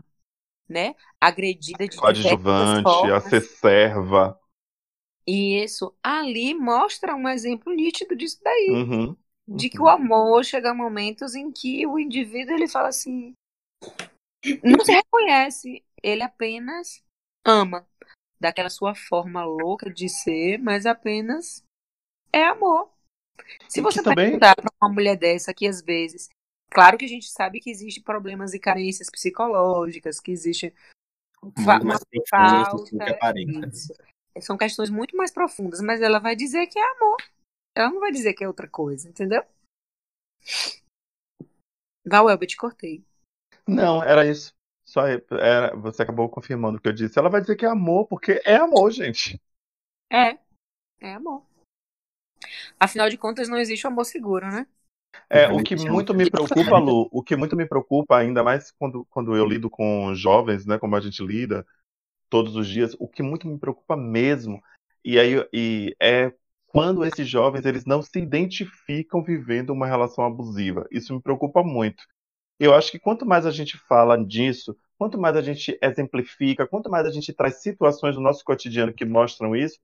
né, 0.68 0.94
agredida 1.20 1.86
de 1.86 1.96
coadjuvante, 1.96 3.12
a 3.12 3.20
ser 3.20 3.40
serva. 3.42 4.40
E 5.26 5.62
isso 5.62 5.94
ali 6.02 6.54
mostra 6.54 7.14
um 7.14 7.28
exemplo 7.28 7.72
nítido 7.72 8.16
disso 8.16 8.40
daí. 8.42 8.70
Uhum, 8.70 9.16
uhum. 9.46 9.56
De 9.56 9.68
que 9.68 9.80
o 9.80 9.88
amor 9.88 10.44
chega 10.44 10.70
a 10.70 10.74
momentos 10.74 11.34
em 11.34 11.52
que 11.52 11.86
o 11.86 11.98
indivíduo 11.98 12.54
ele 12.54 12.68
fala 12.68 12.88
assim, 12.88 13.34
não 14.64 14.84
se 14.84 14.92
reconhece, 14.92 15.84
ele 16.02 16.22
apenas 16.22 17.02
ama 17.44 17.86
daquela 18.40 18.70
sua 18.70 18.94
forma 18.94 19.44
louca 19.44 19.90
de 19.90 20.08
ser, 20.08 20.58
mas 20.58 20.86
apenas 20.86 21.62
é 22.32 22.44
amor. 22.44 22.90
Se 23.68 23.80
você 23.80 24.02
também... 24.02 24.26
perguntar 24.26 24.56
para 24.56 24.70
uma 24.80 24.92
mulher 24.92 25.16
dessa 25.16 25.52
que 25.52 25.66
às 25.66 25.82
vezes, 25.82 26.28
claro 26.70 26.96
que 26.96 27.04
a 27.04 27.08
gente 27.08 27.28
sabe 27.28 27.60
que 27.60 27.70
existem 27.70 28.02
problemas 28.02 28.54
e 28.54 28.58
carências 28.58 29.10
psicológicas, 29.10 30.20
que 30.20 30.30
existe 30.30 30.74
uma 31.42 31.52
falta, 31.64 31.86
são 34.40 34.56
questões 34.56 34.90
muito 34.90 35.16
mais 35.16 35.30
profundas, 35.30 35.80
mas 35.80 36.00
ela 36.00 36.18
vai 36.18 36.36
dizer 36.36 36.66
que 36.66 36.78
é 36.78 36.90
amor. 36.96 37.16
Ela 37.74 37.90
não 37.90 38.00
vai 38.00 38.10
dizer 38.10 38.34
que 38.34 38.44
é 38.44 38.48
outra 38.48 38.68
coisa, 38.68 39.08
entendeu? 39.08 39.42
Val, 42.06 42.30
eu 42.30 42.38
te 42.38 42.56
cortei. 42.56 43.04
Não, 43.66 44.02
era 44.02 44.26
isso. 44.26 44.52
Só 44.90 45.06
era, 45.06 45.76
você 45.76 46.02
acabou 46.02 46.28
confirmando 46.28 46.76
o 46.76 46.80
que 46.80 46.88
eu 46.88 46.92
disse. 46.92 47.16
Ela 47.16 47.30
vai 47.30 47.40
dizer 47.40 47.54
que 47.54 47.64
é 47.64 47.68
amor, 47.68 48.08
porque 48.08 48.42
é 48.44 48.56
amor, 48.56 48.90
gente. 48.90 49.40
É. 50.12 50.36
É 51.00 51.14
amor. 51.14 51.44
Afinal 52.78 53.08
de 53.08 53.16
contas, 53.16 53.48
não 53.48 53.56
existe 53.56 53.86
amor 53.86 54.04
seguro, 54.04 54.48
né? 54.48 54.66
É, 55.28 55.46
o 55.46 55.62
que 55.62 55.76
muito 55.76 56.12
me 56.12 56.28
preocupa, 56.28 56.76
Lu, 56.78 57.08
o 57.12 57.22
que 57.22 57.36
muito 57.36 57.54
me 57.56 57.66
preocupa, 57.66 58.18
ainda 58.18 58.42
mais 58.42 58.72
quando, 58.72 59.04
quando 59.04 59.36
eu 59.36 59.46
lido 59.46 59.70
com 59.70 60.12
jovens, 60.12 60.66
né, 60.66 60.76
como 60.76 60.96
a 60.96 61.00
gente 61.00 61.24
lida 61.24 61.64
todos 62.28 62.56
os 62.56 62.66
dias, 62.66 62.96
o 62.98 63.06
que 63.06 63.22
muito 63.22 63.46
me 63.46 63.58
preocupa 63.58 63.96
mesmo, 63.96 64.60
e 65.04 65.20
aí 65.20 65.36
e 65.52 65.94
é 66.00 66.32
quando 66.66 67.04
esses 67.04 67.28
jovens 67.28 67.64
eles 67.64 67.84
não 67.84 68.02
se 68.02 68.18
identificam 68.18 69.22
vivendo 69.22 69.70
uma 69.70 69.86
relação 69.86 70.24
abusiva. 70.24 70.86
Isso 70.90 71.14
me 71.14 71.22
preocupa 71.22 71.62
muito. 71.62 72.02
Eu 72.60 72.74
acho 72.74 72.92
que 72.92 72.98
quanto 72.98 73.24
mais 73.24 73.46
a 73.46 73.50
gente 73.50 73.78
fala 73.78 74.22
disso, 74.22 74.76
quanto 74.98 75.18
mais 75.18 75.34
a 75.34 75.40
gente 75.40 75.78
exemplifica, 75.80 76.66
quanto 76.66 76.90
mais 76.90 77.06
a 77.06 77.10
gente 77.10 77.32
traz 77.32 77.62
situações 77.62 78.14
do 78.14 78.20
nosso 78.20 78.44
cotidiano 78.44 78.92
que 78.92 79.06
mostram 79.06 79.56
isso, 79.56 79.78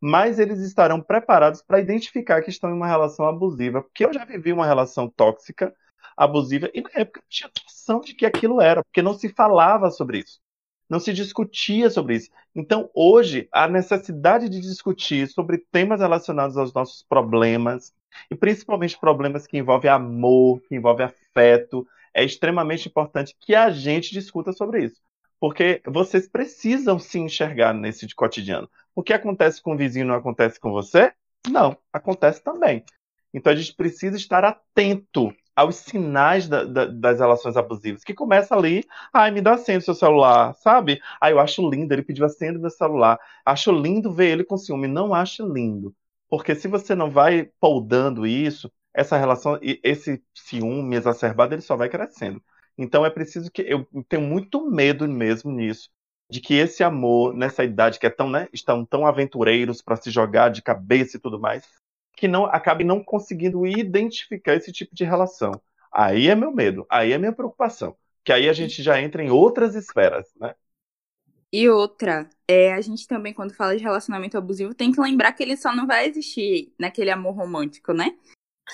mais 0.00 0.38
eles 0.38 0.60
estarão 0.60 0.98
preparados 0.98 1.60
para 1.60 1.78
identificar 1.78 2.40
que 2.40 2.48
estão 2.48 2.70
em 2.70 2.72
uma 2.72 2.86
relação 2.86 3.26
abusiva. 3.26 3.82
Porque 3.82 4.06
eu 4.06 4.14
já 4.14 4.24
vivi 4.24 4.50
uma 4.50 4.64
relação 4.64 5.10
tóxica, 5.10 5.74
abusiva, 6.16 6.70
e 6.72 6.80
na 6.80 6.88
época 6.94 7.20
eu 7.20 7.24
tinha 7.28 7.50
noção 7.64 8.00
de 8.00 8.14
que 8.14 8.24
aquilo 8.24 8.62
era, 8.62 8.82
porque 8.82 9.02
não 9.02 9.12
se 9.12 9.28
falava 9.28 9.90
sobre 9.90 10.20
isso. 10.20 10.40
Não 10.88 10.98
se 10.98 11.12
discutia 11.12 11.90
sobre 11.90 12.16
isso. 12.16 12.30
Então, 12.54 12.88
hoje, 12.94 13.46
a 13.52 13.68
necessidade 13.68 14.48
de 14.48 14.58
discutir 14.58 15.28
sobre 15.28 15.58
temas 15.70 16.00
relacionados 16.00 16.56
aos 16.56 16.72
nossos 16.72 17.02
problemas, 17.02 17.92
e 18.30 18.34
principalmente 18.34 18.98
problemas 18.98 19.46
que 19.46 19.58
envolvem 19.58 19.90
amor, 19.90 20.62
que 20.62 20.74
envolvem 20.74 21.06
afeto, 21.06 21.86
é 22.14 22.24
extremamente 22.24 22.88
importante 22.88 23.36
que 23.40 23.54
a 23.54 23.70
gente 23.70 24.12
discuta 24.12 24.52
sobre 24.52 24.84
isso. 24.84 25.00
Porque 25.40 25.82
vocês 25.86 26.28
precisam 26.28 26.98
se 26.98 27.18
enxergar 27.18 27.74
nesse 27.74 28.06
cotidiano. 28.14 28.70
O 28.94 29.02
que 29.02 29.12
acontece 29.12 29.60
com 29.60 29.74
o 29.74 29.76
vizinho 29.76 30.06
não 30.06 30.14
acontece 30.14 30.60
com 30.60 30.70
você? 30.70 31.12
Não, 31.50 31.76
acontece 31.92 32.42
também. 32.42 32.84
Então 33.34 33.52
a 33.52 33.56
gente 33.56 33.74
precisa 33.74 34.16
estar 34.16 34.44
atento 34.44 35.34
aos 35.54 35.76
sinais 35.76 36.48
da, 36.48 36.64
da, 36.64 36.86
das 36.86 37.20
relações 37.20 37.56
abusivas, 37.56 38.04
que 38.04 38.14
começa 38.14 38.54
ali, 38.54 38.84
ai, 39.12 39.30
me 39.30 39.40
dá 39.40 39.58
senha 39.58 39.78
do 39.78 39.84
seu 39.84 39.94
celular, 39.94 40.54
sabe? 40.54 41.00
Ai, 41.20 41.32
eu 41.32 41.40
acho 41.40 41.68
lindo, 41.68 41.92
ele 41.92 42.02
pediu 42.02 42.24
a 42.24 42.28
senha 42.28 42.52
do 42.52 42.60
meu 42.60 42.70
celular. 42.70 43.18
Acho 43.44 43.72
lindo 43.72 44.12
ver 44.12 44.30
ele 44.30 44.44
com 44.44 44.56
ciúme. 44.56 44.88
Não 44.88 45.14
acho 45.14 45.46
lindo. 45.46 45.94
Porque 46.28 46.54
se 46.54 46.68
você 46.68 46.94
não 46.94 47.10
vai 47.10 47.50
poldando 47.60 48.26
isso, 48.26 48.72
essa 48.94 49.16
relação, 49.16 49.58
esse 49.62 50.22
ciúme 50.34 50.96
exacerbado, 50.96 51.54
ele 51.54 51.62
só 51.62 51.76
vai 51.76 51.88
crescendo. 51.88 52.42
Então 52.76 53.04
é 53.04 53.10
preciso 53.10 53.50
que 53.50 53.62
eu 53.62 53.86
tenho 54.08 54.22
muito 54.22 54.70
medo 54.70 55.08
mesmo 55.08 55.50
nisso, 55.50 55.90
de 56.30 56.40
que 56.40 56.54
esse 56.54 56.82
amor 56.82 57.34
nessa 57.34 57.64
idade 57.64 57.98
que 57.98 58.06
é 58.06 58.10
tão, 58.10 58.30
né, 58.30 58.48
estão 58.52 58.84
tão 58.84 59.06
aventureiros 59.06 59.82
para 59.82 59.96
se 59.96 60.10
jogar 60.10 60.48
de 60.48 60.62
cabeça 60.62 61.16
e 61.16 61.20
tudo 61.20 61.38
mais, 61.38 61.66
que 62.16 62.28
não 62.28 62.46
acabe 62.46 62.84
não 62.84 63.02
conseguindo 63.02 63.66
identificar 63.66 64.54
esse 64.54 64.72
tipo 64.72 64.94
de 64.94 65.04
relação. 65.04 65.52
Aí 65.90 66.28
é 66.28 66.34
meu 66.34 66.52
medo, 66.52 66.86
aí 66.88 67.12
é 67.12 67.18
minha 67.18 67.32
preocupação, 67.32 67.96
que 68.24 68.32
aí 68.32 68.48
a 68.48 68.52
gente 68.52 68.82
já 68.82 69.00
entra 69.00 69.22
em 69.22 69.30
outras 69.30 69.74
esferas, 69.74 70.32
né? 70.40 70.54
E 71.54 71.68
outra, 71.68 72.30
é, 72.48 72.72
a 72.72 72.80
gente 72.80 73.06
também, 73.06 73.34
quando 73.34 73.54
fala 73.54 73.76
de 73.76 73.82
relacionamento 73.82 74.38
abusivo, 74.38 74.74
tem 74.74 74.90
que 74.90 74.98
lembrar 74.98 75.34
que 75.34 75.42
ele 75.42 75.54
só 75.54 75.74
não 75.76 75.86
vai 75.86 76.08
existir 76.08 76.72
naquele 76.78 77.10
amor 77.10 77.34
romântico, 77.34 77.92
né? 77.92 78.16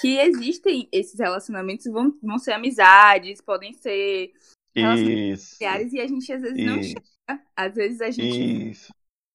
Que 0.00 0.18
existem 0.18 0.88
esses 0.92 1.18
relacionamentos, 1.18 1.86
vão, 1.86 2.16
vão 2.22 2.38
ser 2.38 2.52
amizades, 2.52 3.40
podem 3.40 3.72
ser 3.72 4.32
relacionamentos 4.74 5.56
familiares, 5.56 5.92
e 5.92 6.00
a 6.00 6.06
gente 6.06 6.32
às 6.32 6.42
vezes 6.42 6.58
Isso. 6.58 6.66
não 6.66 6.76
enxerga 6.78 7.44
Às 7.56 7.74
vezes 7.74 8.00
a 8.00 8.10
gente 8.10 8.70
Isso. 8.70 8.92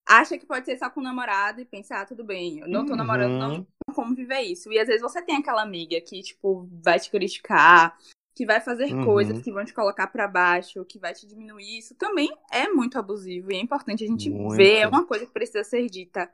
acha 0.08 0.38
que 0.38 0.45
pode 0.45 0.66
ser 0.66 0.78
só 0.78 0.89
com 0.89 0.99
o 0.99 1.04
namorado 1.04 1.62
e 1.62 1.66
pensar, 1.66 2.01
ah, 2.01 2.06
tudo 2.06 2.24
bem, 2.24 2.60
eu 2.60 2.68
não 2.68 2.86
tô 2.86 2.91
uhum. 2.91 2.97
namorando, 2.97 3.39
não 3.39 3.68
como 3.93 4.16
viver 4.16 4.41
isso. 4.41 4.72
E 4.72 4.80
às 4.80 4.88
vezes 4.88 5.01
você 5.01 5.22
tem 5.22 5.36
aquela 5.36 5.62
amiga 5.62 5.99
que, 6.01 6.22
tipo, 6.22 6.68
vai 6.84 6.99
te 6.99 7.12
criticar, 7.12 7.97
que 8.36 8.45
vai 8.45 8.60
fazer 8.60 8.91
uhum. 8.93 9.06
coisas 9.06 9.41
que 9.41 9.51
vão 9.51 9.64
te 9.64 9.74
colocar 9.74 10.08
para 10.08 10.28
baixo, 10.28 10.84
que 10.86 10.97
vai 10.97 11.14
te 11.14 11.28
diminuir. 11.28 11.78
Isso 11.78 11.95
também 11.95 12.30
é 12.51 12.68
muito 12.68 12.97
abusivo 12.97 13.51
e 13.51 13.56
é 13.56 13.60
importante 13.60 14.04
a 14.04 14.08
gente 14.08 14.30
muito. 14.30 14.56
ver. 14.56 14.80
É 14.80 14.88
uma 14.88 15.06
coisa 15.06 15.26
que 15.26 15.32
precisa 15.32 15.64
ser 15.64 15.88
dita 15.88 16.30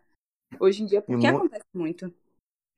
hoje 0.59 0.83
em 0.83 0.85
dia, 0.85 1.01
porque 1.01 1.27
acontece 1.27 1.65
muito. 1.73 2.13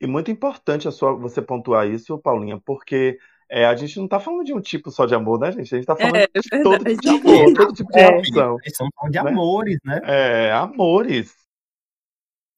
E 0.02 0.06
muito 0.08 0.32
importante 0.32 0.88
a 0.88 0.90
sua, 0.90 1.14
você 1.14 1.40
pontuar 1.40 1.88
isso, 1.88 2.18
Paulinha, 2.18 2.60
porque 2.66 3.20
é, 3.48 3.64
a 3.64 3.76
gente 3.76 4.00
não 4.00 4.08
tá 4.08 4.18
falando 4.18 4.44
de 4.44 4.52
um 4.52 4.60
tipo 4.60 4.90
só 4.90 5.06
de 5.06 5.14
amor, 5.14 5.38
né, 5.38 5.52
gente? 5.52 5.72
A 5.72 5.78
gente 5.78 5.86
tá 5.86 5.94
falando 5.94 6.16
é, 6.16 6.26
de 6.26 6.62
todo 6.64 6.84
tipo 6.84 7.00
de 7.00 7.08
amor, 7.08 7.54
todo 7.54 7.72
tipo 7.72 7.92
de 7.92 7.98
é, 8.00 8.10
relação. 8.10 8.58
Falando 8.96 9.12
de 9.12 9.22
né? 9.22 9.30
amores, 9.30 9.78
né? 9.84 10.00
É, 10.02 10.50
amores. 10.50 11.36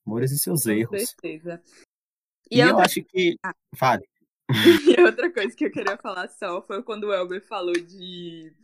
Amores 0.06 0.32
e 0.32 0.38
seus 0.38 0.64
erros. 0.64 0.88
Com 0.88 1.06
certeza. 1.06 1.62
E, 2.50 2.56
e 2.56 2.60
eu 2.60 2.78
acho 2.78 3.04
que. 3.04 3.36
Ah. 3.44 3.52
Fale. 3.76 4.08
E 4.98 5.02
outra 5.02 5.30
coisa 5.30 5.54
que 5.54 5.66
eu 5.66 5.70
queria 5.70 5.98
falar 5.98 6.28
só 6.28 6.62
foi 6.62 6.82
quando 6.82 7.04
o 7.04 7.12
Elber 7.12 7.46
falou 7.46 7.74
de 7.74 8.54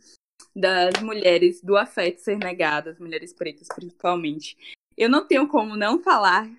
das 0.55 1.01
mulheres 1.01 1.61
do 1.61 1.77
afeto 1.77 2.19
ser 2.19 2.37
negadas, 2.37 2.99
mulheres 2.99 3.31
pretas 3.31 3.67
principalmente. 3.67 4.57
Eu 4.97 5.07
não 5.07 5.27
tenho 5.27 5.47
como 5.47 5.77
não 5.77 6.01
falar 6.01 6.49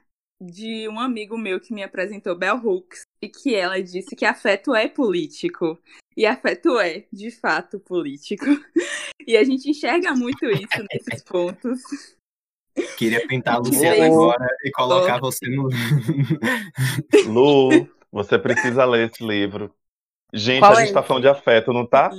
de 0.46 0.88
um 0.88 0.98
amigo 0.98 1.38
meu 1.38 1.60
que 1.60 1.72
me 1.72 1.82
apresentou 1.82 2.36
Bell 2.36 2.56
Hooks 2.56 3.02
e 3.22 3.28
que 3.28 3.54
ela 3.54 3.82
disse 3.82 4.16
que 4.16 4.24
afeto 4.24 4.74
é 4.74 4.88
político. 4.88 5.78
E 6.16 6.26
afeto 6.26 6.78
é, 6.78 7.04
de 7.12 7.30
fato, 7.30 7.78
político. 7.80 8.44
E 9.24 9.36
a 9.36 9.44
gente 9.44 9.70
enxerga 9.70 10.16
muito 10.16 10.44
isso 10.46 10.84
nesses 10.90 11.22
pontos. 11.22 11.80
Queria 12.98 13.24
pintar 13.28 13.54
a 13.54 13.58
Luciana 13.58 14.04
agora 14.04 14.48
e 14.64 14.70
colocar 14.72 15.20
você 15.20 15.48
no. 15.48 15.68
Lu, 17.26 17.88
você 18.10 18.36
precisa 18.36 18.84
ler 18.84 19.08
esse 19.08 19.24
livro. 19.24 19.72
Gente, 20.32 20.58
Qual 20.58 20.72
a 20.72 20.80
gente 20.80 20.90
é 20.90 20.94
tá 20.94 21.04
falando 21.04 21.22
de 21.22 21.28
afeto, 21.28 21.72
não 21.72 21.86
tá? 21.86 22.10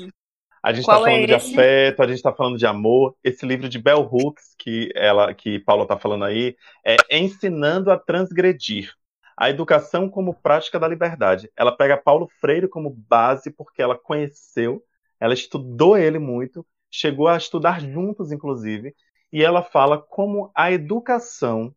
A 0.64 0.72
gente 0.72 0.84
está 0.84 0.94
falando 0.94 1.24
é 1.24 1.26
de 1.26 1.34
afeto, 1.34 2.02
a 2.02 2.08
gente 2.08 2.16
está 2.16 2.32
falando 2.32 2.58
de 2.58 2.66
amor. 2.66 3.18
Esse 3.22 3.46
livro 3.46 3.68
de 3.68 3.78
Bell 3.78 4.08
Hooks, 4.10 4.56
que 4.58 4.90
ela, 4.96 5.34
que 5.34 5.60
Paula 5.60 5.84
está 5.84 5.98
falando 5.98 6.24
aí, 6.24 6.56
é 6.86 6.96
Ensinando 7.12 7.92
a 7.92 8.00
Transgredir. 8.00 8.94
A 9.36 9.50
educação 9.50 10.08
como 10.08 10.34
prática 10.34 10.80
da 10.80 10.88
liberdade. 10.88 11.52
Ela 11.58 11.76
pega 11.76 11.98
Paulo 11.98 12.30
Freire 12.40 12.70
como 12.70 12.90
base 12.90 13.52
porque 13.52 13.82
ela 13.82 13.98
conheceu, 13.98 14.82
ela 15.20 15.34
estudou 15.34 15.98
ele 15.98 16.18
muito, 16.18 16.66
chegou 16.90 17.28
a 17.28 17.36
estudar 17.36 17.82
juntos, 17.82 18.32
inclusive, 18.32 18.96
e 19.34 19.44
ela 19.44 19.64
fala 19.64 19.98
como 19.98 20.50
a 20.56 20.72
educação, 20.72 21.76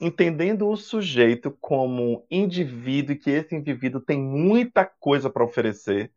entendendo 0.00 0.68
o 0.68 0.76
sujeito 0.76 1.50
como 1.60 2.24
indivíduo 2.30 3.14
e 3.14 3.18
que 3.18 3.30
esse 3.30 3.56
indivíduo 3.56 4.00
tem 4.00 4.20
muita 4.20 4.84
coisa 4.84 5.28
para 5.28 5.42
oferecer, 5.42 6.12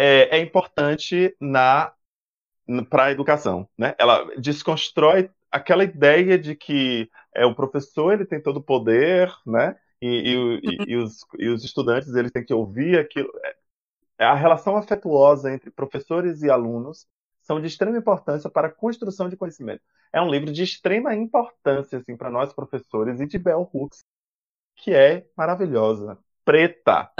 é, 0.00 0.38
é 0.38 0.40
importante 0.40 1.36
na 1.38 1.92
para 2.88 3.06
a 3.06 3.10
educação, 3.10 3.68
né? 3.76 3.94
Ela 3.98 4.24
desconstrói 4.36 5.28
aquela 5.50 5.82
ideia 5.82 6.38
de 6.38 6.54
que 6.54 7.10
é 7.34 7.44
o 7.44 7.54
professor 7.54 8.12
ele 8.14 8.24
tem 8.24 8.40
todo 8.40 8.58
o 8.58 8.62
poder, 8.62 9.30
né? 9.44 9.76
E, 10.00 10.06
e, 10.06 10.92
e, 10.92 10.96
os, 10.96 11.26
e 11.38 11.48
os 11.48 11.64
estudantes 11.64 12.14
eles 12.14 12.30
têm 12.30 12.44
que 12.44 12.54
ouvir 12.54 12.98
aquilo. 12.98 13.28
É, 14.18 14.24
a 14.24 14.34
relação 14.34 14.76
afetuosa 14.76 15.52
entre 15.52 15.70
professores 15.70 16.42
e 16.42 16.50
alunos 16.50 17.06
são 17.42 17.60
de 17.60 17.66
extrema 17.66 17.98
importância 17.98 18.48
para 18.48 18.68
a 18.68 18.72
construção 18.72 19.28
de 19.28 19.36
conhecimento. 19.36 19.82
É 20.12 20.22
um 20.22 20.30
livro 20.30 20.50
de 20.50 20.62
extrema 20.62 21.14
importância 21.14 21.98
assim 21.98 22.16
para 22.16 22.30
nós 22.30 22.54
professores 22.54 23.20
e 23.20 23.26
de 23.26 23.38
Bell 23.38 23.68
Hooks, 23.70 24.02
que 24.76 24.94
é 24.94 25.26
maravilhosa, 25.36 26.16
preta. 26.44 27.10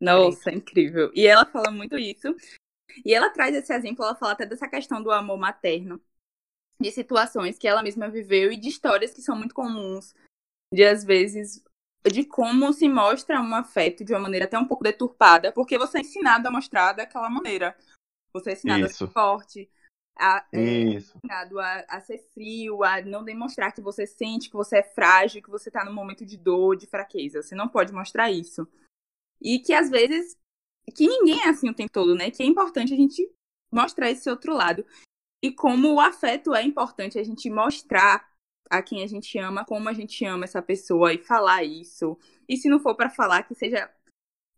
Nossa, 0.00 0.50
é 0.50 0.54
incrível. 0.54 1.10
E 1.14 1.26
ela 1.26 1.44
fala 1.44 1.70
muito 1.70 1.98
isso. 1.98 2.34
E 3.04 3.14
ela 3.14 3.30
traz 3.30 3.54
esse 3.54 3.72
exemplo, 3.72 4.04
ela 4.04 4.14
fala 4.14 4.32
até 4.32 4.46
dessa 4.46 4.68
questão 4.68 5.02
do 5.02 5.10
amor 5.10 5.38
materno, 5.38 6.00
de 6.80 6.90
situações 6.90 7.58
que 7.58 7.68
ela 7.68 7.82
mesma 7.82 8.08
viveu 8.08 8.50
e 8.50 8.56
de 8.56 8.68
histórias 8.68 9.12
que 9.12 9.22
são 9.22 9.36
muito 9.36 9.54
comuns, 9.54 10.14
de 10.72 10.84
às 10.84 11.04
vezes 11.04 11.62
de 12.10 12.24
como 12.24 12.72
se 12.72 12.88
mostra 12.88 13.40
um 13.40 13.54
afeto 13.54 14.04
de 14.04 14.12
uma 14.14 14.20
maneira 14.20 14.46
até 14.46 14.58
um 14.58 14.64
pouco 14.64 14.82
deturpada, 14.82 15.52
porque 15.52 15.76
você 15.76 15.98
é 15.98 16.00
ensinado 16.00 16.48
a 16.48 16.50
mostrar 16.50 16.94
daquela 16.94 17.28
maneira. 17.28 17.76
Você 18.32 18.50
é 18.50 18.52
ensinado 18.54 18.86
Isso. 18.86 19.04
a 19.04 19.06
ser 19.06 19.12
forte, 19.12 19.70
a, 20.16 20.46
é, 20.52 20.82
ensinado 20.82 21.58
a, 21.58 21.84
a, 21.88 22.00
ser 22.00 22.18
frio, 22.32 22.82
a 22.82 23.02
não 23.02 23.24
demonstrar 23.24 23.72
que 23.72 23.80
você 23.80 24.06
sente 24.06 24.48
que 24.48 24.56
você 24.56 24.78
é 24.78 24.82
frágil, 24.82 25.42
que 25.42 25.50
você 25.50 25.68
está 25.68 25.84
no 25.84 25.92
momento 25.92 26.24
de 26.24 26.36
dor, 26.36 26.76
de 26.76 26.86
fraqueza. 26.86 27.42
Você 27.42 27.54
não 27.54 27.68
pode 27.68 27.92
mostrar 27.92 28.30
isso. 28.30 28.66
E 29.40 29.58
que 29.58 29.72
às 29.72 29.90
vezes, 29.90 30.36
que 30.94 31.06
ninguém 31.06 31.40
é 31.42 31.48
assim 31.48 31.68
o 31.68 31.74
tempo 31.74 31.92
todo, 31.92 32.14
né? 32.14 32.30
Que 32.30 32.42
é 32.42 32.46
importante 32.46 32.92
a 32.92 32.96
gente 32.96 33.28
mostrar 33.72 34.10
esse 34.10 34.28
outro 34.28 34.54
lado. 34.54 34.84
E 35.42 35.50
como 35.50 35.94
o 35.94 36.00
afeto 36.00 36.54
é 36.54 36.62
importante 36.62 37.18
a 37.18 37.22
gente 37.24 37.48
mostrar 37.48 38.28
a 38.68 38.82
quem 38.82 39.02
a 39.02 39.06
gente 39.06 39.36
ama, 39.38 39.64
como 39.64 39.88
a 39.88 39.92
gente 39.92 40.24
ama 40.24 40.44
essa 40.44 40.62
pessoa 40.62 41.12
e 41.12 41.18
falar 41.18 41.64
isso. 41.64 42.16
E 42.48 42.56
se 42.56 42.68
não 42.68 42.78
for 42.78 42.94
para 42.94 43.10
falar, 43.10 43.42
que 43.42 43.54
seja 43.54 43.90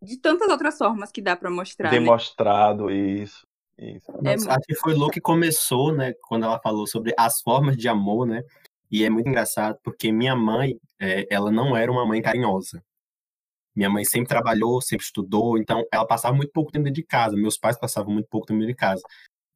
de 0.03 0.17
tantas 0.17 0.49
outras 0.49 0.77
formas 0.77 1.13
que 1.13 1.23
dá 1.23 1.37
para 1.37 1.51
mostrar. 1.51 1.91
Né? 1.91 1.99
Demonstrado 1.99 2.87
né? 2.87 2.95
isso. 2.95 3.47
Isso. 3.79 4.13
É 4.25 4.35
acho 4.35 4.67
que 4.67 4.75
foi 4.75 4.95
Lu 4.95 5.11
que 5.11 5.21
começou, 5.21 5.93
né, 5.93 6.13
quando 6.29 6.45
ela 6.45 6.61
falou 6.61 6.87
sobre 6.87 7.15
as 7.19 7.41
formas 7.41 7.77
de 7.77 7.89
amor, 7.89 8.27
né? 8.27 8.45
E 8.91 9.03
é 9.03 9.11
muito 9.11 9.29
engraçado 9.29 9.79
porque 9.83 10.13
minha 10.13 10.37
mãe, 10.37 10.79
é, 11.01 11.27
ela 11.31 11.51
não 11.51 11.75
era 11.75 11.91
uma 11.91 12.07
mãe 12.07 12.21
carinhosa. 12.21 12.85
Minha 13.75 13.91
mãe 13.91 14.05
sempre 14.05 14.29
trabalhou, 14.29 14.81
sempre 14.83 15.05
estudou, 15.05 15.59
então 15.59 15.83
ela 15.93 16.07
passava 16.07 16.35
muito 16.37 16.53
pouco 16.53 16.71
tempo 16.71 16.85
dentro 16.85 17.01
de 17.01 17.07
casa. 17.07 17.37
Meus 17.37 17.57
pais 17.57 17.79
passavam 17.79 18.13
muito 18.13 18.29
pouco 18.29 18.47
tempo 18.47 18.61
dentro 18.61 18.75
de 18.75 18.79
casa. 18.79 19.03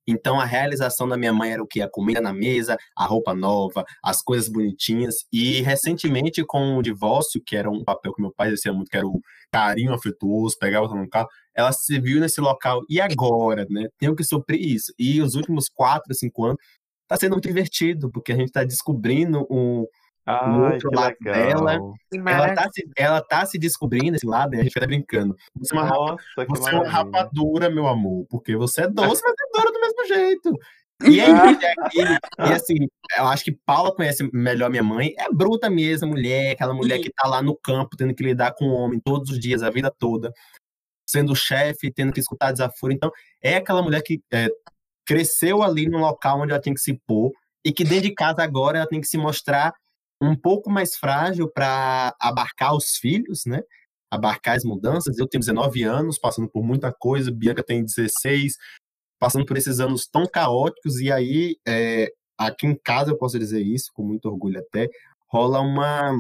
Então 0.08 0.40
a 0.40 0.44
realização 0.44 1.08
da 1.08 1.16
minha 1.16 1.32
mãe 1.32 1.52
era 1.52 1.62
o 1.62 1.66
que? 1.66 1.82
A 1.82 1.90
comida 1.90 2.20
na 2.20 2.32
mesa, 2.32 2.78
a 2.96 3.04
roupa 3.04 3.34
nova, 3.34 3.84
as 4.02 4.22
coisas 4.22 4.48
bonitinhas. 4.48 5.26
E 5.32 5.60
recentemente, 5.62 6.44
com 6.44 6.76
o 6.76 6.82
divórcio, 6.82 7.42
que 7.44 7.56
era 7.56 7.68
um 7.68 7.82
papel 7.82 8.14
que 8.14 8.22
meu 8.22 8.32
pai 8.32 8.48
exercia 8.48 8.72
muito, 8.72 8.88
que 8.88 8.96
era 8.96 9.06
o 9.06 9.20
carinho 9.52 9.92
afetuoso, 9.92 10.56
pegava 10.58 10.86
no 10.94 11.08
carro, 11.08 11.28
ela 11.54 11.72
se 11.72 11.98
viu 12.00 12.20
nesse 12.20 12.40
local. 12.40 12.82
E 12.88 13.00
agora, 13.00 13.66
né? 13.68 13.88
Tenho 13.98 14.14
que 14.14 14.22
suprir 14.22 14.60
isso. 14.60 14.92
E 14.98 15.20
os 15.20 15.34
últimos 15.34 15.68
quatro, 15.68 16.14
cinco 16.14 16.44
anos, 16.44 16.58
está 17.02 17.16
sendo 17.16 17.32
muito 17.32 17.48
divertido, 17.48 18.10
porque 18.10 18.32
a 18.32 18.36
gente 18.36 18.48
está 18.48 18.62
descobrindo 18.64 19.46
um, 19.50 19.86
Ai, 20.26 20.50
o 20.50 20.72
outro 20.72 20.90
lado 20.92 21.16
legal. 21.20 21.34
dela. 21.34 21.78
Ela 22.26 22.54
tá, 22.54 22.68
se, 22.72 22.90
ela 22.96 23.20
tá 23.22 23.46
se 23.46 23.58
descobrindo 23.58 24.16
esse 24.16 24.26
lado, 24.26 24.54
e 24.54 24.58
a 24.58 24.62
gente 24.62 24.72
fica 24.72 24.86
brincando. 24.86 25.36
Você 25.54 25.74
é 25.74 25.78
uma, 25.78 25.88
Nossa, 25.88 26.24
você 26.48 26.70
é 26.70 26.74
uma 26.74 26.88
rapadura, 26.88 27.70
meu 27.70 27.86
amor, 27.86 28.26
porque 28.28 28.56
você 28.56 28.82
é 28.82 28.88
doce, 28.88 29.22
mas 29.22 29.34
é 29.38 29.58
dura 29.58 29.72
do 29.72 29.80
mesmo 29.80 30.06
jeito. 30.06 30.52
E 31.04 31.20
aí, 31.20 31.30
e 31.94 32.52
assim, 32.54 32.88
eu 33.18 33.26
acho 33.26 33.44
que 33.44 33.52
Paula 33.52 33.94
conhece 33.94 34.30
melhor 34.32 34.70
minha 34.70 34.82
mãe, 34.82 35.14
é 35.18 35.30
bruta 35.30 35.68
mesmo, 35.68 36.08
mulher, 36.08 36.52
aquela 36.52 36.72
mulher 36.72 36.98
que 37.00 37.12
tá 37.12 37.28
lá 37.28 37.42
no 37.42 37.54
campo, 37.54 37.98
tendo 37.98 38.14
que 38.14 38.24
lidar 38.24 38.54
com 38.54 38.64
o 38.64 38.72
homem 38.72 38.98
todos 38.98 39.30
os 39.30 39.38
dias, 39.38 39.62
a 39.62 39.68
vida 39.68 39.92
toda, 39.98 40.32
sendo 41.06 41.36
chefe, 41.36 41.92
tendo 41.92 42.14
que 42.14 42.20
escutar 42.20 42.50
desaforo. 42.50 42.94
Então, 42.94 43.10
é 43.42 43.56
aquela 43.56 43.82
mulher 43.82 44.00
que 44.00 44.22
é, 44.32 44.48
cresceu 45.04 45.62
ali 45.62 45.86
no 45.86 45.98
local 45.98 46.40
onde 46.40 46.52
ela 46.52 46.62
tem 46.62 46.72
que 46.72 46.80
se 46.80 46.98
pôr, 47.06 47.30
e 47.62 47.72
que 47.72 47.84
dentro 47.84 48.08
de 48.08 48.14
casa 48.14 48.42
agora 48.42 48.78
ela 48.78 48.88
tem 48.88 48.98
que 48.98 49.06
se 49.06 49.18
mostrar 49.18 49.74
um 50.20 50.36
pouco 50.36 50.70
mais 50.70 50.96
frágil 50.96 51.50
para 51.50 52.14
abarcar 52.20 52.74
os 52.74 52.96
filhos, 52.96 53.44
né? 53.46 53.62
Abarcar 54.10 54.56
as 54.56 54.64
mudanças. 54.64 55.18
Eu 55.18 55.26
tenho 55.28 55.40
19 55.40 55.82
anos, 55.82 56.18
passando 56.18 56.48
por 56.48 56.64
muita 56.64 56.92
coisa, 56.92 57.30
Bianca 57.30 57.62
tem 57.62 57.84
16, 57.84 58.54
passando 59.18 59.46
por 59.46 59.56
esses 59.56 59.80
anos 59.80 60.06
tão 60.06 60.26
caóticos, 60.26 61.00
e 61.00 61.10
aí, 61.12 61.56
é, 61.66 62.10
aqui 62.38 62.66
em 62.66 62.76
casa, 62.76 63.10
eu 63.10 63.18
posso 63.18 63.38
dizer 63.38 63.60
isso, 63.62 63.90
com 63.94 64.02
muito 64.04 64.26
orgulho 64.26 64.60
até, 64.60 64.88
rola 65.28 65.60
uma. 65.60 66.12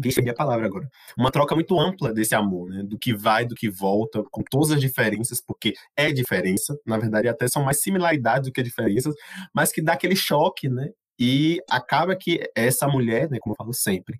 Vixe, 0.00 0.20
a 0.28 0.34
palavra 0.34 0.66
agora. 0.66 0.88
Uma 1.16 1.30
troca 1.30 1.54
muito 1.56 1.78
ampla 1.80 2.12
desse 2.12 2.34
amor, 2.34 2.70
né? 2.70 2.82
Do 2.84 2.98
que 2.98 3.14
vai, 3.14 3.44
do 3.44 3.54
que 3.54 3.68
volta, 3.70 4.22
com 4.30 4.42
todas 4.48 4.70
as 4.70 4.80
diferenças, 4.80 5.40
porque 5.44 5.74
é 5.96 6.12
diferença, 6.12 6.78
na 6.86 6.98
verdade, 6.98 7.28
até 7.28 7.48
são 7.48 7.64
mais 7.64 7.80
similaridades 7.80 8.48
do 8.48 8.52
que 8.52 8.62
diferenças, 8.62 9.14
mas 9.54 9.72
que 9.72 9.82
dá 9.82 9.94
aquele 9.94 10.14
choque, 10.16 10.68
né? 10.68 10.90
E 11.18 11.60
acaba 11.68 12.14
que 12.14 12.40
essa 12.54 12.86
mulher, 12.86 13.28
né, 13.30 13.38
como 13.40 13.52
eu 13.54 13.56
falo 13.56 13.72
sempre, 13.72 14.18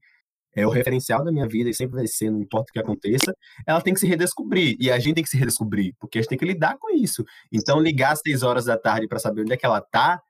é 0.55 0.67
o 0.67 0.71
referencial 0.71 1.23
da 1.25 1.31
minha 1.31 1.47
vida 1.47 1.71
e 1.71 1.75
sempre 1.75 1.97
vai 1.97 2.07
ser, 2.07 2.31
não 2.31 2.41
importa 2.41 2.71
o 2.71 2.73
que 2.73 2.81
aconteça, 2.81 3.33
ela 3.67 3.81
tem 3.81 3.95
que 3.95 4.01
se 4.01 4.07
redescobrir. 4.07 4.77
E 4.81 4.91
a 4.91 4.99
gente 4.99 5.15
tem 5.15 5.25
que 5.25 5.31
se 5.31 5.37
redescobrir, 5.37 5.95
porque 6.01 6.19
a 6.19 6.23
gente 6.23 6.31
tem 6.31 6.39
que 6.39 6.45
lidar 6.45 6.77
com 6.79 6.91
isso. 6.91 7.25
Então, 7.53 7.81
ligar 7.81 8.13
às 8.13 8.21
seis 8.21 8.43
horas 8.43 8.65
da 8.65 8.77
tarde 8.77 9.07
para 9.07 9.19
saber 9.19 9.43
onde 9.43 9.53
é 9.53 9.57
que 9.57 9.67
ela 9.67 9.81
tá 9.81 10.21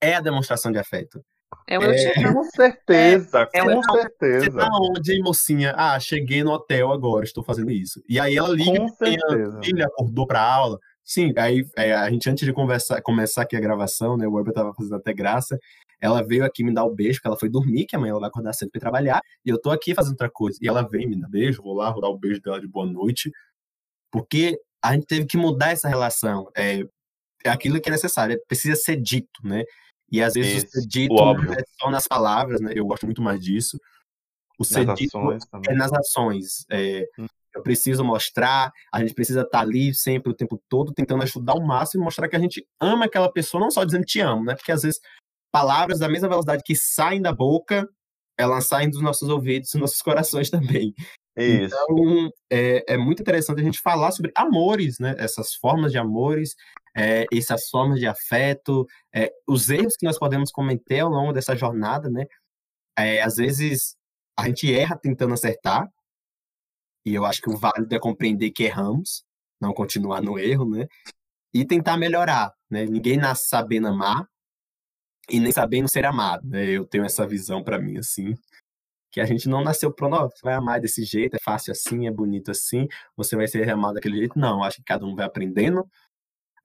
é 0.00 0.14
a 0.14 0.20
demonstração 0.20 0.72
de 0.72 0.78
afeto. 0.78 1.22
É, 1.68 1.76
é... 1.76 2.32
Com 2.32 2.44
certeza, 2.44 3.48
é, 3.54 3.62
com 3.62 3.70
é 3.70 3.82
certeza. 3.82 4.44
Você 4.44 4.50
tá 4.50 4.68
onde, 4.72 5.22
mocinha? 5.22 5.74
Ah, 5.76 5.98
cheguei 6.00 6.42
no 6.42 6.52
hotel 6.52 6.92
agora, 6.92 7.24
estou 7.24 7.44
fazendo 7.44 7.70
isso. 7.70 8.02
E 8.08 8.18
aí 8.18 8.36
ela 8.36 8.48
liga, 8.48 8.84
a 8.84 9.62
filha 9.62 9.86
acordou 9.86 10.26
para 10.26 10.42
aula, 10.42 10.78
Sim, 11.04 11.34
aí 11.36 11.68
é, 11.76 11.92
a 11.92 12.10
gente, 12.10 12.28
antes 12.30 12.46
de 12.46 12.52
conversar, 12.52 13.02
começar 13.02 13.42
aqui 13.42 13.54
a 13.54 13.60
gravação, 13.60 14.16
né? 14.16 14.26
O 14.26 14.32
Weber 14.32 14.54
tava 14.54 14.72
fazendo 14.72 14.96
até 14.96 15.12
graça. 15.12 15.58
Ela 16.00 16.22
veio 16.22 16.44
aqui 16.44 16.64
me 16.64 16.72
dar 16.72 16.84
o 16.84 16.92
um 16.92 16.94
beijo, 16.94 17.18
porque 17.18 17.28
ela 17.28 17.38
foi 17.38 17.48
dormir, 17.48 17.84
que 17.84 17.94
amanhã 17.94 18.12
ela 18.12 18.20
vai 18.20 18.28
acordar 18.30 18.54
cedo 18.54 18.70
pra 18.70 18.78
ir 18.78 18.80
trabalhar, 18.80 19.22
e 19.44 19.50
eu 19.50 19.60
tô 19.60 19.70
aqui 19.70 19.94
fazendo 19.94 20.12
outra 20.12 20.30
coisa. 20.30 20.58
E 20.62 20.68
ela 20.68 20.82
vem 20.82 21.06
me 21.06 21.20
dar 21.20 21.28
beijo, 21.28 21.62
vou 21.62 21.74
lá, 21.74 21.90
vou 21.92 22.00
dar 22.00 22.08
o 22.08 22.18
beijo 22.18 22.40
dela 22.40 22.60
de 22.60 22.66
boa 22.66 22.86
noite, 22.86 23.30
porque 24.10 24.58
a 24.82 24.94
gente 24.94 25.06
teve 25.06 25.26
que 25.26 25.36
mudar 25.36 25.70
essa 25.70 25.88
relação. 25.88 26.50
É, 26.56 26.82
é 27.44 27.50
aquilo 27.50 27.80
que 27.80 27.88
é 27.88 27.92
necessário, 27.92 28.40
precisa 28.48 28.74
ser 28.74 28.96
dito, 28.96 29.40
né? 29.42 29.64
E 30.10 30.22
às 30.22 30.34
vezes 30.34 30.64
Isso, 30.64 30.66
o 30.66 30.70
ser 30.70 30.86
dito 30.86 31.14
não 31.14 31.54
é 31.54 31.64
só 31.80 31.90
nas 31.90 32.06
palavras, 32.08 32.60
né? 32.60 32.72
Eu 32.74 32.86
gosto 32.86 33.04
muito 33.04 33.20
mais 33.20 33.40
disso. 33.40 33.78
O 34.58 34.64
ser 34.64 34.86
nas 34.86 34.98
dito 34.98 35.18
é 35.68 35.74
nas 35.74 35.92
ações. 35.92 36.64
É, 36.70 37.06
hum. 37.18 37.26
Eu 37.54 37.62
preciso 37.62 38.04
mostrar, 38.04 38.72
a 38.92 39.00
gente 39.00 39.14
precisa 39.14 39.42
estar 39.42 39.58
tá 39.58 39.60
ali 39.60 39.94
sempre 39.94 40.32
o 40.32 40.34
tempo 40.34 40.60
todo 40.68 40.92
tentando 40.92 41.22
ajudar 41.22 41.54
o 41.54 41.66
máximo 41.66 42.02
e 42.02 42.04
mostrar 42.04 42.28
que 42.28 42.36
a 42.36 42.40
gente 42.40 42.66
ama 42.80 43.04
aquela 43.04 43.30
pessoa, 43.30 43.60
não 43.60 43.70
só 43.70 43.84
dizendo 43.84 44.04
te 44.04 44.20
amo, 44.20 44.44
né? 44.44 44.54
Porque 44.54 44.72
às 44.72 44.82
vezes 44.82 45.00
palavras 45.52 46.00
da 46.00 46.08
mesma 46.08 46.28
velocidade 46.28 46.62
que 46.64 46.74
saem 46.74 47.22
da 47.22 47.32
boca, 47.32 47.88
elas 48.36 48.66
saem 48.66 48.90
dos 48.90 49.00
nossos 49.00 49.28
ouvidos, 49.28 49.70
dos 49.70 49.80
nossos 49.80 50.02
corações 50.02 50.50
também. 50.50 50.92
Isso. 51.36 51.74
Então, 51.74 52.30
é, 52.50 52.94
é 52.94 52.96
muito 52.96 53.22
interessante 53.22 53.60
a 53.60 53.64
gente 53.64 53.80
falar 53.80 54.12
sobre 54.12 54.32
amores, 54.36 54.98
né? 54.98 55.14
Essas 55.18 55.54
formas 55.54 55.92
de 55.92 55.98
amores, 55.98 56.54
é, 56.96 57.26
essas 57.32 57.68
formas 57.68 57.98
de 57.98 58.06
afeto, 58.06 58.86
é, 59.14 59.32
os 59.46 59.68
erros 59.68 59.96
que 59.96 60.06
nós 60.06 60.18
podemos 60.18 60.50
cometer 60.50 61.00
ao 61.00 61.10
longo 61.10 61.32
dessa 61.32 61.56
jornada, 61.56 62.08
né? 62.08 62.24
É, 62.96 63.20
às 63.22 63.36
vezes 63.36 63.96
a 64.38 64.46
gente 64.46 64.72
erra 64.72 64.96
tentando 64.96 65.34
acertar, 65.34 65.88
e 67.04 67.14
eu 67.14 67.24
acho 67.24 67.42
que 67.42 67.50
o 67.50 67.56
válido 67.56 67.94
é 67.94 67.98
compreender 67.98 68.50
que 68.50 68.64
erramos, 68.64 69.24
não 69.60 69.72
continuar 69.72 70.22
no 70.22 70.38
erro, 70.38 70.68
né? 70.68 70.86
E 71.52 71.64
tentar 71.64 71.96
melhorar, 71.96 72.52
né? 72.70 72.84
Ninguém 72.86 73.16
nasce 73.16 73.48
sabendo 73.48 73.88
amar 73.88 74.26
e 75.28 75.40
nem 75.40 75.52
sabendo 75.52 75.88
ser 75.90 76.04
amado, 76.06 76.46
né? 76.48 76.64
Eu 76.64 76.86
tenho 76.86 77.04
essa 77.04 77.26
visão 77.26 77.62
para 77.62 77.78
mim 77.78 77.98
assim, 77.98 78.34
que 79.12 79.20
a 79.20 79.24
gente 79.26 79.48
não 79.48 79.62
nasceu 79.62 79.92
pronto, 79.92 80.16
oh, 80.16 80.30
você 80.30 80.40
vai 80.42 80.54
amar 80.54 80.80
desse 80.80 81.04
jeito, 81.04 81.36
é 81.36 81.38
fácil 81.42 81.72
assim, 81.72 82.06
é 82.06 82.10
bonito 82.10 82.50
assim, 82.50 82.88
você 83.16 83.36
vai 83.36 83.46
ser 83.46 83.68
amado 83.70 83.94
daquele 83.94 84.18
jeito. 84.18 84.38
Não, 84.38 84.64
acho 84.64 84.78
que 84.78 84.84
cada 84.84 85.06
um 85.06 85.14
vai 85.14 85.26
aprendendo 85.26 85.86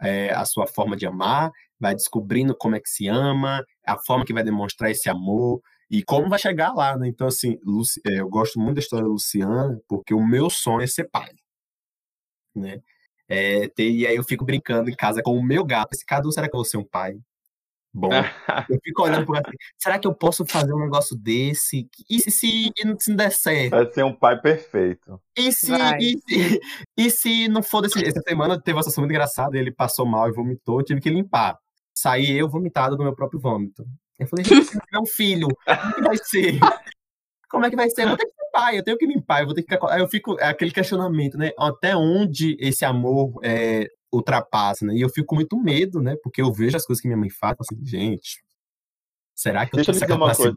é, 0.02 0.32
a 0.34 0.46
sua 0.46 0.66
forma 0.68 0.96
de 0.96 1.06
amar, 1.06 1.52
vai 1.80 1.94
descobrindo 1.96 2.56
como 2.56 2.76
é 2.76 2.80
que 2.80 2.90
se 2.90 3.08
ama, 3.08 3.64
a 3.86 3.98
forma 3.98 4.26
que 4.26 4.34
vai 4.34 4.44
demonstrar 4.44 4.92
esse 4.92 5.10
amor 5.10 5.62
e 5.90 6.04
como 6.04 6.30
vai 6.30 6.38
chegar 6.38 6.74
lá, 6.74 6.98
né? 6.98 7.08
Então, 7.08 7.28
assim, 7.28 7.60
Luci, 7.64 8.00
é, 8.06 8.20
eu 8.20 8.30
gosto 8.30 8.60
muito 8.60 8.76
da 8.76 8.82
história 8.82 9.06
da 9.06 9.12
Luciana, 9.12 9.82
porque 9.88 10.14
o 10.14 10.26
meu 10.26 10.50
sonho 10.50 10.82
é 10.82 10.88
ser 10.88 11.10
pai, 11.10 11.32
né? 12.56 12.82
É, 13.28 13.68
ter, 13.70 13.90
e 13.90 14.08
aí 14.08 14.16
eu 14.16 14.24
fico 14.24 14.46
brincando 14.46 14.90
em 14.90 14.96
casa 14.96 15.22
com 15.22 15.38
o 15.38 15.44
meu 15.44 15.64
gato. 15.64 15.94
Esse 15.94 16.06
Cadu, 16.06 16.32
será 16.32 16.48
que 16.48 16.56
eu 16.56 16.60
vou 16.60 16.66
ser 16.66 16.78
um 16.78 16.84
pai? 16.84 17.20
Bom, 17.92 18.10
eu 18.70 18.80
fico 18.84 19.02
olhando 19.02 19.26
por 19.26 19.36
assim, 19.36 19.58
será 19.78 19.98
que 19.98 20.08
eu 20.08 20.14
posso 20.14 20.46
fazer 20.46 20.74
um 20.74 20.80
negócio 20.80 21.18
desse? 21.18 21.90
E 22.08 22.20
se, 22.20 22.30
se, 22.30 22.72
se 23.00 23.10
não 23.10 23.16
der 23.16 23.32
certo? 23.32 23.72
Vai 23.72 23.92
ser 23.92 24.06
um 24.06 24.14
pai 24.14 24.40
perfeito. 24.40 25.20
E 25.36 25.52
se, 25.52 25.72
e 26.00 26.18
se, 26.20 26.62
e 26.96 27.10
se 27.10 27.48
não 27.48 27.64
for 27.64 27.82
desse 27.82 28.04
Essa 28.06 28.22
semana 28.22 28.62
teve 28.62 28.76
uma 28.76 28.84
situação 28.84 29.02
muito 29.02 29.12
engraçada, 29.12 29.58
ele 29.58 29.72
passou 29.72 30.06
mal 30.06 30.30
e 30.30 30.34
vomitou, 30.34 30.84
tive 30.84 31.02
que 31.02 31.10
limpar. 31.10 31.58
Saí 31.96 32.38
eu 32.38 32.48
vomitado 32.48 32.96
do 32.96 33.04
meu 33.04 33.16
próprio 33.16 33.40
vômito. 33.40 33.84
Eu 34.20 34.28
falei, 34.28 34.44
gente, 34.44 34.78
é 34.94 35.00
um 35.00 35.06
filho, 35.06 35.48
como 35.66 35.88
é 35.88 35.94
que 35.96 36.02
vai 36.02 36.18
ser? 36.18 36.60
Como 37.50 37.66
é 37.66 37.70
que 37.70 37.76
vai 37.76 37.90
ser? 37.90 38.04
Eu 38.04 38.10
vou 38.10 38.18
ter 38.18 38.26
que 38.26 38.34
ser 38.34 38.52
pai, 38.52 38.78
eu 38.78 38.84
tenho 38.84 38.98
que 38.98 39.08
limpar, 39.08 39.42
eu 39.42 39.46
vou 39.46 39.56
ter 39.56 39.64
que. 39.64 39.78
Aí 39.90 40.02
eu 40.02 40.08
fico. 40.08 40.40
É 40.40 40.50
aquele 40.50 40.72
questionamento, 40.72 41.38
né? 41.38 41.52
Até 41.58 41.96
onde 41.96 42.58
esse 42.60 42.86
amor 42.86 43.40
é, 43.44 43.88
ultrapassa, 44.12 44.86
né? 44.86 44.94
E 44.94 45.02
eu 45.02 45.10
fico 45.10 45.28
com 45.28 45.36
muito 45.36 45.58
medo, 45.58 46.02
né? 46.02 46.16
Porque 46.22 46.42
eu 46.42 46.52
vejo 46.52 46.76
as 46.76 46.86
coisas 46.86 47.02
que 47.02 47.08
minha 47.08 47.18
mãe 47.18 47.30
faz, 47.30 47.56
assim, 47.60 47.84
gente, 47.84 48.44
será 49.34 49.66
que 49.66 49.74
eu 49.74 49.78
Deixa 49.78 49.94
tenho 49.94 50.04
essa 50.04 50.14
capacidade? 50.14 50.56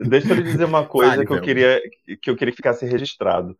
Deixa 0.00 0.28
eu 0.28 0.36
lhe 0.36 0.42
dizer 0.42 0.64
uma 0.64 0.86
coisa 0.86 1.24
que, 1.24 1.32
eu 1.32 1.40
queria, 1.40 1.80
que 2.20 2.30
eu 2.30 2.36
queria 2.36 2.52
que 2.52 2.56
ficasse 2.56 2.86
registrado. 2.86 3.56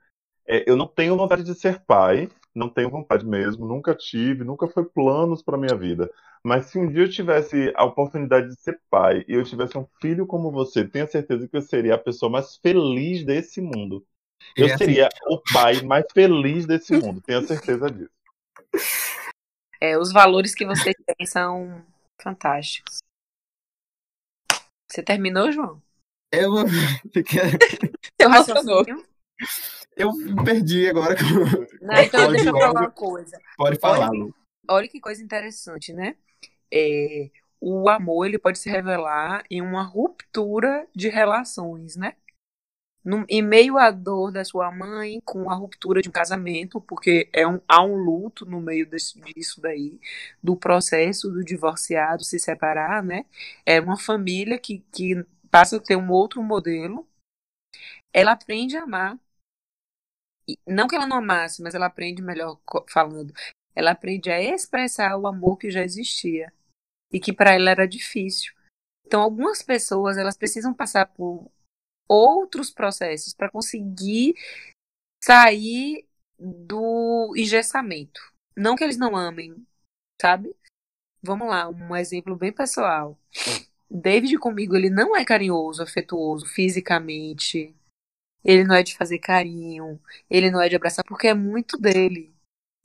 É, 0.47 0.69
eu 0.69 0.77
não 0.77 0.87
tenho 0.87 1.17
vontade 1.17 1.45
de 1.45 1.55
ser 1.55 1.85
pai, 1.85 2.29
não 2.55 2.69
tenho 2.69 2.91
vontade 2.91 3.25
mesmo, 3.25 3.67
nunca 3.67 3.95
tive, 3.95 4.45
nunca 4.45 4.69
foi 4.69 4.85
planos 4.85 5.43
para 5.43 5.59
minha 5.59 5.77
vida. 5.77 6.11
Mas 6.45 6.67
se 6.67 6.79
um 6.79 6.89
dia 6.89 7.05
eu 7.05 7.11
tivesse 7.11 7.73
a 7.77 7.85
oportunidade 7.85 8.49
de 8.49 8.61
ser 8.61 8.81
pai 8.91 9.25
e 9.29 9.35
eu 9.35 9.45
tivesse 9.45 9.79
um 9.79 9.87
filho 10.01 10.27
como 10.27 10.51
você, 10.51 10.87
tenha 10.87 11.07
certeza 11.07 11.49
que 11.49 11.57
eu 11.57 11.63
seria 11.63 11.95
a 11.95 11.99
pessoa 11.99 12.31
mais 12.31 12.57
feliz 12.57 13.25
desse 13.25 13.61
mundo. 13.61 14.05
Eu 14.57 14.67
é 14.67 14.75
assim. 14.75 14.85
seria 14.85 15.09
o 15.29 15.41
pai 15.53 15.83
mais 15.83 16.05
feliz 16.13 16.67
desse 16.67 16.93
mundo, 16.99 17.21
tenha 17.21 17.41
certeza 17.43 17.91
disso. 17.91 18.11
É, 19.81 19.97
os 19.99 20.13
valores 20.13 20.55
que 20.55 20.67
você 20.67 20.93
tem 20.95 21.27
são 21.27 21.85
fantásticos. 22.21 22.99
Você 24.91 25.03
terminou, 25.03 25.51
João? 25.51 25.83
Eu 26.31 26.53
Seu 28.21 28.29
raciocínio? 28.31 29.05
Eu 29.97 30.11
perdi 30.45 30.89
agora. 30.89 31.17
Não, 31.81 31.95
então 31.97 32.31
deixa 32.31 32.49
eu 32.49 32.53
falar 32.53 32.81
uma 32.81 32.91
coisa. 32.91 33.39
Pode 33.57 33.79
falar, 33.79 34.11
olha, 34.11 34.35
olha 34.69 34.89
que 34.89 35.01
coisa 35.01 35.23
interessante, 35.23 35.93
né? 35.93 36.17
É, 36.73 37.31
o 37.61 37.89
amor 37.89 38.27
ele 38.27 38.39
pode 38.39 38.59
se 38.59 38.71
revelar 38.71 39.45
em 39.51 39.61
uma 39.61 39.83
ruptura 39.83 40.87
de 40.95 41.09
relações, 41.09 41.97
né? 41.97 42.15
no, 43.05 43.25
em 43.29 43.43
meio 43.43 43.79
à 43.79 43.91
dor 43.91 44.33
da 44.33 44.45
sua 44.45 44.71
mãe, 44.71 45.21
com 45.25 45.51
a 45.51 45.55
ruptura 45.55 46.01
de 46.01 46.09
um 46.09 46.13
casamento, 46.13 46.81
porque 46.81 47.29
é 47.33 47.47
um, 47.47 47.61
há 47.67 47.83
um 47.83 47.97
luto 47.97 48.47
no 48.47 48.61
meio 48.61 48.89
desse, 48.89 49.21
disso 49.21 49.61
daí, 49.61 49.99
do 50.43 50.57
processo 50.57 51.31
do 51.31 51.45
divorciado 51.45 52.25
se 52.25 52.39
separar, 52.39 53.03
né? 53.03 53.25
É 53.67 53.81
uma 53.81 53.99
família 53.99 54.59
que, 54.59 54.85
que 54.93 55.25
passa 55.51 55.77
a 55.77 55.81
ter 55.81 55.97
um 55.97 56.11
outro 56.11 56.43
modelo. 56.43 57.07
Ela 58.13 58.33
aprende 58.33 58.77
a 58.77 58.83
amar. 58.85 59.19
Não 60.67 60.89
que 60.89 60.95
ela 60.97 61.07
não 61.07 61.19
amasse, 61.19 61.63
mas 61.63 61.75
ela 61.75 61.87
aprende, 61.87 62.23
melhor 62.23 62.59
falando, 62.89 63.33
ela 63.75 63.93
aprende 63.93 64.31
a 64.31 64.41
expressar 64.41 65.17
o 65.17 65.27
amor 65.27 65.57
que 65.57 65.71
já 65.71 65.83
existia 65.83 66.53
e 67.13 67.21
que 67.21 67.33
para 67.33 67.55
ela 67.55 67.71
era 67.71 67.87
difícil. 67.87 68.53
Então, 69.07 69.21
algumas 69.21 69.63
pessoas 69.63 70.17
elas 70.17 70.37
precisam 70.37 70.73
passar 70.73 71.07
por 71.07 71.51
outros 72.09 72.71
processos 72.71 73.35
para 73.35 73.51
conseguir 73.51 74.35
sair 75.23 76.07
do 76.39 77.33
engessamento. 77.37 78.21
Não 78.57 78.75
que 78.75 78.85
eles 78.85 78.97
não 78.97 79.17
amem, 79.17 79.55
sabe? 80.21 80.55
Vamos 81.23 81.49
lá, 81.49 81.69
um 81.69 81.95
exemplo 81.95 82.35
bem 82.35 82.53
pessoal. 82.53 83.19
David 83.89 84.39
comigo, 84.39 84.75
ele 84.75 84.91
não 84.91 85.15
é 85.15 85.25
carinhoso, 85.25 85.83
afetuoso 85.83 86.47
fisicamente. 86.47 87.75
Ele 88.45 88.65
não 88.65 88.75
é 88.75 88.83
de 88.83 88.97
fazer 88.97 89.19
carinho, 89.19 90.01
ele 90.29 90.51
não 90.51 90.61
é 90.61 90.69
de 90.69 90.77
abraçar 90.77 91.05
porque 91.05 91.29
é 91.29 91.35
muito 91.35 91.79
dele. 91.79 92.35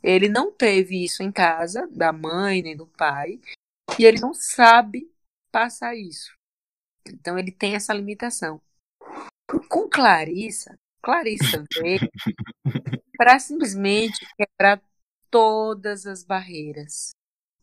Ele 0.04 0.30
não 0.30 0.52
teve 0.52 1.04
isso 1.04 1.24
em 1.24 1.32
casa, 1.32 1.88
da 1.92 2.14
mãe 2.14 2.62
nem 2.62 2.78
do 2.78 2.86
pai, 2.86 3.40
e 4.00 4.06
ele 4.06 4.20
não 4.20 4.34
sabe 4.34 5.12
passar 5.52 5.96
isso. 5.96 6.36
Então 7.08 7.38
ele 7.38 7.52
tem 7.52 7.76
essa 7.76 7.94
limitação. 7.94 8.62
Com 9.70 9.90
Clarissa, 9.90 10.78
Clarissa 11.02 11.64
veio 11.80 12.12
para 13.18 13.40
simplesmente 13.40 14.26
quebrar 14.36 14.82
todas 15.32 16.06
as 16.06 16.24
barreiras. 16.24 17.12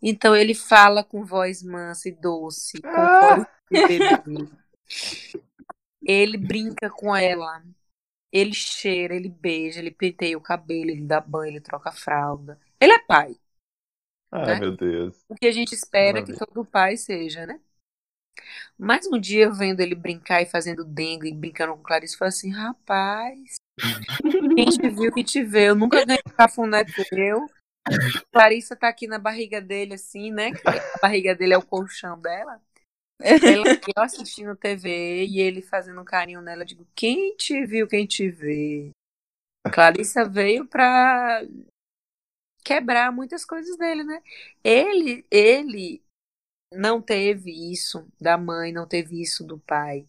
Então 0.03 0.35
ele 0.35 0.55
fala 0.55 1.05
com 1.05 1.25
voz 1.25 1.63
mansa 1.63 2.09
e 2.09 2.13
doce, 2.13 2.81
com 2.83 2.89
ah! 2.89 3.37
voz 3.37 3.47
de 3.71 3.87
bebê. 3.87 4.51
Ele 6.03 6.37
brinca 6.37 6.91
com 6.91 7.15
ela. 7.15 7.63
Ele 8.35 8.53
cheira, 8.53 9.15
ele 9.15 9.29
beija, 9.29 9.79
ele 9.79 9.93
penteia 9.93 10.37
o 10.37 10.41
cabelo, 10.41 10.91
ele 10.91 11.03
dá 11.03 11.21
banho, 11.21 11.53
ele 11.53 11.61
troca 11.61 11.91
a 11.91 11.93
fralda. 11.93 12.59
Ele 12.81 12.93
é 12.93 12.99
pai. 12.99 13.37
Ai, 14.33 14.47
né? 14.47 14.59
meu 14.59 14.77
Deus. 14.77 15.25
O 15.29 15.37
que 15.37 15.47
a 15.47 15.53
gente 15.53 15.73
espera 15.73 16.15
Maravilha. 16.15 16.37
que 16.37 16.45
todo 16.45 16.67
pai 16.67 16.97
seja, 16.97 17.47
né? 17.47 17.61
Mas 18.77 19.07
um 19.07 19.21
dia, 19.21 19.49
vendo 19.49 19.81
ele 19.81 19.95
brincar 19.95 20.43
e 20.43 20.47
fazendo 20.47 20.85
dengue 20.85 21.29
e 21.29 21.33
brincando 21.35 21.77
com 21.77 21.83
Clarice, 21.85 22.17
foi 22.17 22.27
assim: 22.27 22.51
rapaz, 22.51 23.55
quem 24.57 24.65
te 24.67 24.89
viu, 24.89 25.13
que 25.13 25.23
te 25.23 25.45
vê. 25.45 25.69
Eu 25.69 25.77
nunca 25.77 26.05
ganhei 26.05 26.23
um 26.27 26.33
cafuné 26.33 26.85
teu. 26.85 27.47
Clarissa 28.33 28.75
tá 28.75 28.89
aqui 28.89 29.07
na 29.07 29.19
barriga 29.19 29.61
dele, 29.61 29.95
assim, 29.95 30.33
né? 30.33 30.51
A 30.67 30.99
barriga 31.01 31.37
dele 31.37 31.55
é 31.55 31.59
o 31.59 31.65
colchão 31.65 32.19
dela. 32.21 32.61
Ela 33.21 33.65
eu 33.97 34.03
assistindo 34.03 34.57
TV 34.57 35.25
e 35.25 35.41
ele 35.41 35.63
fazendo 35.63 36.01
um 36.01 36.05
carinho 36.05 36.41
nela. 36.41 36.63
Eu 36.63 36.67
digo: 36.67 36.87
quem 36.95 37.37
te 37.37 37.65
viu, 37.65 37.87
quem 37.87 38.07
te 38.07 38.29
vê. 38.29 38.91
Clarissa 39.73 40.29
veio 40.29 40.67
pra 40.67 41.43
quebrar 42.65 43.13
muitas 43.13 43.45
coisas 43.45 43.77
dele, 43.77 44.05
né? 44.05 44.23
Ele, 44.63 45.25
ele 45.31 46.03
não 46.73 47.01
teve 47.01 47.51
isso 47.73 48.07
da 48.21 48.37
mãe, 48.37 48.73
não 48.73 48.87
teve 48.87 49.21
isso 49.21 49.45
do 49.45 49.59
pai. 49.59 50.07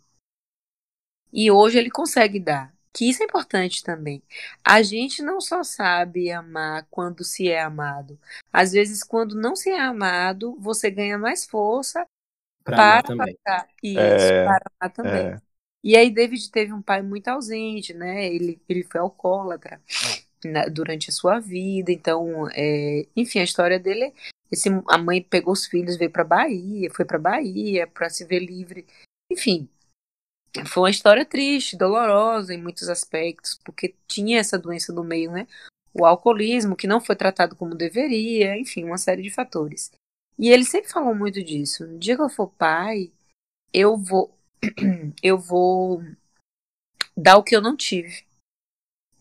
E 1.31 1.51
hoje 1.51 1.77
ele 1.77 1.91
consegue 1.91 2.39
dar. 2.39 2.73
que 2.93 3.09
isso 3.09 3.21
é 3.21 3.25
importante 3.25 3.83
também. 3.83 4.23
A 4.63 4.81
gente 4.81 5.21
não 5.21 5.41
só 5.41 5.63
sabe 5.63 6.31
amar 6.31 6.87
quando 6.89 7.25
se 7.25 7.49
é 7.49 7.61
amado. 7.61 8.17
Às 8.53 8.71
vezes, 8.71 9.03
quando 9.03 9.35
não 9.35 9.53
se 9.55 9.69
é 9.69 9.81
amado, 9.81 10.55
você 10.59 10.89
ganha 10.89 11.17
mais 11.17 11.45
força 11.45 12.07
para 12.65 13.03
também. 13.03 13.37
passar. 13.45 13.69
Isso, 13.81 13.99
É, 13.99 14.43
para 14.43 14.65
amar 14.81 14.93
também. 14.93 15.27
É. 15.27 15.41
E 15.83 15.95
aí, 15.95 16.09
David 16.09 16.49
teve 16.49 16.73
um 16.73 16.81
pai 16.81 17.01
muito 17.01 17.27
ausente, 17.27 17.93
né? 17.93 18.25
Ele, 18.25 18.59
ele 18.67 18.83
foi 18.83 18.99
alcoólatra 18.99 19.79
na- 20.43 20.65
durante 20.65 21.09
a 21.09 21.13
sua 21.13 21.39
vida. 21.39 21.91
Então, 21.91 22.47
é, 22.53 23.05
enfim, 23.15 23.39
a 23.39 23.43
história 23.43 23.79
dele. 23.79 24.05
é- 24.05 24.13
Esse, 24.51 24.69
a 24.87 24.97
mãe 24.97 25.21
pegou 25.21 25.53
os 25.53 25.65
filhos, 25.65 25.97
veio 25.97 26.11
para 26.11 26.23
Bahia, 26.23 26.89
foi 26.93 27.03
para 27.03 27.17
Bahia 27.19 27.87
para 27.87 28.09
se 28.09 28.23
ver 28.25 28.39
livre. 28.39 28.85
Enfim, 29.31 29.67
foi 30.67 30.83
uma 30.83 30.89
história 30.89 31.25
triste, 31.25 31.75
dolorosa 31.77 32.53
em 32.53 32.61
muitos 32.61 32.87
aspectos, 32.87 33.59
porque 33.65 33.95
tinha 34.07 34.39
essa 34.39 34.57
doença 34.57 34.93
no 34.93 35.03
meio, 35.03 35.31
né? 35.31 35.47
O 35.93 36.05
alcoolismo, 36.05 36.75
que 36.75 36.87
não 36.87 37.01
foi 37.01 37.15
tratado 37.15 37.55
como 37.55 37.75
deveria, 37.75 38.57
enfim, 38.57 38.83
uma 38.85 38.97
série 38.97 39.21
de 39.23 39.29
fatores. 39.31 39.91
E 40.37 40.49
ele 40.49 40.65
sempre 40.65 40.91
falou 40.91 41.15
muito 41.15 41.43
disso. 41.43 41.85
No 41.87 41.97
dia 41.97 42.15
que 42.15 42.21
eu 42.21 42.29
for 42.29 42.49
pai, 42.49 43.11
eu 43.73 43.97
vou 43.97 44.37
eu 45.23 45.37
vou 45.37 46.01
dar 47.15 47.37
o 47.37 47.43
que 47.43 47.55
eu 47.55 47.61
não 47.61 47.75
tive. 47.75 48.25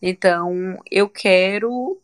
Então, 0.01 0.79
eu 0.91 1.09
quero 1.09 2.01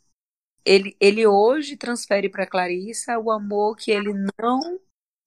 ele 0.65 0.95
ele 0.99 1.25
hoje 1.25 1.75
transfere 1.75 2.29
para 2.29 2.47
Clarissa 2.47 3.17
o 3.19 3.31
amor 3.31 3.75
que 3.75 3.91
ele 3.91 4.13
não 4.39 4.79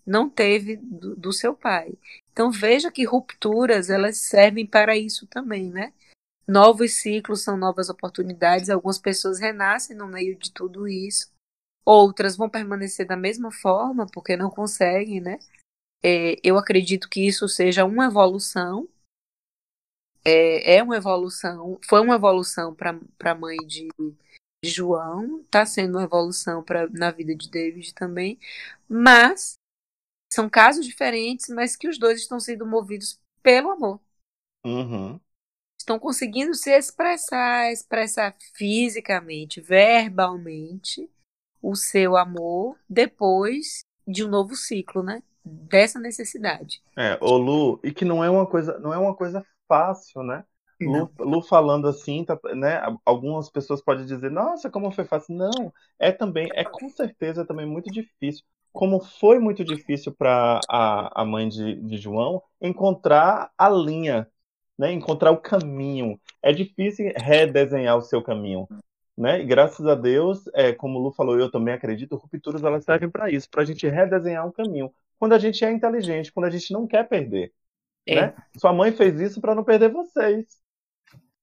não 0.06 0.28
teve 0.28 0.76
do, 0.76 1.16
do 1.16 1.32
seu 1.32 1.54
pai. 1.54 1.94
Então 2.32 2.50
veja 2.50 2.90
que 2.90 3.04
rupturas 3.04 3.90
elas 3.90 4.18
servem 4.18 4.66
para 4.66 4.96
isso 4.96 5.26
também, 5.26 5.70
né? 5.70 5.92
Novos 6.46 7.00
ciclos 7.00 7.42
são 7.42 7.56
novas 7.56 7.88
oportunidades. 7.88 8.68
Algumas 8.68 8.98
pessoas 8.98 9.38
renascem 9.40 9.96
no 9.96 10.06
meio 10.06 10.36
de 10.36 10.50
tudo 10.52 10.86
isso. 10.86 11.32
Outras 11.84 12.36
vão 12.36 12.48
permanecer 12.48 13.06
da 13.06 13.16
mesma 13.16 13.50
forma 13.52 14.06
porque 14.12 14.36
não 14.36 14.50
conseguem, 14.50 15.20
né? 15.20 15.38
É, 16.02 16.36
eu 16.42 16.58
acredito 16.58 17.08
que 17.08 17.26
isso 17.26 17.48
seja 17.48 17.84
uma 17.84 18.06
evolução. 18.06 18.88
É, 20.24 20.76
é 20.76 20.82
uma 20.82 20.96
evolução. 20.96 21.78
Foi 21.86 22.00
uma 22.00 22.14
evolução 22.14 22.74
para 22.74 22.98
a 23.24 23.34
mãe 23.34 23.56
de, 23.66 23.88
de 24.64 24.70
João. 24.70 25.40
Está 25.40 25.66
sendo 25.66 25.98
uma 25.98 26.04
evolução 26.04 26.62
pra, 26.62 26.88
na 26.88 27.10
vida 27.10 27.34
de 27.34 27.50
David 27.50 27.94
também. 27.94 28.38
Mas 28.88 29.54
são 30.32 30.48
casos 30.50 30.84
diferentes, 30.84 31.48
mas 31.48 31.76
que 31.76 31.88
os 31.88 31.98
dois 31.98 32.20
estão 32.20 32.40
sendo 32.40 32.66
movidos 32.66 33.20
pelo 33.42 33.70
amor. 33.70 34.00
Uhum. 34.64 35.20
Estão 35.78 35.98
conseguindo 35.98 36.54
se 36.54 36.70
expressar, 36.70 37.70
expressar 37.70 38.34
fisicamente, 38.54 39.60
verbalmente, 39.60 41.10
o 41.64 41.74
seu 41.74 42.14
amor 42.14 42.76
depois 42.88 43.84
de 44.06 44.22
um 44.22 44.28
novo 44.28 44.54
ciclo, 44.54 45.02
né? 45.02 45.22
Dessa 45.42 45.98
necessidade. 45.98 46.82
É, 46.96 47.16
ô 47.20 47.38
Lu, 47.38 47.80
e 47.82 47.90
que 47.90 48.04
não 48.04 48.22
é 48.22 48.28
uma 48.28 48.46
coisa, 48.46 48.78
não 48.78 48.92
é 48.92 48.98
uma 48.98 49.14
coisa 49.14 49.44
fácil, 49.66 50.22
né? 50.22 50.44
Lu, 50.80 51.10
Lu 51.18 51.40
falando 51.40 51.88
assim, 51.88 52.22
tá, 52.22 52.38
né? 52.54 52.82
Algumas 53.04 53.48
pessoas 53.48 53.80
podem 53.80 54.04
dizer, 54.04 54.30
nossa, 54.30 54.70
como 54.70 54.90
foi 54.90 55.04
fácil. 55.04 55.34
Não, 55.34 55.72
é 55.98 56.12
também, 56.12 56.50
é 56.52 56.64
com 56.64 56.88
certeza 56.90 57.46
também 57.46 57.64
muito 57.64 57.90
difícil. 57.90 58.44
Como 58.70 59.00
foi 59.00 59.38
muito 59.38 59.64
difícil 59.64 60.12
para 60.12 60.60
a, 60.68 61.22
a 61.22 61.24
mãe 61.24 61.48
de, 61.48 61.76
de 61.76 61.96
João 61.96 62.42
encontrar 62.60 63.50
a 63.56 63.70
linha, 63.70 64.28
né? 64.76 64.92
Encontrar 64.92 65.30
o 65.30 65.40
caminho. 65.40 66.20
É 66.42 66.52
difícil 66.52 67.10
redesenhar 67.16 67.96
o 67.96 68.02
seu 68.02 68.20
caminho. 68.20 68.68
Né? 69.16 69.40
E 69.40 69.44
graças 69.44 69.86
a 69.86 69.94
Deus, 69.94 70.48
é, 70.54 70.72
como 70.72 70.98
o 70.98 71.02
Lu 71.02 71.12
falou, 71.12 71.38
eu 71.38 71.50
também 71.50 71.72
acredito, 71.72 72.16
rupturas 72.16 72.64
elas 72.64 72.84
servem 72.84 73.08
para 73.08 73.30
isso, 73.30 73.48
para 73.48 73.62
a 73.62 73.64
gente 73.64 73.86
redesenhar 73.88 74.46
um 74.46 74.50
caminho. 74.50 74.92
Quando 75.18 75.34
a 75.34 75.38
gente 75.38 75.64
é 75.64 75.70
inteligente, 75.70 76.32
quando 76.32 76.46
a 76.46 76.50
gente 76.50 76.72
não 76.72 76.86
quer 76.86 77.08
perder. 77.08 77.52
É. 78.06 78.14
Né? 78.16 78.34
Sua 78.56 78.72
mãe 78.72 78.92
fez 78.92 79.20
isso 79.20 79.40
para 79.40 79.54
não 79.54 79.62
perder 79.62 79.90
vocês, 79.90 80.58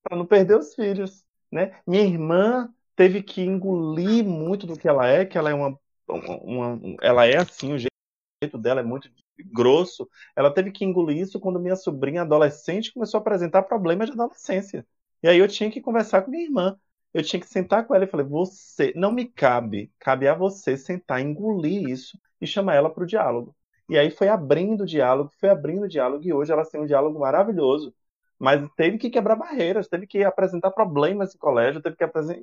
para 0.03 0.17
não 0.17 0.25
perder 0.25 0.57
os 0.57 0.75
filhos. 0.75 1.23
Né? 1.51 1.75
Minha 1.87 2.03
irmã 2.03 2.73
teve 2.95 3.23
que 3.23 3.41
engolir 3.41 4.23
muito 4.23 4.67
do 4.67 4.77
que 4.77 4.87
ela 4.87 5.07
é, 5.07 5.25
que 5.25 5.37
ela 5.37 5.49
é 5.49 5.53
uma, 5.53 5.79
uma, 6.07 6.73
uma 6.73 6.97
ela 7.01 7.25
é 7.25 7.37
assim, 7.37 7.73
o 7.73 7.77
jeito 7.77 8.57
dela 8.59 8.81
é 8.81 8.83
muito 8.83 9.09
grosso. 9.51 10.09
Ela 10.35 10.53
teve 10.53 10.71
que 10.71 10.85
engolir 10.85 11.17
isso 11.17 11.39
quando 11.39 11.59
minha 11.59 11.75
sobrinha 11.75 12.21
adolescente 12.21 12.93
começou 12.93 13.17
a 13.17 13.21
apresentar 13.21 13.63
problemas 13.63 14.07
de 14.07 14.13
adolescência. 14.13 14.85
E 15.23 15.27
aí 15.27 15.37
eu 15.37 15.47
tinha 15.47 15.71
que 15.71 15.81
conversar 15.81 16.21
com 16.21 16.31
minha 16.31 16.43
irmã. 16.43 16.77
Eu 17.13 17.23
tinha 17.23 17.39
que 17.39 17.47
sentar 17.47 17.85
com 17.85 17.93
ela 17.93 18.05
e 18.05 18.07
falei: 18.07 18.25
"Você 18.25 18.93
não 18.95 19.11
me 19.11 19.25
cabe, 19.25 19.91
cabe 19.99 20.27
a 20.27 20.33
você 20.33 20.77
sentar, 20.77 21.21
engolir 21.21 21.89
isso 21.89 22.19
e 22.39 22.47
chamar 22.47 22.75
ela 22.75 22.89
para 22.89 23.03
o 23.03 23.07
diálogo". 23.07 23.55
E 23.89 23.97
aí 23.97 24.09
foi 24.09 24.29
abrindo 24.29 24.83
o 24.83 24.85
diálogo, 24.85 25.31
foi 25.37 25.49
abrindo 25.49 25.83
o 25.83 25.89
diálogo, 25.89 26.25
e 26.25 26.31
hoje 26.31 26.51
elas 26.51 26.69
têm 26.69 26.79
um 26.79 26.85
diálogo 26.85 27.19
maravilhoso. 27.19 27.93
Mas 28.39 28.67
teve 28.75 28.97
que 28.97 29.09
quebrar 29.09 29.35
barreiras, 29.35 29.87
teve 29.87 30.07
que 30.07 30.23
apresentar 30.23 30.71
problemas 30.71 31.33
no 31.33 31.39
colégio, 31.39 31.81
teve 31.81 31.95
que 31.95 32.03
apresentar. 32.03 32.41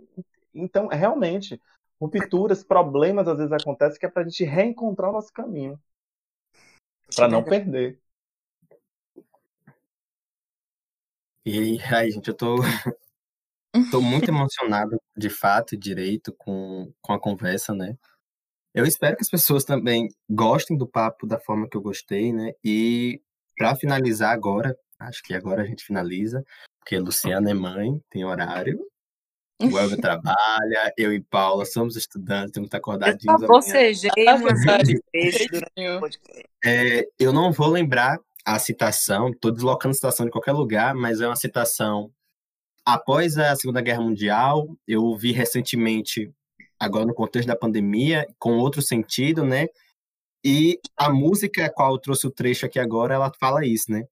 Então, 0.55 0.87
realmente, 0.89 1.61
rupturas, 2.01 2.63
problemas 2.63 3.27
às 3.27 3.39
vezes 3.39 3.53
acontecem 3.53 3.99
que 3.99 4.07
é 4.07 4.09
para 4.09 4.23
a 4.23 4.25
gente 4.25 4.45
reencontrar 4.45 5.11
o 5.11 5.15
nosso 5.15 5.33
caminho. 5.33 5.81
Para 7.17 7.29
não 7.29 7.43
perder. 7.43 7.99
E 11.45 11.59
aí, 11.59 12.11
gente, 12.11 12.29
eu 12.29 12.35
tô, 12.35 12.57
tô 13.91 14.01
muito 14.01 14.29
emocionado, 14.29 15.01
de 15.17 15.31
fato, 15.31 15.77
direito, 15.77 16.33
com, 16.37 16.93
com 17.01 17.13
a 17.13 17.21
conversa, 17.21 17.75
né? 17.75 17.97
Eu 18.75 18.85
espero 18.85 19.17
que 19.17 19.23
as 19.23 19.31
pessoas 19.31 19.65
também 19.65 20.09
gostem 20.29 20.77
do 20.77 20.87
papo 20.87 21.27
da 21.27 21.39
forma 21.39 21.69
que 21.69 21.77
eu 21.77 21.81
gostei, 21.81 22.33
né? 22.33 22.53
E 22.63 23.21
para 23.57 23.75
finalizar 23.75 24.33
agora, 24.33 24.77
acho 25.01 25.23
que 25.23 25.35
agora 25.35 25.63
a 25.63 25.67
gente 25.67 25.85
finaliza, 25.85 26.45
porque 26.79 26.99
Luciana 26.99 27.51
é 27.51 27.55
mãe, 27.55 28.01
tem 28.11 28.25
horário. 28.25 28.79
O 29.61 29.79
Elvio 29.79 29.97
trabalha, 30.01 30.93
eu 30.97 31.13
e 31.13 31.21
Paula 31.21 31.65
somos 31.65 31.97
estudantes, 31.97 32.53
temos 32.53 32.67
que 32.67 32.77
estar 32.77 32.79
acordadinhos. 32.79 33.43
Eu 33.43 33.49
bocejei 33.49 34.11
umas. 35.97 36.19
É, 36.65 37.05
eu 37.19 37.33
não 37.33 37.51
vou 37.53 37.69
lembrar 37.69 38.19
a 38.45 38.59
citação, 38.59 39.31
estou 39.31 39.51
deslocando 39.51 39.91
a 39.91 39.95
citação 39.95 40.25
de 40.25 40.33
qualquer 40.33 40.53
lugar, 40.53 40.95
mas 40.95 41.21
é 41.21 41.27
uma 41.27 41.37
citação 41.37 42.11
após 42.89 43.37
a 43.37 43.55
Segunda 43.55 43.83
Guerra 43.83 44.01
Mundial. 44.01 44.67
Eu 44.87 45.15
vi 45.15 45.31
recentemente 45.31 46.33
agora 46.81 47.05
no 47.05 47.15
contexto 47.15 47.47
da 47.47 47.57
pandemia, 47.57 48.27
com 48.39 48.57
outro 48.57 48.81
sentido, 48.81 49.45
né? 49.45 49.67
E 50.43 50.81
a 50.97 51.11
música 51.13 51.67
a 51.67 51.71
qual 51.71 51.93
eu 51.93 51.99
trouxe 51.99 52.27
o 52.27 52.31
trecho 52.31 52.65
aqui 52.65 52.79
agora, 52.79 53.15
ela 53.15 53.31
fala 53.39 53.67
isso, 53.67 53.93
né? 53.93 54.05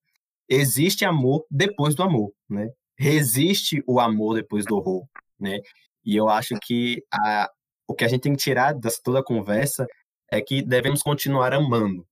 Existe 0.47 1.07
amor 1.07 1.47
depois 1.51 1.95
do 1.95 2.03
amor, 2.03 2.33
né? 2.51 2.69
Resiste 2.99 3.83
o 3.87 3.99
amor 3.99 4.35
depois 4.35 4.67
do 4.67 4.77
horror, 4.77 5.07
né? 5.41 5.59
E 6.05 6.15
eu 6.15 6.29
acho 6.29 6.55
que 6.63 7.03
a, 7.11 7.51
o 7.89 7.95
que 7.95 8.05
a 8.05 8.09
gente 8.09 8.23
tem 8.23 8.33
que 8.33 8.43
tirar 8.43 8.75
dessa 8.75 9.01
toda 9.03 9.21
a 9.21 9.25
conversa 9.25 9.87
é 10.31 10.41
que 10.43 10.61
devemos 10.61 11.03
continuar 11.03 11.55
amando, 11.55 12.07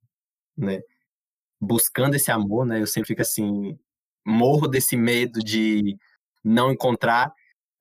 né? 0.56 0.80
Buscando 1.60 2.14
esse 2.14 2.30
amor, 2.30 2.64
né? 2.64 2.80
Eu 2.80 2.86
sempre 2.86 3.08
fico 3.08 3.22
assim, 3.22 3.78
morro 4.26 4.66
desse 4.66 4.96
medo 4.96 5.40
de 5.40 5.96
não 6.44 6.70
encontrar 6.70 7.34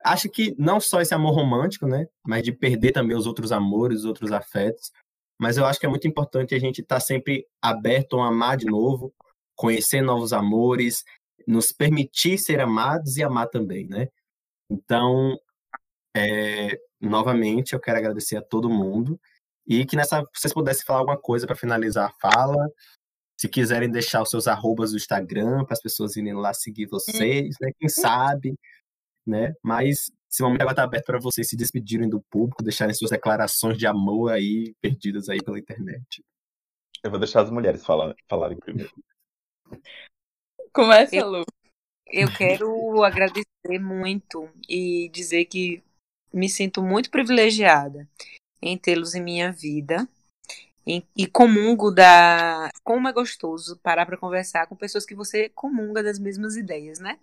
acho 0.03 0.30
que 0.30 0.53
não 0.59 0.80
só 0.80 1.01
esse 1.01 1.14
amor 1.14 1.34
romântico, 1.34 1.88
né, 1.88 2.07
mas 2.26 2.43
de 2.43 2.51
perder 2.51 2.91
também 2.91 3.16
os 3.16 3.26
outros 3.26 3.51
amores, 3.51 3.99
os 3.99 4.05
outros 4.05 4.32
afetos. 4.32 4.91
Mas 5.39 5.57
eu 5.57 5.66
acho 5.66 5.80
que 5.80 5.86
é 5.86 5.89
muito 5.89 6.07
importante 6.07 6.53
a 6.53 6.59
gente 6.59 6.82
estar 6.82 6.97
tá 6.97 7.01
sempre 7.01 7.47
aberto 7.61 8.20
a 8.20 8.28
amar 8.28 8.57
de 8.57 8.66
novo, 8.66 9.14
conhecer 9.55 10.01
novos 10.01 10.34
amores, 10.34 11.03
nos 11.47 11.72
permitir 11.72 12.38
ser 12.38 12.59
amados 12.59 13.18
e 13.18 13.24
amar 13.24 13.47
também, 13.47 13.88
né? 13.88 14.09
Então, 14.70 15.38
é, 16.16 16.80
novamente, 17.01 17.74
eu 17.74 17.80
quero 17.80 17.97
agradecer 17.97 18.38
a 18.38 18.41
todo 18.41 18.70
mundo 18.70 19.20
e 19.68 19.86
que 19.86 19.95
nessa 19.95 20.24
vocês 20.34 20.53
pudessem 20.53 20.86
falar 20.86 20.99
alguma 20.99 21.18
coisa 21.18 21.47
para 21.47 21.55
finalizar 21.55 22.09
a 22.09 22.30
fala. 22.30 22.70
Se 23.43 23.49
quiserem 23.49 23.91
deixar 23.91 24.21
os 24.21 24.29
seus 24.29 24.47
arrobas 24.47 24.91
do 24.91 24.95
Instagram 24.95 25.65
para 25.65 25.73
as 25.73 25.81
pessoas 25.81 26.15
irem 26.15 26.33
lá 26.33 26.53
seguir 26.53 26.85
vocês, 26.85 27.57
né? 27.59 27.73
Quem 27.77 27.89
sabe 27.89 28.55
né? 29.25 29.53
Mas 29.61 30.09
esse 30.31 30.41
momento 30.41 30.61
agora 30.61 30.73
está 30.73 30.83
aberto 30.83 31.07
para 31.07 31.19
vocês 31.19 31.49
se 31.49 31.57
despedirem 31.57 32.09
do 32.09 32.21
público, 32.21 32.63
deixarem 32.63 32.95
suas 32.95 33.11
declarações 33.11 33.77
de 33.77 33.85
amor 33.85 34.31
aí 34.31 34.73
perdidas 34.81 35.27
aí 35.27 35.43
pela 35.43 35.59
internet. 35.59 36.23
Eu 37.03 37.11
vou 37.11 37.19
deixar 37.19 37.41
as 37.41 37.51
mulheres 37.51 37.85
falar, 37.85 38.15
falarem 38.29 38.57
primeiro. 38.57 38.93
Começa, 40.71 41.13
Eu- 41.13 41.29
Lu. 41.29 41.45
Eu 42.07 42.31
quero 42.33 43.03
agradecer 43.03 43.79
muito 43.79 44.49
e 44.69 45.09
dizer 45.09 45.45
que 45.45 45.83
me 46.31 46.47
sinto 46.47 46.81
muito 46.81 47.11
privilegiada 47.11 48.07
em 48.61 48.77
tê-los 48.77 49.15
em 49.15 49.21
minha 49.21 49.51
vida 49.51 50.07
e 50.86 51.27
comungo 51.27 51.91
da 51.91 52.69
como 52.84 53.07
é 53.07 53.13
gostoso 53.13 53.77
parar 53.77 54.05
para 54.05 54.17
conversar 54.17 54.67
com 54.67 54.75
pessoas 54.75 55.05
que 55.05 55.15
você 55.15 55.49
comunga 55.49 56.03
das 56.03 56.19
mesmas 56.19 56.57
ideias, 56.57 56.99
né? 56.99 57.17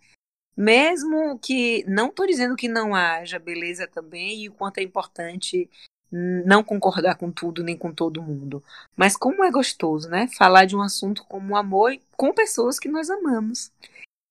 Mesmo 0.56 1.38
que 1.38 1.84
não 1.86 2.08
estou 2.08 2.26
dizendo 2.26 2.56
que 2.56 2.68
não 2.68 2.94
haja 2.94 3.38
beleza 3.38 3.86
também 3.86 4.42
e 4.42 4.48
o 4.48 4.52
quanto 4.52 4.78
é 4.78 4.82
importante 4.82 5.68
não 6.12 6.62
concordar 6.64 7.16
com 7.16 7.30
tudo 7.30 7.62
nem 7.62 7.76
com 7.76 7.92
todo 7.92 8.22
mundo, 8.22 8.62
mas 8.96 9.16
como 9.16 9.44
é 9.44 9.50
gostoso, 9.50 10.08
né? 10.08 10.26
Falar 10.36 10.64
de 10.64 10.74
um 10.74 10.82
assunto 10.82 11.24
como 11.24 11.54
o 11.54 11.56
amor 11.56 11.96
com 12.16 12.32
pessoas 12.32 12.78
que 12.78 12.88
nós 12.88 13.08
amamos. 13.08 13.70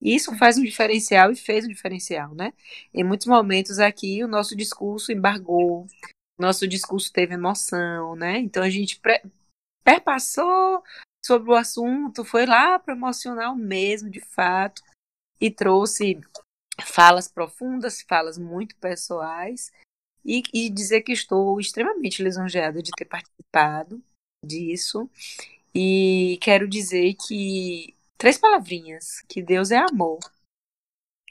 Isso 0.02 0.36
faz 0.38 0.58
um 0.58 0.64
diferencial 0.64 1.32
e 1.32 1.36
fez 1.36 1.66
um 1.66 1.70
diferencial, 1.70 2.34
né? 2.34 2.54
Em 2.94 3.04
muitos 3.04 3.28
momentos 3.28 3.80
aqui 3.80 4.24
o 4.24 4.28
nosso 4.28 4.56
discurso 4.56 5.12
embargou, 5.12 5.88
nosso 6.40 6.68
discurso 6.68 7.12
teve 7.12 7.34
emoção, 7.34 8.16
né? 8.16 8.40
Então 8.40 8.64
a 8.64 8.70
gente 8.70 9.00
perpassou 9.84 10.84
sobre 11.24 11.52
o 11.52 11.56
assunto, 11.56 12.24
foi 12.24 12.46
lá 12.46 12.80
para 12.80 12.94
emocional 12.94 13.56
mesmo, 13.56 14.10
de 14.10 14.22
fato, 14.22 14.82
e 15.40 15.52
trouxe 15.52 16.20
falas 16.82 17.28
profundas, 17.28 18.02
falas 18.02 18.38
muito 18.38 18.76
pessoais, 18.78 19.72
e, 20.26 20.44
e 20.54 20.70
dizer 20.70 21.02
que 21.02 21.12
estou 21.12 21.60
extremamente 21.60 22.24
lisonjeada 22.24 22.82
de 22.82 22.92
ter 22.92 23.06
participado 23.06 24.02
disso. 24.46 25.10
E 25.74 26.38
quero 26.42 26.68
dizer 26.68 27.16
que 27.16 27.94
três 28.18 28.38
palavrinhas, 28.38 29.22
que 29.28 29.42
Deus 29.42 29.72
é 29.72 29.78
amor. 29.78 30.20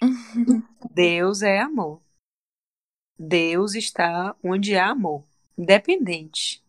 Deus 0.95 1.43
é 1.43 1.61
amor. 1.61 2.01
Deus 3.19 3.75
está 3.75 4.37
onde 4.43 4.77
há 4.77 4.91
amor, 4.91 5.25
independente 5.57 6.63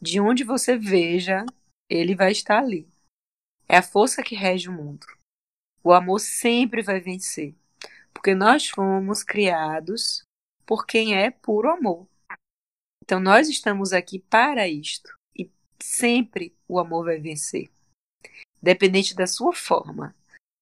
de 0.00 0.18
onde 0.18 0.44
você 0.44 0.76
veja, 0.78 1.44
ele 1.88 2.14
vai 2.14 2.32
estar 2.32 2.58
ali. 2.58 2.88
É 3.68 3.76
a 3.76 3.82
força 3.82 4.22
que 4.22 4.34
rege 4.34 4.68
o 4.68 4.72
mundo. 4.72 5.06
O 5.84 5.92
amor 5.92 6.18
sempre 6.20 6.82
vai 6.82 7.00
vencer, 7.00 7.54
porque 8.14 8.34
nós 8.34 8.68
fomos 8.68 9.22
criados 9.22 10.22
por 10.64 10.86
quem 10.86 11.14
é 11.14 11.30
puro 11.30 11.70
amor. 11.70 12.06
Então 13.04 13.20
nós 13.20 13.48
estamos 13.48 13.92
aqui 13.92 14.18
para 14.18 14.66
isto 14.68 15.12
e 15.36 15.50
sempre 15.82 16.54
o 16.66 16.78
amor 16.78 17.04
vai 17.04 17.18
vencer. 17.18 17.70
Dependente 18.62 19.14
da 19.14 19.26
sua 19.26 19.52
forma, 19.52 20.14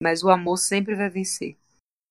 mas 0.03 0.23
o 0.23 0.31
amor 0.31 0.57
sempre 0.57 0.95
vai 0.95 1.11
vencer. 1.11 1.57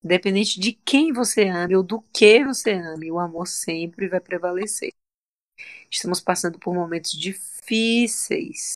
Independente 0.03 0.59
de 0.59 0.73
quem 0.73 1.11
você 1.11 1.47
ame 1.47 1.75
ou 1.75 1.83
do 1.83 2.01
que 2.13 2.43
você 2.43 2.73
ame, 2.73 3.11
o 3.11 3.19
amor 3.19 3.47
sempre 3.47 4.07
vai 4.07 4.19
prevalecer. 4.19 4.93
Estamos 5.89 6.19
passando 6.19 6.59
por 6.59 6.73
momentos 6.73 7.11
difíceis, 7.11 8.73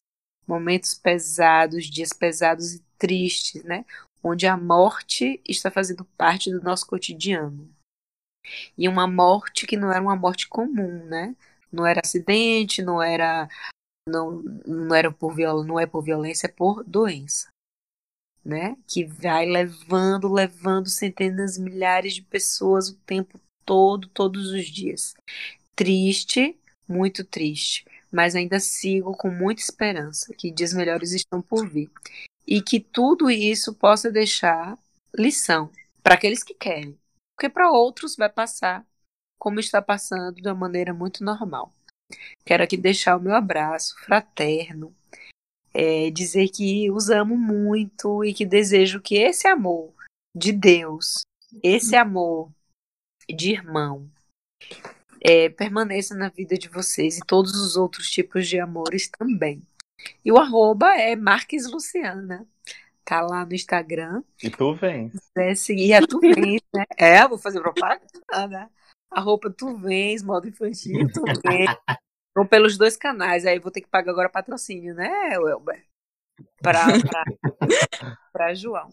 momentos 0.48 0.96
pesados, 0.96 1.86
dias 1.86 2.12
pesados 2.12 2.74
e 2.74 2.84
tristes, 2.98 3.64
né? 3.64 3.86
Onde 4.24 4.48
a 4.48 4.58
morte 4.58 5.42
está 5.48 5.70
fazendo 5.70 6.06
parte 6.18 6.52
do 6.52 6.62
nosso 6.62 6.88
cotidiano. 6.88 7.70
E 8.78 8.88
uma 8.88 9.08
morte 9.08 9.68
que 9.68 9.78
não 9.78 9.92
era 9.92 10.02
uma 10.02 10.16
morte 10.16 10.48
comum, 10.48 11.06
né? 11.06 11.36
Não 11.72 11.86
era 11.86 12.02
acidente, 12.04 12.82
não 12.82 13.02
era 13.02 13.48
não, 14.10 14.42
não 14.66 14.96
era 14.96 15.12
por 15.12 15.36
viol, 15.36 15.64
não 15.64 15.80
é 15.80 15.86
por 15.86 16.02
violência, 16.02 16.48
é 16.48 16.52
por 16.52 16.84
doença 16.84 17.51
né? 18.44 18.76
Que 18.88 19.06
vai 19.06 19.46
levando, 19.46 20.32
levando 20.32 20.90
centenas, 20.90 21.58
milhares 21.58 22.16
de 22.16 22.22
pessoas 22.22 22.90
o 22.90 22.96
tempo 23.06 23.40
todo, 23.66 24.08
todos 24.08 24.50
os 24.52 24.66
dias. 24.66 25.14
Triste, 25.76 26.58
muito 26.88 27.24
triste, 27.24 27.86
mas 28.12 28.36
ainda 28.36 28.60
sigo 28.60 29.16
com 29.16 29.30
muita 29.30 29.62
esperança 29.62 30.34
que 30.34 30.52
dias 30.52 30.74
melhores 30.74 31.12
estão 31.14 31.42
por 31.42 31.68
vir 31.68 31.90
e 32.46 32.62
que 32.62 32.80
tudo 32.80 33.30
isso 33.30 33.74
possa 33.74 34.12
deixar 34.12 34.78
lição 35.18 35.70
para 36.04 36.16
aqueles 36.16 36.44
que 36.44 36.54
querem, 36.54 36.98
porque 37.36 37.50
para 37.50 37.72
outros 37.72 38.16
vai 38.16 38.30
passar 38.30 38.86
como 39.40 39.60
está 39.60 39.82
passando 39.82 40.36
de 40.36 40.48
uma 40.48 40.56
maneira 40.56 40.94
muito 40.94 41.24
normal. 41.24 41.74
Quero 42.46 42.64
aqui 42.64 42.76
deixar 42.76 43.16
o 43.16 43.22
meu 43.22 43.34
abraço 43.34 43.96
fraterno, 44.04 44.94
é, 45.74 46.10
dizer 46.12 46.50
que 46.50 46.90
os 46.92 47.10
amo 47.10 47.38
muito 47.38 48.24
e 48.24 48.34
que 48.34 48.46
desejo 48.46 49.02
que 49.02 49.16
esse 49.16 49.48
amor 49.48 49.94
de 50.36 50.52
Deus, 50.52 51.24
esse 51.64 51.96
amor 51.96 52.52
de 53.30 53.52
irmão, 53.52 54.10
é, 55.22 55.50
permaneça 55.50 56.16
na 56.16 56.30
vida 56.30 56.58
de 56.58 56.68
vocês 56.68 57.18
e 57.18 57.26
todos 57.26 57.56
os 57.56 57.76
outros 57.76 58.10
tipos 58.10 58.48
de 58.48 58.60
amores 58.60 59.10
também. 59.10 59.62
E 60.26 60.32
o 60.32 60.38
arroba 60.38 60.96
é 60.96 61.16
Marques 61.16 61.70
Luciana. 61.70 62.48
Tá 63.06 63.22
lá 63.22 63.46
no 63.46 63.54
Instagram. 63.54 64.24
E 64.42 64.50
tu 64.50 64.74
vens. 64.74 65.14
É, 65.38 65.54
seguir 65.54 65.94
a 65.94 66.06
tu 66.06 66.20
vens, 66.20 66.62
né? 66.74 66.86
É, 66.98 67.28
vou 67.28 67.38
fazer 67.38 67.60
propaganda. 67.60 68.70
Arroba 69.12 69.52
tu 69.52 69.78
vens, 69.78 70.24
modo 70.24 70.48
infantil, 70.48 71.08
tu 71.12 71.24
vens. 71.46 71.70
Ou 72.38 72.46
pelos 72.46 72.78
dois 72.78 72.96
canais, 72.96 73.46
aí 73.46 73.60
vou 73.60 73.72
ter 73.72 73.82
que 73.82 73.90
pagar 73.90 74.12
agora 74.12 74.30
patrocínio, 74.30 74.96
né, 74.96 75.38
Welber? 75.38 75.86
Pra, 76.62 76.86
pra, 77.02 77.24
pra 78.32 78.54
João. 78.54 78.90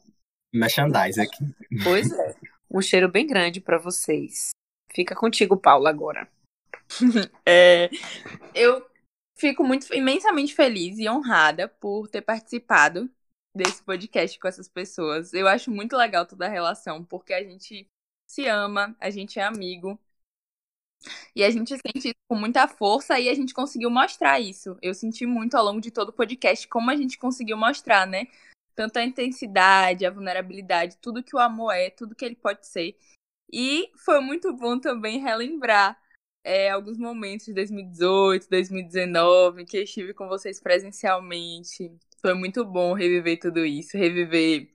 Merchandise 0.53 1.21
aqui. 1.21 1.45
Pois 1.85 2.11
é. 2.13 2.35
Um 2.71 2.83
cheiro 2.83 3.09
bem 3.09 3.27
grande 3.27 3.61
para 3.61 3.79
vocês. 3.79 4.51
Fica 4.93 5.15
contigo, 5.15 5.57
Paula, 5.57 5.91
agora. 5.91 6.29
É, 7.47 7.91
eu 8.55 8.85
fico 9.37 9.63
muito 9.63 9.95
imensamente 9.95 10.55
feliz 10.55 10.99
e 10.99 11.09
honrada 11.09 11.69
por 11.69 12.09
ter 12.09 12.23
participado 12.23 13.11
desse 13.55 13.83
podcast 13.83 14.39
com 14.39 14.49
essas 14.49 14.69
pessoas. 14.69 15.33
Eu 15.33 15.47
acho 15.49 15.71
muito 15.71 15.97
legal 15.97 16.27
toda 16.27 16.47
a 16.47 16.51
relação, 16.51 17.05
porque 17.05 17.33
a 17.33 17.43
gente 17.43 17.87
se 18.29 18.47
ama, 18.47 18.97
a 19.01 19.11
gente 19.11 19.39
é 19.39 19.43
amigo, 19.43 19.99
e 21.35 21.45
a 21.45 21.51
gente 21.51 21.71
sente 21.77 22.09
isso 22.09 22.15
com 22.29 22.37
muita 22.37 22.67
força 22.67 23.19
e 23.19 23.29
a 23.29 23.35
gente 23.35 23.55
conseguiu 23.55 23.91
mostrar 23.91 24.41
isso. 24.41 24.77
Eu 24.83 24.95
senti 24.95 25.27
muito 25.27 25.57
ao 25.57 25.65
longo 25.65 25.81
de 25.81 25.91
todo 25.91 26.11
o 26.11 26.13
podcast 26.13 26.67
como 26.69 26.91
a 26.91 26.97
gente 26.97 27.19
conseguiu 27.19 27.57
mostrar, 27.57 28.07
né? 28.07 28.27
Tanto 28.75 28.99
a 28.99 29.05
intensidade, 29.05 30.07
a 30.07 30.11
vulnerabilidade, 30.11 30.99
tudo 30.99 31.23
que 31.23 31.35
o 31.35 31.39
amor 31.39 31.73
é, 31.73 31.91
tudo 31.91 32.15
que 32.15 32.25
ele 32.25 32.37
pode 32.37 32.67
ser. 32.67 32.97
E 33.53 33.91
foi 33.97 34.21
muito 34.21 34.53
bom 34.53 34.79
também 34.79 35.21
relembrar 35.21 35.99
é, 36.45 36.71
alguns 36.71 36.99
momentos 36.99 37.47
de 37.47 37.55
2018, 37.55 38.49
2019, 38.49 39.65
que 39.65 39.79
eu 39.79 39.83
estive 39.83 40.15
com 40.15 40.29
vocês 40.29 40.61
presencialmente. 40.61 41.93
Foi 42.21 42.35
muito 42.35 42.65
bom 42.65 42.95
reviver 42.95 43.39
tudo 43.39 43.65
isso, 43.65 43.97
reviver 43.97 44.71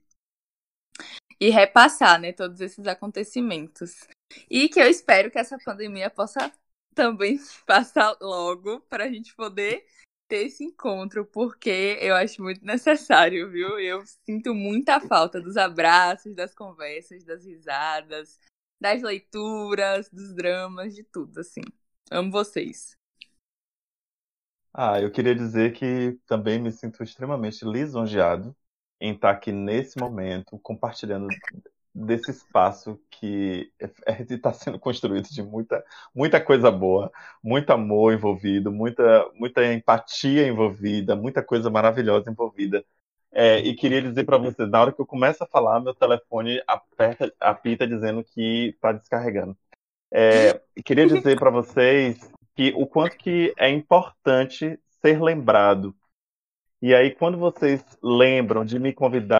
e 1.40 1.50
repassar, 1.50 2.20
né, 2.20 2.32
todos 2.32 2.60
esses 2.60 2.86
acontecimentos. 2.86 4.06
E 4.50 4.68
que 4.68 4.80
eu 4.80 4.86
espero 4.86 5.30
que 5.30 5.38
essa 5.38 5.58
pandemia 5.64 6.10
possa 6.10 6.52
também 6.94 7.38
passar 7.66 8.16
logo 8.20 8.80
para 8.82 9.04
a 9.04 9.10
gente 9.10 9.34
poder 9.34 9.84
ter 10.28 10.46
esse 10.46 10.64
encontro, 10.64 11.24
porque 11.26 11.98
eu 12.00 12.14
acho 12.14 12.42
muito 12.42 12.64
necessário, 12.64 13.50
viu? 13.50 13.78
Eu 13.78 14.02
sinto 14.24 14.54
muita 14.54 15.00
falta 15.00 15.40
dos 15.40 15.56
abraços, 15.56 16.34
das 16.34 16.54
conversas, 16.54 17.24
das 17.24 17.44
risadas, 17.44 18.40
das 18.80 19.02
leituras, 19.02 20.08
dos 20.10 20.34
dramas, 20.34 20.94
de 20.94 21.04
tudo, 21.04 21.40
assim. 21.40 21.62
Amo 22.10 22.30
vocês. 22.30 22.96
Ah, 24.72 25.00
eu 25.00 25.10
queria 25.10 25.34
dizer 25.34 25.72
que 25.72 26.18
também 26.26 26.60
me 26.60 26.72
sinto 26.72 27.02
extremamente 27.02 27.64
lisonjeado 27.64 28.56
em 29.00 29.14
estar 29.14 29.30
aqui 29.30 29.52
nesse 29.52 29.98
momento, 29.98 30.58
compartilhando 30.58 31.28
desse 31.94 32.30
espaço 32.32 33.00
que 33.10 33.72
está 34.18 34.52
sendo 34.52 34.78
construído 34.78 35.28
de 35.28 35.42
muita, 35.42 35.84
muita 36.14 36.40
coisa 36.40 36.70
boa, 36.70 37.12
muito 37.42 37.70
amor 37.72 38.12
envolvido, 38.12 38.72
muita, 38.72 39.30
muita 39.34 39.72
empatia 39.72 40.46
envolvida, 40.48 41.14
muita 41.14 41.42
coisa 41.42 41.70
maravilhosa 41.70 42.30
envolvida. 42.30 42.84
É, 43.30 43.58
e 43.58 43.74
queria 43.74 44.02
dizer 44.02 44.24
para 44.24 44.38
vocês, 44.38 44.68
na 44.68 44.80
hora 44.80 44.92
que 44.92 45.00
eu 45.00 45.06
começo 45.06 45.42
a 45.42 45.46
falar, 45.46 45.80
meu 45.80 45.94
telefone 45.94 46.60
aperta, 46.66 47.32
apita 47.40 47.86
dizendo 47.86 48.24
que 48.24 48.68
está 48.68 48.92
descarregando. 48.92 49.56
É, 50.12 50.60
queria 50.84 51.06
dizer 51.06 51.38
para 51.38 51.50
vocês 51.50 52.18
que 52.54 52.72
o 52.76 52.86
quanto 52.86 53.16
que 53.16 53.52
é 53.58 53.68
importante 53.68 54.78
ser 55.00 55.20
lembrado. 55.20 55.94
E 56.80 56.94
aí, 56.94 57.10
quando 57.12 57.38
vocês 57.38 57.84
lembram 58.02 58.64
de 58.64 58.78
me 58.78 58.92
convidar, 58.92 59.38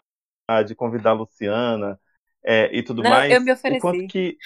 de 0.65 0.75
convidar 0.75 1.11
a 1.11 1.13
Luciana, 1.13 1.99
é, 2.45 2.69
e 2.71 2.83
tudo 2.83 3.01
Não, 3.01 3.09
mais. 3.09 3.31
Eu 3.31 3.41
me 3.41 3.51
ofereci. 3.51 3.81
Quanto 3.81 4.07
que. 4.07 4.37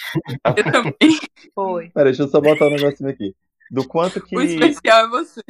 Eu 0.55 0.63
também. 0.71 1.19
Foi. 1.53 1.89
Pera, 1.89 2.05
deixa 2.05 2.23
eu 2.23 2.27
só 2.29 2.39
botar 2.39 2.67
um 2.67 2.71
negocinho 2.71 3.09
aqui. 3.09 3.35
Do 3.69 3.85
quanto 3.85 4.21
que. 4.21 4.37
O 4.37 4.41
especial 4.41 5.05
é 5.05 5.09
você. 5.09 5.41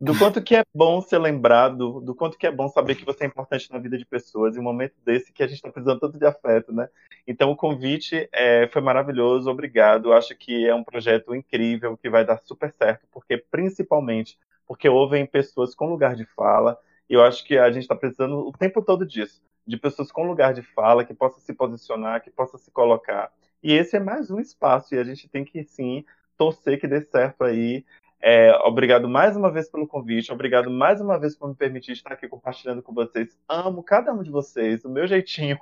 Do 0.00 0.16
quanto 0.16 0.40
que 0.40 0.54
é 0.54 0.62
bom 0.72 1.00
ser 1.02 1.18
lembrado, 1.18 2.00
do 2.00 2.14
quanto 2.14 2.38
que 2.38 2.46
é 2.46 2.52
bom 2.52 2.68
saber 2.68 2.94
que 2.94 3.04
você 3.04 3.24
é 3.24 3.26
importante 3.26 3.68
na 3.72 3.80
vida 3.80 3.98
de 3.98 4.06
pessoas, 4.06 4.56
em 4.56 4.60
um 4.60 4.62
momento 4.62 4.94
desse 5.04 5.32
que 5.32 5.42
a 5.42 5.46
gente 5.48 5.56
está 5.56 5.72
precisando 5.72 5.98
tanto 5.98 6.16
de 6.16 6.24
afeto, 6.24 6.72
né? 6.72 6.88
Então 7.26 7.50
o 7.50 7.56
convite 7.56 8.28
é, 8.32 8.68
foi 8.68 8.80
maravilhoso, 8.80 9.50
obrigado. 9.50 10.12
Acho 10.12 10.36
que 10.36 10.68
é 10.68 10.72
um 10.72 10.84
projeto 10.84 11.34
incrível, 11.34 11.96
que 11.96 12.08
vai 12.08 12.24
dar 12.24 12.38
super 12.44 12.72
certo, 12.78 13.08
porque 13.10 13.36
principalmente 13.36 14.38
porque 14.68 14.88
ouvem 14.88 15.26
pessoas 15.26 15.74
com 15.74 15.90
lugar 15.90 16.14
de 16.14 16.26
fala 16.26 16.78
E 17.08 17.14
eu 17.14 17.22
acho 17.22 17.44
que 17.44 17.56
a 17.56 17.70
gente 17.70 17.82
está 17.82 17.94
precisando 17.94 18.38
o 18.46 18.52
tempo 18.52 18.82
todo 18.82 19.06
disso, 19.06 19.42
de 19.66 19.76
pessoas 19.76 20.12
com 20.12 20.26
lugar 20.26 20.52
de 20.52 20.62
fala, 20.62 21.04
que 21.04 21.14
possa 21.14 21.40
se 21.40 21.52
posicionar, 21.54 22.22
que 22.22 22.30
possa 22.30 22.58
se 22.58 22.70
colocar. 22.70 23.32
E 23.62 23.72
esse 23.72 23.96
é 23.96 24.00
mais 24.00 24.30
um 24.30 24.38
espaço, 24.38 24.94
e 24.94 24.98
a 24.98 25.04
gente 25.04 25.28
tem 25.28 25.44
que 25.44 25.64
sim 25.64 26.04
torcer 26.36 26.78
que 26.80 26.86
dê 26.86 27.00
certo 27.00 27.44
aí. 27.44 27.84
É, 28.20 28.52
obrigado 28.64 29.08
mais 29.08 29.36
uma 29.36 29.50
vez 29.50 29.70
pelo 29.70 29.86
convite, 29.86 30.32
obrigado 30.32 30.70
mais 30.70 31.00
uma 31.00 31.18
vez 31.18 31.36
por 31.36 31.48
me 31.48 31.54
permitir 31.54 31.92
estar 31.92 32.12
aqui 32.12 32.28
compartilhando 32.28 32.82
com 32.82 32.92
vocês. 32.92 33.38
Amo 33.48 33.82
cada 33.82 34.12
um 34.12 34.22
de 34.22 34.30
vocês, 34.30 34.84
o 34.84 34.90
meu 34.90 35.06
jeitinho 35.06 35.58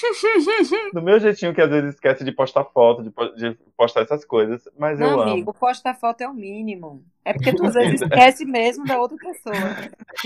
do 0.92 1.02
meu 1.02 1.18
jeitinho, 1.20 1.54
que 1.54 1.60
às 1.60 1.70
vezes 1.70 1.94
esquece 1.94 2.24
de 2.24 2.32
postar 2.32 2.64
foto, 2.64 3.02
de, 3.02 3.10
de 3.36 3.54
postar 3.76 4.02
essas 4.02 4.24
coisas, 4.24 4.68
mas 4.78 4.98
Não, 4.98 5.10
eu 5.10 5.22
amigo, 5.22 5.50
amo. 5.50 5.58
postar 5.58 5.94
foto 5.94 6.20
é 6.22 6.28
o 6.28 6.34
mínimo. 6.34 7.04
É 7.24 7.32
porque 7.32 7.54
tu 7.54 7.64
às 7.66 7.74
vezes 7.74 8.00
esquece 8.02 8.44
mesmo 8.44 8.84
da 8.86 8.98
outra 8.98 9.16
pessoa. 9.18 9.54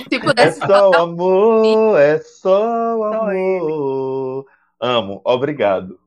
Se 0.09 0.15
É 0.15 0.19
pudesse 0.21 0.59
só 0.61 0.89
o 0.89 0.91
botar 0.91 1.03
amor, 1.03 1.99
é 2.01 2.19
só 2.21 2.97
o 2.97 3.13
Só 3.13 3.33
ele. 3.33 3.57
amor. 3.59 4.47
Amo, 4.81 5.21
obrigado. 5.25 6.01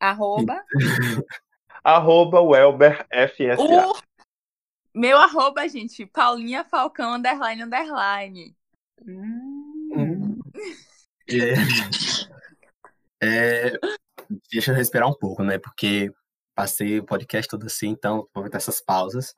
Arroba. 0.00 0.62
Arroba 1.84 2.40
Welber 2.40 3.06
FSA. 3.10 3.56
o 3.88 3.94
meu 4.94 5.16
arroba, 5.18 5.68
gente, 5.68 6.04
Paulinha 6.06 6.64
Falcão, 6.64 7.14
underline, 7.14 7.62
underline. 7.62 8.56
Hum. 9.06 10.38
É, 11.30 11.54
é, 13.22 13.78
deixa 14.50 14.72
eu 14.72 14.76
respirar 14.76 15.08
um 15.08 15.14
pouco, 15.14 15.42
né? 15.42 15.58
Porque 15.58 16.10
passei 16.54 16.98
o 16.98 17.04
podcast 17.04 17.48
todo 17.48 17.66
assim, 17.66 17.88
então 17.88 18.16
vou 18.16 18.26
aproveitar 18.26 18.58
essas 18.58 18.80
pausas. 18.80 19.34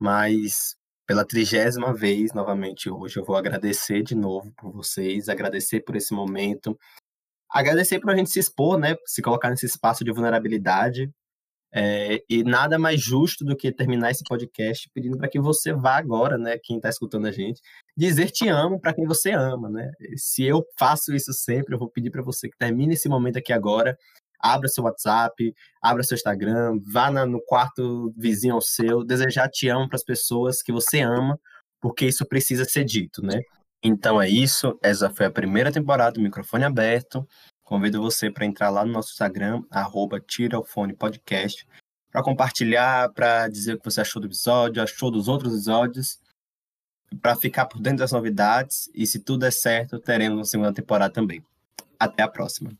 Mas 0.00 0.76
pela 1.06 1.24
trigésima 1.24 1.94
vez, 1.94 2.32
novamente, 2.32 2.90
hoje 2.90 3.18
eu 3.18 3.24
vou 3.24 3.36
agradecer 3.36 4.02
de 4.02 4.14
novo 4.14 4.52
por 4.56 4.72
vocês, 4.72 5.28
agradecer 5.28 5.80
por 5.80 5.96
esse 5.96 6.12
momento, 6.12 6.78
agradecer 7.50 8.00
por 8.00 8.10
a 8.10 8.16
gente 8.16 8.30
se 8.30 8.40
expor, 8.40 8.78
né? 8.78 8.96
Se 9.06 9.22
colocar 9.22 9.50
nesse 9.50 9.66
espaço 9.66 10.04
de 10.04 10.12
vulnerabilidade. 10.12 11.10
É, 11.72 12.22
e 12.28 12.42
nada 12.42 12.78
mais 12.78 13.00
justo 13.02 13.44
do 13.44 13.56
que 13.56 13.70
terminar 13.72 14.10
esse 14.10 14.24
podcast 14.24 14.88
pedindo 14.94 15.18
para 15.18 15.28
que 15.28 15.40
você 15.40 15.72
vá 15.74 15.96
agora, 15.96 16.38
né? 16.38 16.58
Quem 16.62 16.76
está 16.76 16.88
escutando 16.88 17.26
a 17.26 17.32
gente, 17.32 17.60
dizer 17.96 18.30
te 18.30 18.48
amo 18.48 18.78
para 18.78 18.92
quem 18.92 19.06
você 19.06 19.30
ama, 19.30 19.70
né? 19.70 19.90
Se 20.16 20.44
eu 20.44 20.64
faço 20.78 21.14
isso 21.14 21.32
sempre, 21.32 21.74
eu 21.74 21.78
vou 21.78 21.88
pedir 21.88 22.10
para 22.10 22.22
você 22.22 22.48
que 22.48 22.58
termine 22.58 22.94
esse 22.94 23.08
momento 23.08 23.38
aqui 23.38 23.52
agora, 23.52 23.98
abra 24.38 24.68
seu 24.68 24.84
WhatsApp, 24.84 25.54
abra 25.80 26.02
seu 26.02 26.14
Instagram, 26.14 26.78
vá 26.92 27.10
na, 27.10 27.24
no 27.24 27.40
quarto 27.40 28.12
vizinho 28.16 28.54
ao 28.54 28.60
seu, 28.60 29.04
desejar 29.04 29.48
te 29.48 29.68
amo 29.68 29.88
para 29.88 29.96
as 29.96 30.04
pessoas 30.04 30.62
que 30.62 30.72
você 30.72 31.00
ama, 31.00 31.38
porque 31.80 32.06
isso 32.06 32.26
precisa 32.26 32.64
ser 32.64 32.84
dito, 32.84 33.22
né? 33.22 33.40
Então 33.82 34.20
é 34.20 34.28
isso, 34.28 34.78
essa 34.82 35.10
foi 35.10 35.26
a 35.26 35.30
primeira 35.30 35.72
temporada 35.72 36.12
do 36.12 36.20
Microfone 36.20 36.64
Aberto. 36.64 37.26
Convido 37.62 38.00
você 38.00 38.30
para 38.30 38.46
entrar 38.46 38.70
lá 38.70 38.84
no 38.84 38.92
nosso 38.92 39.12
Instagram, 39.12 39.62
arroba 39.70 40.20
para 42.10 42.22
compartilhar, 42.22 43.12
para 43.12 43.48
dizer 43.48 43.74
o 43.74 43.78
que 43.78 43.84
você 43.84 44.00
achou 44.00 44.20
do 44.20 44.28
episódio, 44.28 44.82
achou 44.82 45.10
dos 45.10 45.28
outros 45.28 45.52
episódios, 45.52 46.18
para 47.20 47.36
ficar 47.36 47.66
por 47.66 47.80
dentro 47.80 47.98
das 47.98 48.12
novidades. 48.12 48.90
E 48.94 49.06
se 49.06 49.18
tudo 49.18 49.40
der 49.40 49.52
certo, 49.52 49.98
teremos 49.98 50.38
uma 50.38 50.44
segunda 50.44 50.72
temporada 50.72 51.12
também. 51.12 51.42
Até 51.98 52.22
a 52.22 52.28
próxima. 52.28 52.70